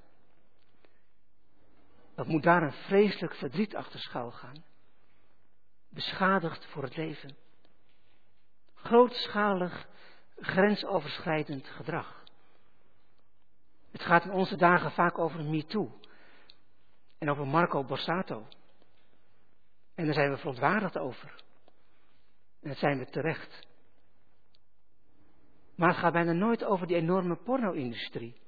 Dat 2.14 2.26
moet 2.26 2.42
daar 2.42 2.62
een 2.62 2.72
vreselijk 2.72 3.34
verdriet 3.34 3.76
achter 3.76 4.00
schuil 4.00 4.30
gaan. 4.30 4.64
Beschadigd 5.88 6.66
voor 6.66 6.82
het 6.82 6.96
leven. 6.96 7.36
Grootschalig, 8.74 9.88
grensoverschrijdend 10.36 11.66
gedrag. 11.66 12.24
Het 13.90 14.02
gaat 14.02 14.24
in 14.24 14.30
onze 14.30 14.56
dagen 14.56 14.90
vaak 14.90 15.18
over 15.18 15.44
MeToo. 15.44 16.00
En 17.18 17.30
over 17.30 17.46
Marco 17.46 17.84
Borsato. 17.84 18.46
En 19.94 20.04
daar 20.04 20.14
zijn 20.14 20.30
we 20.30 20.36
verontwaardigd 20.36 20.98
over. 20.98 21.42
En 22.60 22.68
dat 22.68 22.78
zijn 22.78 22.98
we 22.98 23.04
terecht. 23.04 23.66
Maar 25.74 25.88
het 25.88 25.98
gaat 25.98 26.12
bijna 26.12 26.32
nooit 26.32 26.64
over 26.64 26.86
die 26.86 26.96
enorme 26.96 27.36
porno-industrie. 27.36 28.46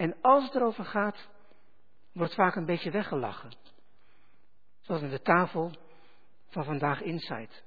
En 0.00 0.20
als 0.20 0.44
het 0.44 0.54
erover 0.54 0.84
gaat, 0.84 1.28
wordt 2.12 2.34
vaak 2.34 2.54
een 2.56 2.64
beetje 2.64 2.90
weggelachen. 2.90 3.50
Zoals 4.80 5.02
aan 5.02 5.10
de 5.10 5.22
tafel 5.22 5.70
van 6.48 6.64
vandaag 6.64 7.00
Insight. 7.00 7.64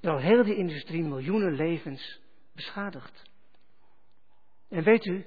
Terwijl 0.00 0.22
heel 0.22 0.44
die 0.44 0.56
industrie 0.56 1.02
miljoenen 1.02 1.52
levens 1.52 2.20
beschadigt. 2.54 3.22
En 4.68 4.82
weet 4.82 5.04
u, 5.04 5.26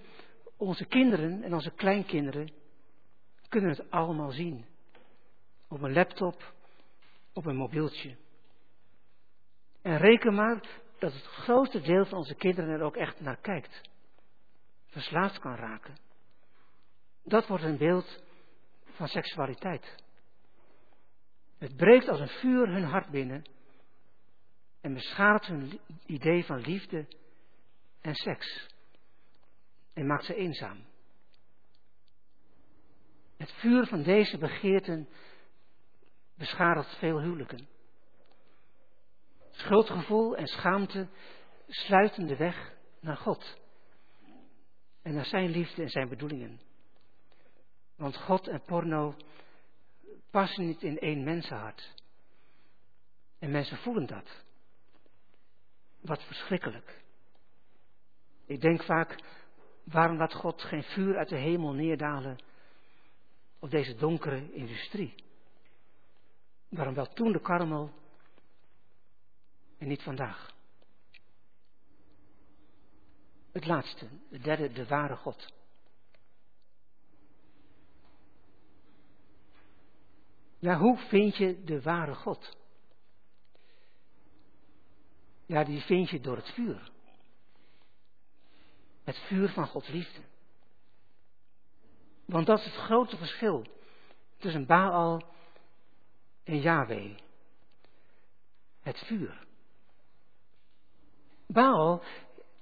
onze 0.57 0.85
kinderen 0.85 1.43
en 1.43 1.53
onze 1.53 1.71
kleinkinderen 1.71 2.51
kunnen 3.47 3.69
het 3.69 3.91
allemaal 3.91 4.31
zien. 4.31 4.65
Op 5.67 5.81
een 5.81 5.93
laptop, 5.93 6.53
op 7.33 7.45
een 7.45 7.55
mobieltje. 7.55 8.17
En 9.81 9.97
reken 9.97 10.33
maar 10.33 10.81
dat 10.99 11.13
het 11.13 11.23
grootste 11.23 11.81
deel 11.81 12.05
van 12.05 12.17
onze 12.17 12.35
kinderen 12.35 12.69
er 12.69 12.81
ook 12.81 12.95
echt 12.95 13.19
naar 13.19 13.37
kijkt. 13.37 13.91
Verslaafd 14.93 15.39
kan 15.39 15.55
raken. 15.55 15.95
Dat 17.23 17.47
wordt 17.47 17.63
een 17.63 17.77
beeld 17.77 18.23
van 18.83 19.07
seksualiteit. 19.07 19.95
Het 21.57 21.75
breekt 21.75 22.07
als 22.07 22.19
een 22.19 22.27
vuur 22.27 22.67
hun 22.67 22.83
hart 22.83 23.09
binnen 23.09 23.43
en 24.81 24.93
beschadigt 24.93 25.45
hun 25.45 25.79
idee 26.05 26.45
van 26.45 26.59
liefde 26.59 27.07
en 28.01 28.15
seks 28.15 28.67
en 29.93 30.05
maakt 30.05 30.25
ze 30.25 30.35
eenzaam. 30.35 30.85
Het 33.37 33.51
vuur 33.51 33.87
van 33.87 34.03
deze 34.03 34.37
begeerten 34.37 35.09
beschadigt 36.35 36.97
veel 36.97 37.19
huwelijken. 37.21 37.67
Schuldgevoel 39.51 40.35
en 40.35 40.47
schaamte 40.47 41.07
sluiten 41.67 42.27
de 42.27 42.35
weg 42.35 42.73
naar 42.99 43.17
God 43.17 43.61
en 45.03 45.13
naar 45.13 45.25
zijn 45.25 45.49
liefde 45.49 45.81
en 45.81 45.89
zijn 45.89 46.09
bedoelingen. 46.09 46.59
Want 47.95 48.17
God 48.17 48.47
en 48.47 48.61
porno 48.61 49.15
passen 50.31 50.65
niet 50.65 50.83
in 50.83 50.99
één 50.99 51.23
mensenhart. 51.23 51.93
En 53.39 53.51
mensen 53.51 53.77
voelen 53.77 54.05
dat. 54.05 54.43
Wat 56.01 56.23
verschrikkelijk. 56.23 57.01
Ik 58.45 58.61
denk 58.61 58.83
vaak, 58.83 59.15
waarom 59.83 60.17
laat 60.17 60.33
God 60.33 60.61
geen 60.61 60.83
vuur 60.83 61.17
uit 61.17 61.29
de 61.29 61.37
hemel 61.37 61.73
neerdalen 61.73 62.37
op 63.59 63.71
deze 63.71 63.95
donkere 63.95 64.53
industrie? 64.53 65.15
Waarom 66.69 66.93
wel 66.93 67.13
toen 67.13 67.31
de 67.31 67.41
karmel 67.41 67.91
en 69.77 69.87
niet 69.87 70.01
vandaag? 70.01 70.51
Het 73.53 73.65
laatste, 73.65 74.07
de 74.29 74.39
derde, 74.39 74.71
de 74.71 74.87
ware 74.87 75.15
God. 75.15 75.53
Ja, 80.59 80.77
hoe 80.77 80.97
vind 80.97 81.37
je 81.37 81.63
de 81.63 81.81
ware 81.81 82.15
God? 82.15 82.57
Ja, 85.45 85.63
die 85.63 85.81
vind 85.81 86.09
je 86.09 86.19
door 86.19 86.35
het 86.35 86.49
vuur. 86.49 86.91
Het 89.03 89.17
vuur 89.17 89.49
van 89.49 89.67
Gods 89.67 89.87
liefde. 89.87 90.21
Want 92.25 92.45
dat 92.45 92.59
is 92.59 92.65
het 92.65 92.75
grote 92.75 93.17
verschil 93.17 93.65
tussen 94.37 94.65
Baal 94.65 95.21
en 96.43 96.59
Yahweh. 96.59 97.17
Het 98.81 98.97
vuur. 98.97 99.45
Baal 101.47 102.03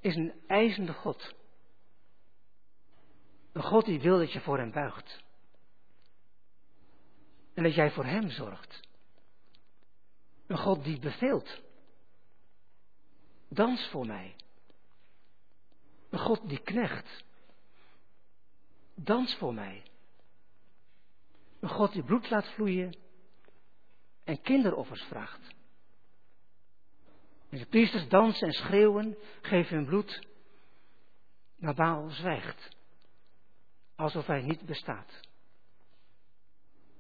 is 0.02 0.16
een 0.16 0.34
eisende 0.48 0.94
God. 0.94 1.34
Een 3.52 3.64
God 3.64 3.86
die 3.86 4.00
wil 4.00 4.18
dat 4.18 4.32
je 4.32 4.42
voor 4.42 4.58
hem 4.58 4.72
buigt. 4.72 5.24
En 7.54 7.64
dat 7.64 7.76
jij 7.76 7.92
voor 7.92 8.06
hem 8.06 8.30
zorgt. 8.30 8.80
Een 10.48 10.58
God 10.58 10.84
die 10.84 11.00
beveelt. 11.00 11.62
Dans 13.48 13.90
voor 13.90 14.06
mij. 14.06 14.36
Een 16.10 16.20
God 16.20 16.50
die 16.50 16.62
knecht. 16.62 17.24
Dans 18.96 19.36
voor 19.36 19.54
mij. 19.54 19.84
Een 21.60 21.70
God 21.70 21.92
die 21.92 22.04
bloed 22.04 22.30
laat 22.30 22.48
vloeien 22.48 22.96
en 24.24 24.42
kinderoffers 24.42 25.02
vraagt. 25.02 25.61
En 27.52 27.58
de 27.58 27.66
priesters 27.66 28.08
dansen 28.08 28.48
en 28.48 28.54
schreeuwen, 28.54 29.18
geven 29.42 29.76
hun 29.76 29.86
bloed, 29.86 30.28
maar 31.56 31.74
Baal 31.74 32.10
zwijgt, 32.10 32.70
alsof 33.96 34.26
hij 34.26 34.42
niet 34.42 34.66
bestaat. 34.66 35.20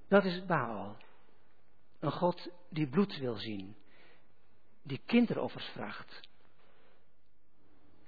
Dat 0.08 0.26
is 0.26 0.46
Baal, 0.46 0.98
een 2.00 2.12
God 2.12 2.50
die 2.70 2.88
bloed 2.88 3.18
wil 3.18 3.36
zien, 3.36 3.76
die 4.84 5.02
kinderoffers 5.06 5.66
vraagt 5.66 6.30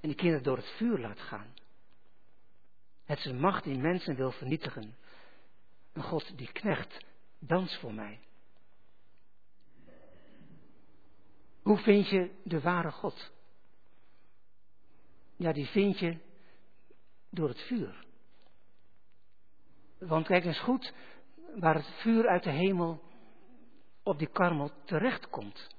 en 0.03 0.09
die 0.09 0.17
kinderen 0.17 0.43
door 0.43 0.57
het 0.57 0.69
vuur 0.77 0.99
laat 0.99 1.19
gaan. 1.19 1.53
Het 3.05 3.25
een 3.25 3.39
macht 3.39 3.63
die 3.63 3.77
mensen 3.77 4.15
wil 4.15 4.31
vernietigen. 4.31 4.95
Een 5.93 6.03
God 6.03 6.37
die 6.37 6.51
knecht, 6.51 7.05
dans 7.39 7.77
voor 7.77 7.93
mij. 7.93 8.19
Hoe 11.63 11.77
vind 11.77 12.09
je 12.09 12.31
de 12.43 12.61
ware 12.61 12.91
God? 12.91 13.31
Ja, 15.35 15.51
die 15.51 15.65
vind 15.65 15.99
je 15.99 16.17
door 17.29 17.47
het 17.47 17.61
vuur. 17.61 18.05
Want 19.99 20.27
kijk 20.27 20.45
eens 20.45 20.59
goed 20.59 20.93
waar 21.55 21.75
het 21.75 21.87
vuur 22.01 22.27
uit 22.27 22.43
de 22.43 22.51
hemel 22.51 23.01
op 24.03 24.19
die 24.19 24.27
karmel 24.27 24.71
terechtkomt. 24.85 25.75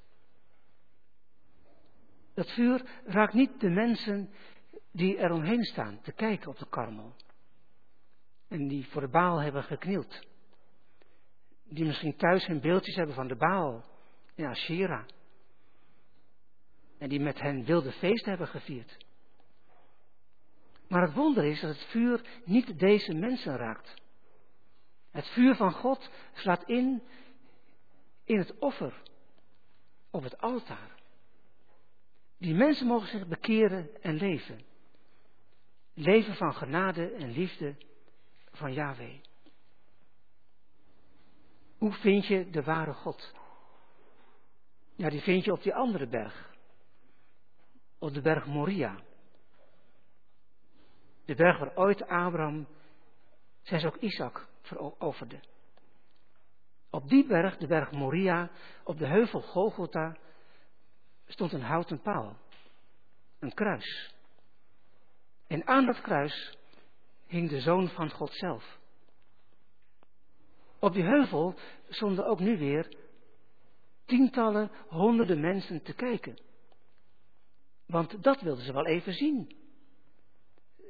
Dat 2.35 2.51
vuur 2.51 3.03
raakt 3.05 3.35
niet 3.35 3.61
de 3.61 3.70
mensen 3.70 4.30
die 4.93 5.16
er 5.16 5.32
omheen 5.32 5.64
staan 5.64 6.01
te 6.01 6.12
kijken 6.12 6.51
op 6.51 6.59
de 6.59 6.68
karmel. 6.68 7.14
En 8.49 8.68
die 8.68 8.87
voor 8.87 9.01
de 9.01 9.09
baal 9.09 9.39
hebben 9.39 9.62
geknield. 9.62 10.26
Die 11.64 11.85
misschien 11.85 12.16
thuis 12.16 12.47
hun 12.47 12.61
beeldjes 12.61 12.97
hebben 12.97 13.14
van 13.14 13.28
de 13.28 13.37
baal 13.37 13.85
in 14.35 14.47
Ashera. 14.47 15.07
En 17.05 17.11
die 17.11 17.20
met 17.20 17.40
hen 17.40 17.64
wilde 17.64 17.92
feesten 17.92 18.28
hebben 18.28 18.48
gevierd. 18.48 18.96
Maar 20.88 21.02
het 21.02 21.14
wonder 21.14 21.44
is 21.44 21.61
dat 21.61 21.70
het 21.70 21.84
vuur 21.84 22.42
niet 22.44 22.78
deze 22.78 23.14
mensen 23.14 23.57
raakt. 23.57 23.94
Het 25.11 25.26
vuur 25.26 25.55
van 25.57 25.72
God 25.72 26.11
slaat 26.34 26.68
in 26.68 27.02
in 28.24 28.38
het 28.38 28.59
offer 28.59 29.02
op 30.11 30.22
het 30.22 30.38
altaar. 30.38 31.02
Die 32.38 32.55
mensen 32.55 32.86
mogen 32.86 33.09
zich 33.09 33.26
bekeren 33.26 34.02
en 34.02 34.14
leven. 34.14 34.61
Leven 35.94 36.34
van 36.34 36.55
genade 36.55 37.11
en 37.11 37.30
liefde 37.30 37.76
van 38.50 38.72
Yahweh. 38.72 39.20
Hoe 41.78 41.92
vind 41.92 42.26
je 42.26 42.50
de 42.50 42.62
ware 42.62 42.92
God? 42.92 43.32
Ja, 44.96 45.09
die 45.09 45.20
vind 45.20 45.44
je 45.44 45.52
op 45.52 45.62
die 45.62 45.74
andere 45.74 46.07
berg. 46.09 46.52
Op 47.99 48.14
de 48.14 48.20
berg 48.20 48.47
Moria. 48.47 48.97
De 51.24 51.34
berg 51.34 51.59
waar 51.59 51.76
ooit 51.76 52.03
Abraham 52.03 52.66
zijn 53.62 53.86
ook 53.86 53.97
Isaac 53.97 54.49
veroverde. 54.62 55.40
Op 56.90 57.09
die 57.09 57.26
berg, 57.26 57.57
de 57.57 57.66
berg 57.66 57.90
Moria, 57.90 58.51
op 58.84 58.99
de 58.99 59.07
heuvel 59.07 59.40
Golgotha, 59.40 60.16
stond 61.26 61.53
een 61.53 61.62
houten 61.62 62.01
paal. 62.01 62.36
Een 63.38 63.55
kruis. 63.55 64.14
En 65.47 65.66
aan 65.66 65.86
dat 65.86 66.01
kruis 66.01 66.57
hing 67.26 67.49
de 67.49 67.61
zoon 67.61 67.88
van 67.88 68.11
God 68.11 68.32
zelf. 68.32 68.78
Op 70.78 70.92
die 70.92 71.03
heuvel 71.03 71.55
stonden 71.88 72.26
ook 72.26 72.40
nu 72.40 72.59
weer 72.59 72.97
tientallen, 74.05 74.70
honderden 74.88 75.40
mensen 75.40 75.82
te 75.82 75.95
kijken. 75.95 76.38
Want 77.87 78.22
dat 78.22 78.41
wilden 78.41 78.64
ze 78.64 78.72
wel 78.72 78.87
even 78.87 79.12
zien. 79.12 79.57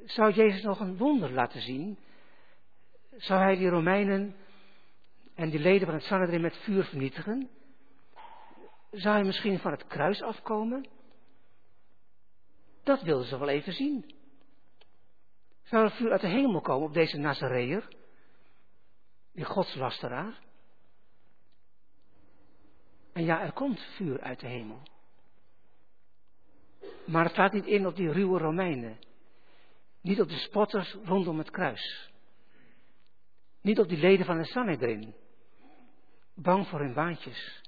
Zou 0.05 0.33
Jezus 0.33 0.63
nog 0.63 0.79
een 0.79 0.97
wonder 0.97 1.31
laten 1.31 1.61
zien? 1.61 1.97
Zou 3.17 3.41
hij 3.41 3.55
die 3.55 3.69
Romeinen 3.69 4.35
en 5.35 5.49
die 5.49 5.59
leden 5.59 5.85
van 5.85 5.95
het 5.95 6.03
Sanhedrin 6.03 6.41
met 6.41 6.57
vuur 6.57 6.83
vernietigen? 6.83 7.49
Zou 8.91 9.15
hij 9.15 9.23
misschien 9.23 9.59
van 9.59 9.71
het 9.71 9.87
kruis 9.87 10.21
afkomen? 10.21 10.87
Dat 12.83 13.01
wilden 13.01 13.27
ze 13.27 13.39
wel 13.39 13.49
even 13.49 13.73
zien. 13.73 14.13
Zou 15.63 15.83
er 15.83 15.91
vuur 15.91 16.11
uit 16.11 16.21
de 16.21 16.27
hemel 16.27 16.61
komen 16.61 16.87
op 16.87 16.93
deze 16.93 17.17
Nazareër? 17.17 17.87
Die 19.31 19.45
godslasteraar? 19.45 20.43
En 23.13 23.23
ja, 23.23 23.41
er 23.41 23.53
komt 23.53 23.79
vuur 23.79 24.21
uit 24.21 24.39
de 24.39 24.47
hemel. 24.47 24.81
Maar 27.05 27.25
het 27.25 27.33
gaat 27.33 27.53
niet 27.53 27.65
in 27.65 27.87
op 27.87 27.95
die 27.95 28.11
ruwe 28.11 28.39
Romeinen. 28.39 28.99
Niet 30.01 30.21
op 30.21 30.29
de 30.29 30.37
spotters 30.37 30.97
rondom 31.03 31.37
het 31.37 31.51
kruis. 31.51 32.09
Niet 33.61 33.79
op 33.79 33.87
die 33.87 33.97
leden 33.97 34.25
van 34.25 34.37
de 34.37 34.45
Sanhedrin. 34.45 35.15
Bang 36.35 36.67
voor 36.67 36.79
hun 36.79 36.93
baantjes. 36.93 37.61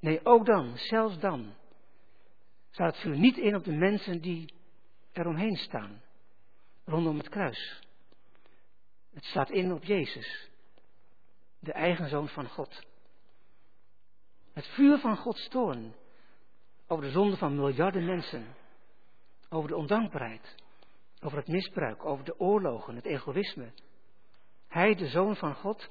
Nee, 0.00 0.24
ook 0.24 0.46
dan, 0.46 0.76
zelfs 0.76 1.18
dan, 1.18 1.54
staat 2.70 2.92
het 2.92 3.02
vuur 3.02 3.18
niet 3.18 3.36
in 3.36 3.54
op 3.56 3.64
de 3.64 3.72
mensen 3.72 4.20
die 4.20 4.54
eromheen 5.12 5.56
staan, 5.56 6.02
rondom 6.84 7.18
het 7.18 7.28
kruis. 7.28 7.80
Het 9.12 9.24
staat 9.24 9.50
in 9.50 9.72
op 9.72 9.84
Jezus, 9.84 10.50
de 11.58 11.72
eigen 11.72 12.08
zoon 12.08 12.28
van 12.28 12.48
God. 12.48 12.86
Het 14.52 14.66
vuur 14.66 14.98
van 14.98 15.16
Gods 15.16 15.48
toorn 15.48 15.94
over 16.86 17.04
de 17.04 17.10
zonde 17.10 17.36
van 17.36 17.54
miljarden 17.54 18.04
mensen, 18.04 18.46
over 19.48 19.68
de 19.68 19.76
ondankbaarheid, 19.76 20.54
over 21.20 21.38
het 21.38 21.48
misbruik, 21.48 22.04
over 22.04 22.24
de 22.24 22.38
oorlogen, 22.38 22.96
het 22.96 23.04
egoïsme. 23.04 23.72
Hij, 24.68 24.94
de 24.94 25.08
zoon 25.08 25.36
van 25.36 25.54
God, 25.54 25.86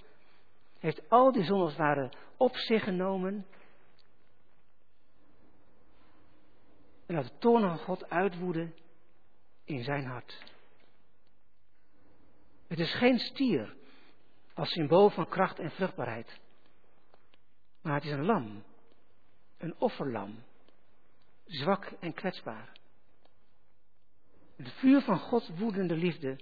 heeft 0.79 1.09
al 1.09 1.31
die 1.31 1.43
zonde 1.43 1.63
als 1.63 1.75
ware 1.75 2.11
op 2.37 2.55
zich 2.55 2.83
genomen. 2.83 3.45
En 7.05 7.15
laat 7.15 7.23
de 7.23 7.37
toorn 7.37 7.61
van 7.61 7.77
God 7.77 8.09
uitwoeden 8.09 8.75
in 9.63 9.83
zijn 9.83 10.05
hart. 10.05 10.43
Het 12.67 12.79
is 12.79 12.93
geen 12.93 13.19
stier 13.19 13.75
als 14.53 14.69
symbool 14.69 15.09
van 15.09 15.27
kracht 15.27 15.59
en 15.59 15.71
vruchtbaarheid. 15.71 16.39
Maar 17.81 17.93
het 17.93 18.03
is 18.03 18.11
een 18.11 18.25
lam, 18.25 18.63
een 19.57 19.75
offerlam, 19.77 20.43
zwak 21.45 21.85
en 21.99 22.13
kwetsbaar. 22.13 22.71
Het 24.55 24.71
vuur 24.71 25.01
van 25.01 25.19
Gods 25.19 25.49
woedende 25.49 25.95
liefde 25.95 26.39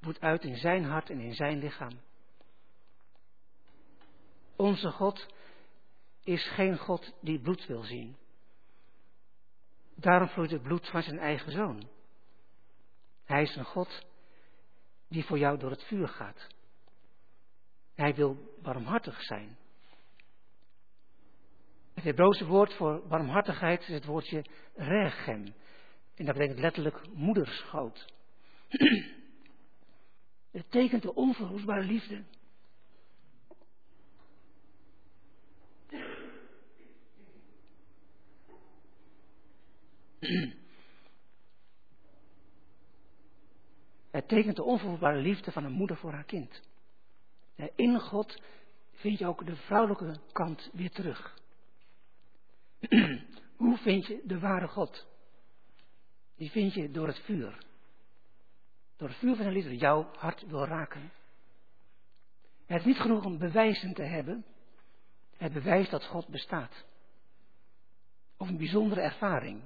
woedt 0.00 0.20
uit 0.20 0.44
in 0.44 0.56
zijn 0.56 0.84
hart 0.84 1.10
en 1.10 1.20
in 1.20 1.34
zijn 1.34 1.58
lichaam. 1.58 2.00
Onze 4.56 4.90
God 4.90 5.26
is 6.22 6.48
geen 6.48 6.78
God 6.78 7.12
die 7.20 7.40
bloed 7.40 7.66
wil 7.66 7.82
zien. 7.82 8.16
Daarom 9.94 10.28
vloeit 10.28 10.50
het 10.50 10.62
bloed 10.62 10.88
van 10.88 11.02
zijn 11.02 11.18
eigen 11.18 11.52
zoon. 11.52 11.88
Hij 13.24 13.42
is 13.42 13.56
een 13.56 13.64
God 13.64 14.06
die 15.08 15.24
voor 15.24 15.38
jou 15.38 15.58
door 15.58 15.70
het 15.70 15.84
vuur 15.84 16.08
gaat. 16.08 16.46
Hij 17.94 18.14
wil 18.14 18.58
barmhartig 18.62 19.22
zijn. 19.22 19.56
Het 21.94 22.04
Hebreeuwse 22.04 22.46
woord 22.46 22.74
voor 22.74 23.06
barmhartigheid 23.08 23.80
is 23.80 23.88
het 23.88 24.04
woordje 24.04 24.44
regem. 24.74 25.54
En 26.14 26.24
dat 26.24 26.34
betekent 26.34 26.58
letterlijk 26.58 27.00
moederschoot. 27.12 28.12
Het 30.50 30.70
tekent 30.70 31.02
de 31.02 31.14
onverwoestbare 31.14 31.82
liefde. 31.82 32.24
Het 44.10 44.28
tekent 44.28 44.56
de 44.56 44.62
onverwoestbare 44.62 45.20
liefde 45.20 45.52
van 45.52 45.64
een 45.64 45.72
moeder 45.72 45.96
voor 45.96 46.12
haar 46.12 46.24
kind. 46.24 46.62
In 47.74 48.00
God 48.00 48.42
vind 48.92 49.18
je 49.18 49.26
ook 49.26 49.46
de 49.46 49.56
vrouwelijke 49.56 50.16
kant 50.32 50.70
weer 50.72 50.90
terug. 50.90 51.42
Hoe 53.56 53.78
vind 53.78 54.06
je 54.06 54.20
de 54.24 54.38
ware 54.38 54.68
God? 54.68 55.06
Die 56.36 56.50
vind 56.50 56.74
je 56.74 56.90
door 56.90 57.06
het 57.06 57.18
vuur. 57.18 57.58
Door 58.96 59.08
het 59.08 59.16
vuur 59.18 59.34
van 59.34 59.42
zijn 59.42 59.54
liefde 59.54 59.76
jouw 59.76 60.10
hart 60.16 60.46
wil 60.46 60.64
raken. 60.66 61.12
Het 62.66 62.78
is 62.78 62.84
niet 62.84 63.00
genoeg 63.00 63.24
om 63.24 63.38
bewijzen 63.38 63.94
te 63.94 64.02
hebben. 64.02 64.44
Het 65.36 65.52
bewijst 65.52 65.90
dat 65.90 66.04
God 66.04 66.28
bestaat. 66.28 66.84
Of 68.36 68.48
een 68.48 68.58
bijzondere 68.58 69.00
ervaring. 69.00 69.62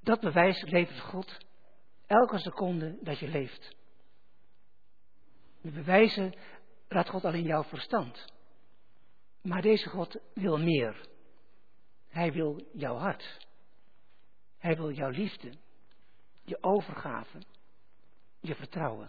Dat 0.00 0.20
bewijs 0.20 0.62
levert 0.62 1.00
God 1.00 1.36
elke 2.06 2.38
seconde 2.38 2.98
dat 3.00 3.18
je 3.18 3.28
leeft. 3.28 3.76
De 5.60 5.70
bewijzen 5.70 6.34
raadt 6.88 7.08
God 7.08 7.24
al 7.24 7.32
in 7.32 7.42
jouw 7.42 7.64
verstand. 7.64 8.32
Maar 9.42 9.62
deze 9.62 9.88
God 9.88 10.20
wil 10.34 10.58
meer. 10.58 11.08
Hij 12.18 12.32
wil 12.32 12.66
jouw 12.72 12.96
hart. 12.96 13.46
Hij 14.58 14.76
wil 14.76 14.90
jouw 14.90 15.10
liefde, 15.10 15.52
je 16.44 16.62
overgave, 16.62 17.38
je 18.40 18.54
vertrouwen. 18.54 19.08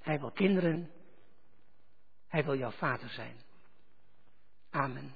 Hij 0.00 0.20
wil 0.20 0.30
kinderen. 0.30 0.90
Hij 2.26 2.44
wil 2.44 2.56
jouw 2.56 2.70
vader 2.70 3.08
zijn. 3.08 3.36
Amen. 4.70 5.14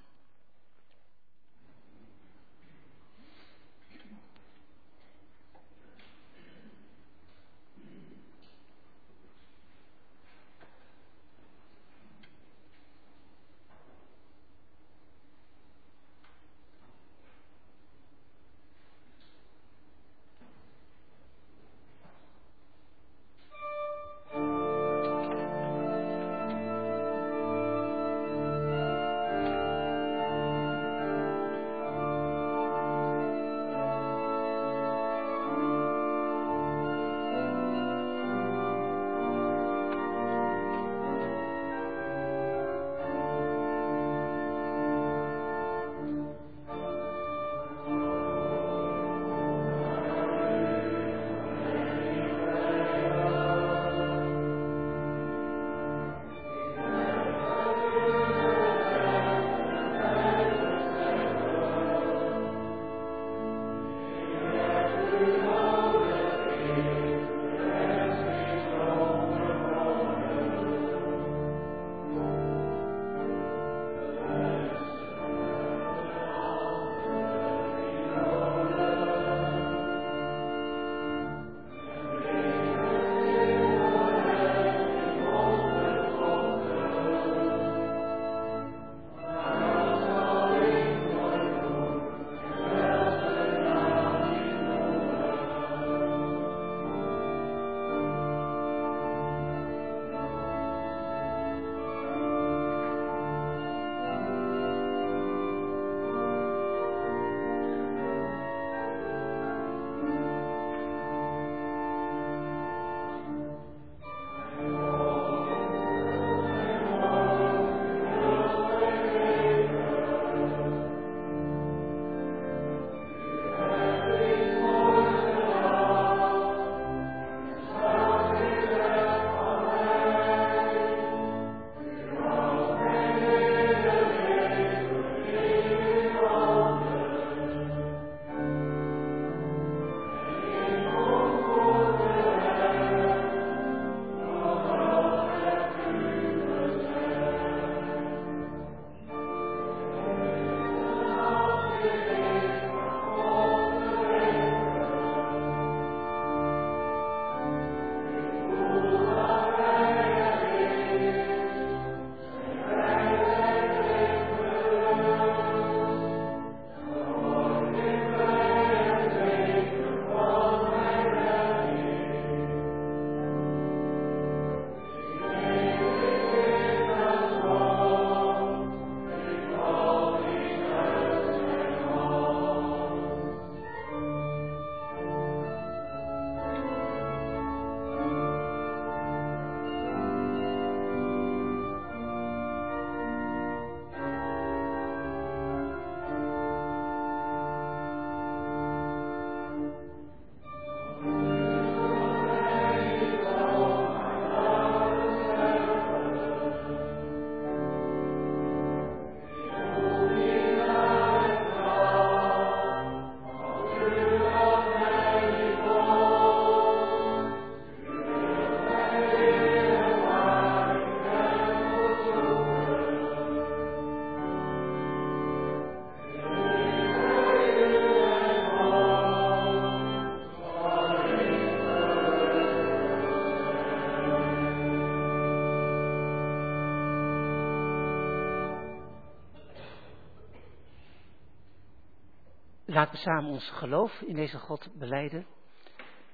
Laten 242.85 242.99
we 242.99 243.11
samen 243.11 243.31
ons 243.31 243.51
geloof 243.51 244.01
in 244.01 244.15
deze 244.15 244.39
God 244.39 244.69
beleiden. 244.79 245.27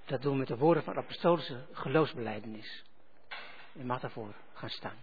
Dat 0.07 0.23
doen 0.23 0.33
we 0.33 0.39
met 0.39 0.49
de 0.49 0.57
woorden 0.57 0.83
van 0.83 0.95
de 0.95 1.01
apostolische 1.01 1.67
geloofsbeleidenis. 1.73 2.85
U 3.73 3.85
mag 3.85 4.01
daarvoor 4.01 4.35
gaan 4.53 4.69
staan. 4.69 4.97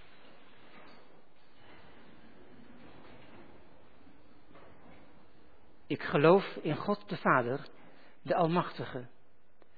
Ik 5.88 6.04
geloof 6.04 6.56
in 6.56 6.76
God 6.76 7.10
de 7.10 7.18
Vader, 7.18 7.68
de 8.22 8.36
Almachtige, 8.36 9.08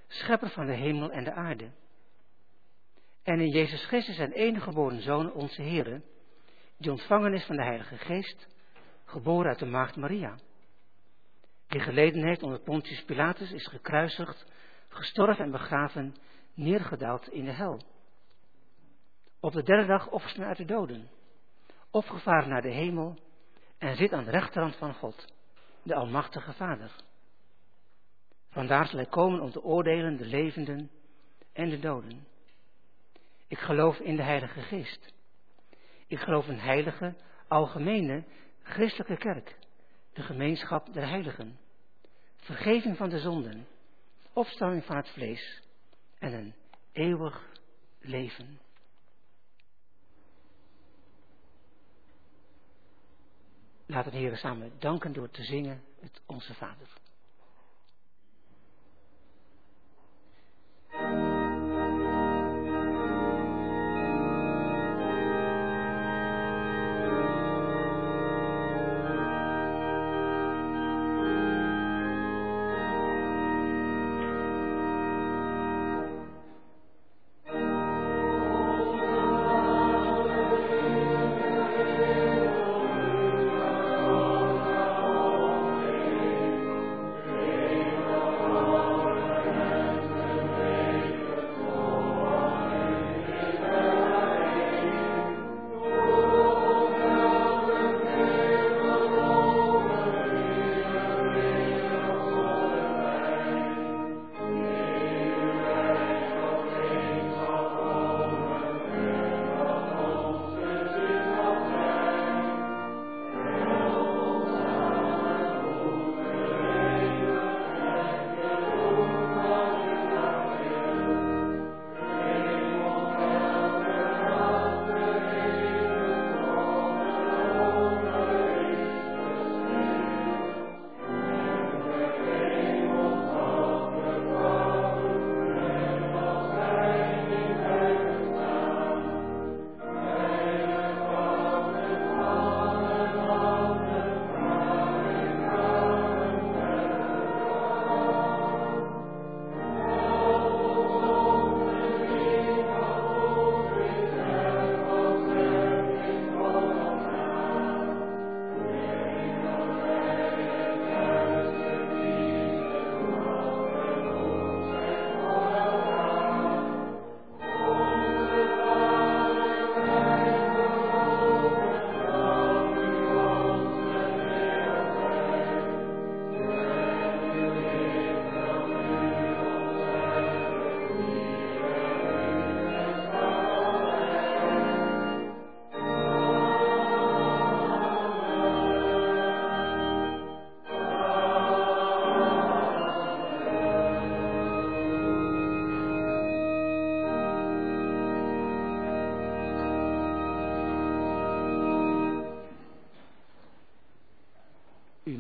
Schepper 0.07 0.49
van 0.49 0.65
de 0.65 0.75
hemel 0.75 1.11
en 1.11 1.23
de 1.23 1.33
aarde. 1.33 1.71
En 3.23 3.39
in 3.39 3.49
Jezus 3.49 3.85
Christus 3.85 4.15
zijn 4.15 4.31
enige 4.31 4.63
geboren 4.63 5.01
Zoon, 5.01 5.33
onze 5.33 5.61
Heer, 5.61 6.01
die 6.77 6.91
ontvangen 6.91 7.33
is 7.33 7.45
van 7.45 7.55
de 7.55 7.63
Heilige 7.63 7.97
Geest, 7.97 8.47
geboren 9.05 9.47
uit 9.49 9.59
de 9.59 9.65
Maagd 9.65 9.95
Maria. 9.95 10.37
Die 11.70 11.80
geleden 11.80 12.24
heeft 12.24 12.43
onder 12.43 12.59
Pontius 12.59 13.03
Pilatus, 13.03 13.51
is 13.51 13.67
gekruisigd, 13.67 14.45
gestorven 14.88 15.45
en 15.45 15.51
begraven, 15.51 16.15
neergedaald 16.53 17.30
in 17.30 17.45
de 17.45 17.51
hel. 17.51 17.82
Op 19.39 19.53
de 19.53 19.63
derde 19.63 19.88
dag 19.88 20.09
opgestaan 20.09 20.45
uit 20.45 20.57
de 20.57 20.65
doden, 20.65 21.09
opgevaren 21.91 22.49
naar 22.49 22.61
de 22.61 22.72
hemel 22.72 23.20
en 23.78 23.95
zit 23.95 24.13
aan 24.13 24.24
de 24.24 24.32
rechterhand 24.32 24.76
van 24.76 24.93
God, 24.93 25.26
de 25.84 25.95
Almachtige 25.95 26.53
Vader. 26.53 26.91
Vandaar 28.49 28.88
zal 28.88 28.99
hij 28.99 29.09
komen 29.09 29.39
om 29.39 29.51
te 29.51 29.63
oordelen 29.63 30.17
de 30.17 30.26
levenden 30.26 30.91
en 31.53 31.70
de 31.70 31.80
doden. 31.80 32.28
Ik 33.47 33.59
geloof 33.59 33.99
in 33.99 34.15
de 34.15 34.24
Heilige 34.24 34.61
Geest. 34.61 35.13
Ik 36.07 36.20
geloof 36.20 36.47
in 36.47 36.57
heilige, 36.57 37.15
algemene, 37.47 38.24
christelijke 38.63 39.17
kerk, 39.17 39.57
de 40.20 40.26
gemeenschap 40.26 40.93
der 40.93 41.07
heiligen, 41.07 41.59
vergeving 42.38 42.97
van 42.97 43.09
de 43.09 43.20
zonden, 43.20 43.67
opstanding 44.34 44.84
van 44.86 44.95
het 44.95 45.09
vlees 45.09 45.61
en 46.17 46.34
een 46.34 46.53
eeuwig 46.91 47.49
leven. 47.99 48.59
Laten 53.86 54.11
we 54.11 54.17
de 54.17 54.36
samen 54.36 54.72
danken 54.80 55.13
door 55.13 55.30
te 55.30 55.43
zingen 55.43 55.84
met 56.01 56.22
Onze 56.26 56.53
Vader. 56.53 56.88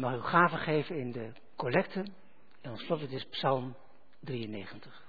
Mag 0.09 0.17
uw 0.17 0.29
gaven 0.29 0.57
geven 0.59 0.99
in 0.99 1.11
de 1.11 1.31
collecte. 1.55 2.05
En 2.61 2.71
ons 2.71 2.85
slot 2.85 3.01
het 3.01 3.11
is 3.11 3.25
Psalm 3.25 3.75
93. 4.19 5.08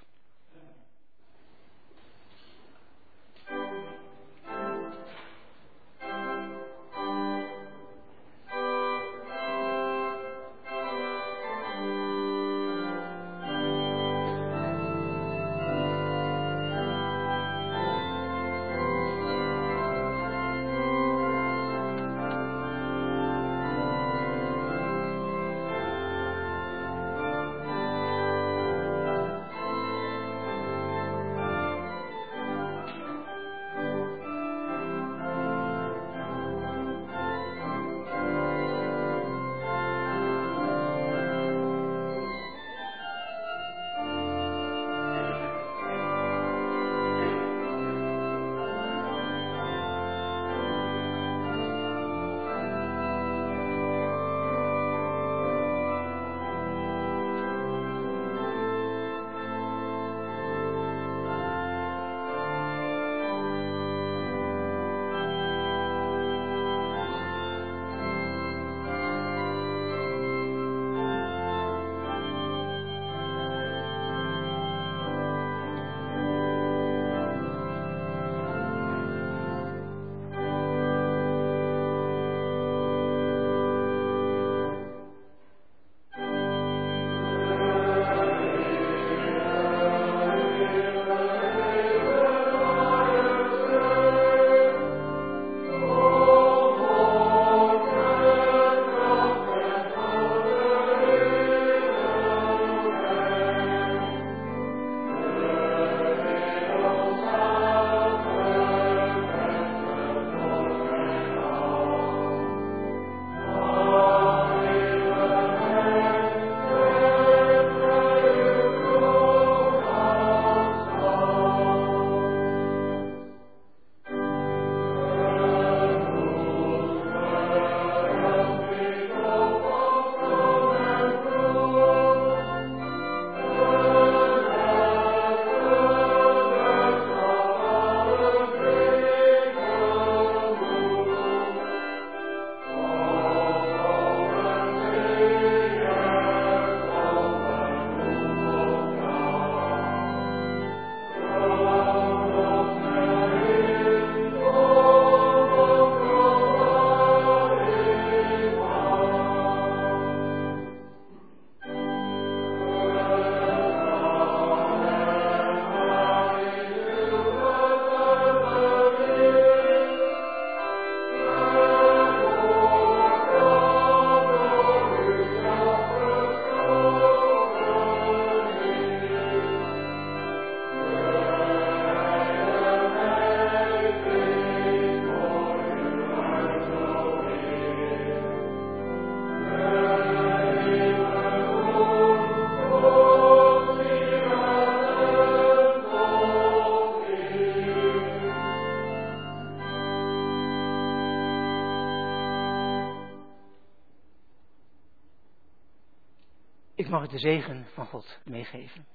Mag 207.01 207.09
de 207.09 207.19
zegen 207.19 207.67
van 207.73 207.87
God 207.87 208.21
meegeven. 208.25 208.87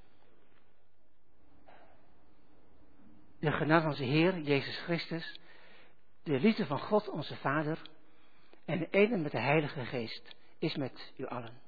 De 3.40 3.52
genade 3.52 3.82
van 3.82 3.90
onze 3.90 4.04
Heer 4.04 4.40
Jezus 4.40 4.78
Christus, 4.78 5.40
de 6.24 6.40
liefde 6.40 6.66
van 6.66 6.80
God 6.80 7.10
onze 7.10 7.36
Vader 7.36 7.82
en 8.66 8.80
de 8.80 8.88
ene 8.90 9.18
met 9.18 9.32
de 9.32 9.40
Heilige 9.40 9.86
Geest 9.86 10.36
is 10.60 10.76
met 10.76 11.14
u 11.18 11.26
allen. 11.26 11.65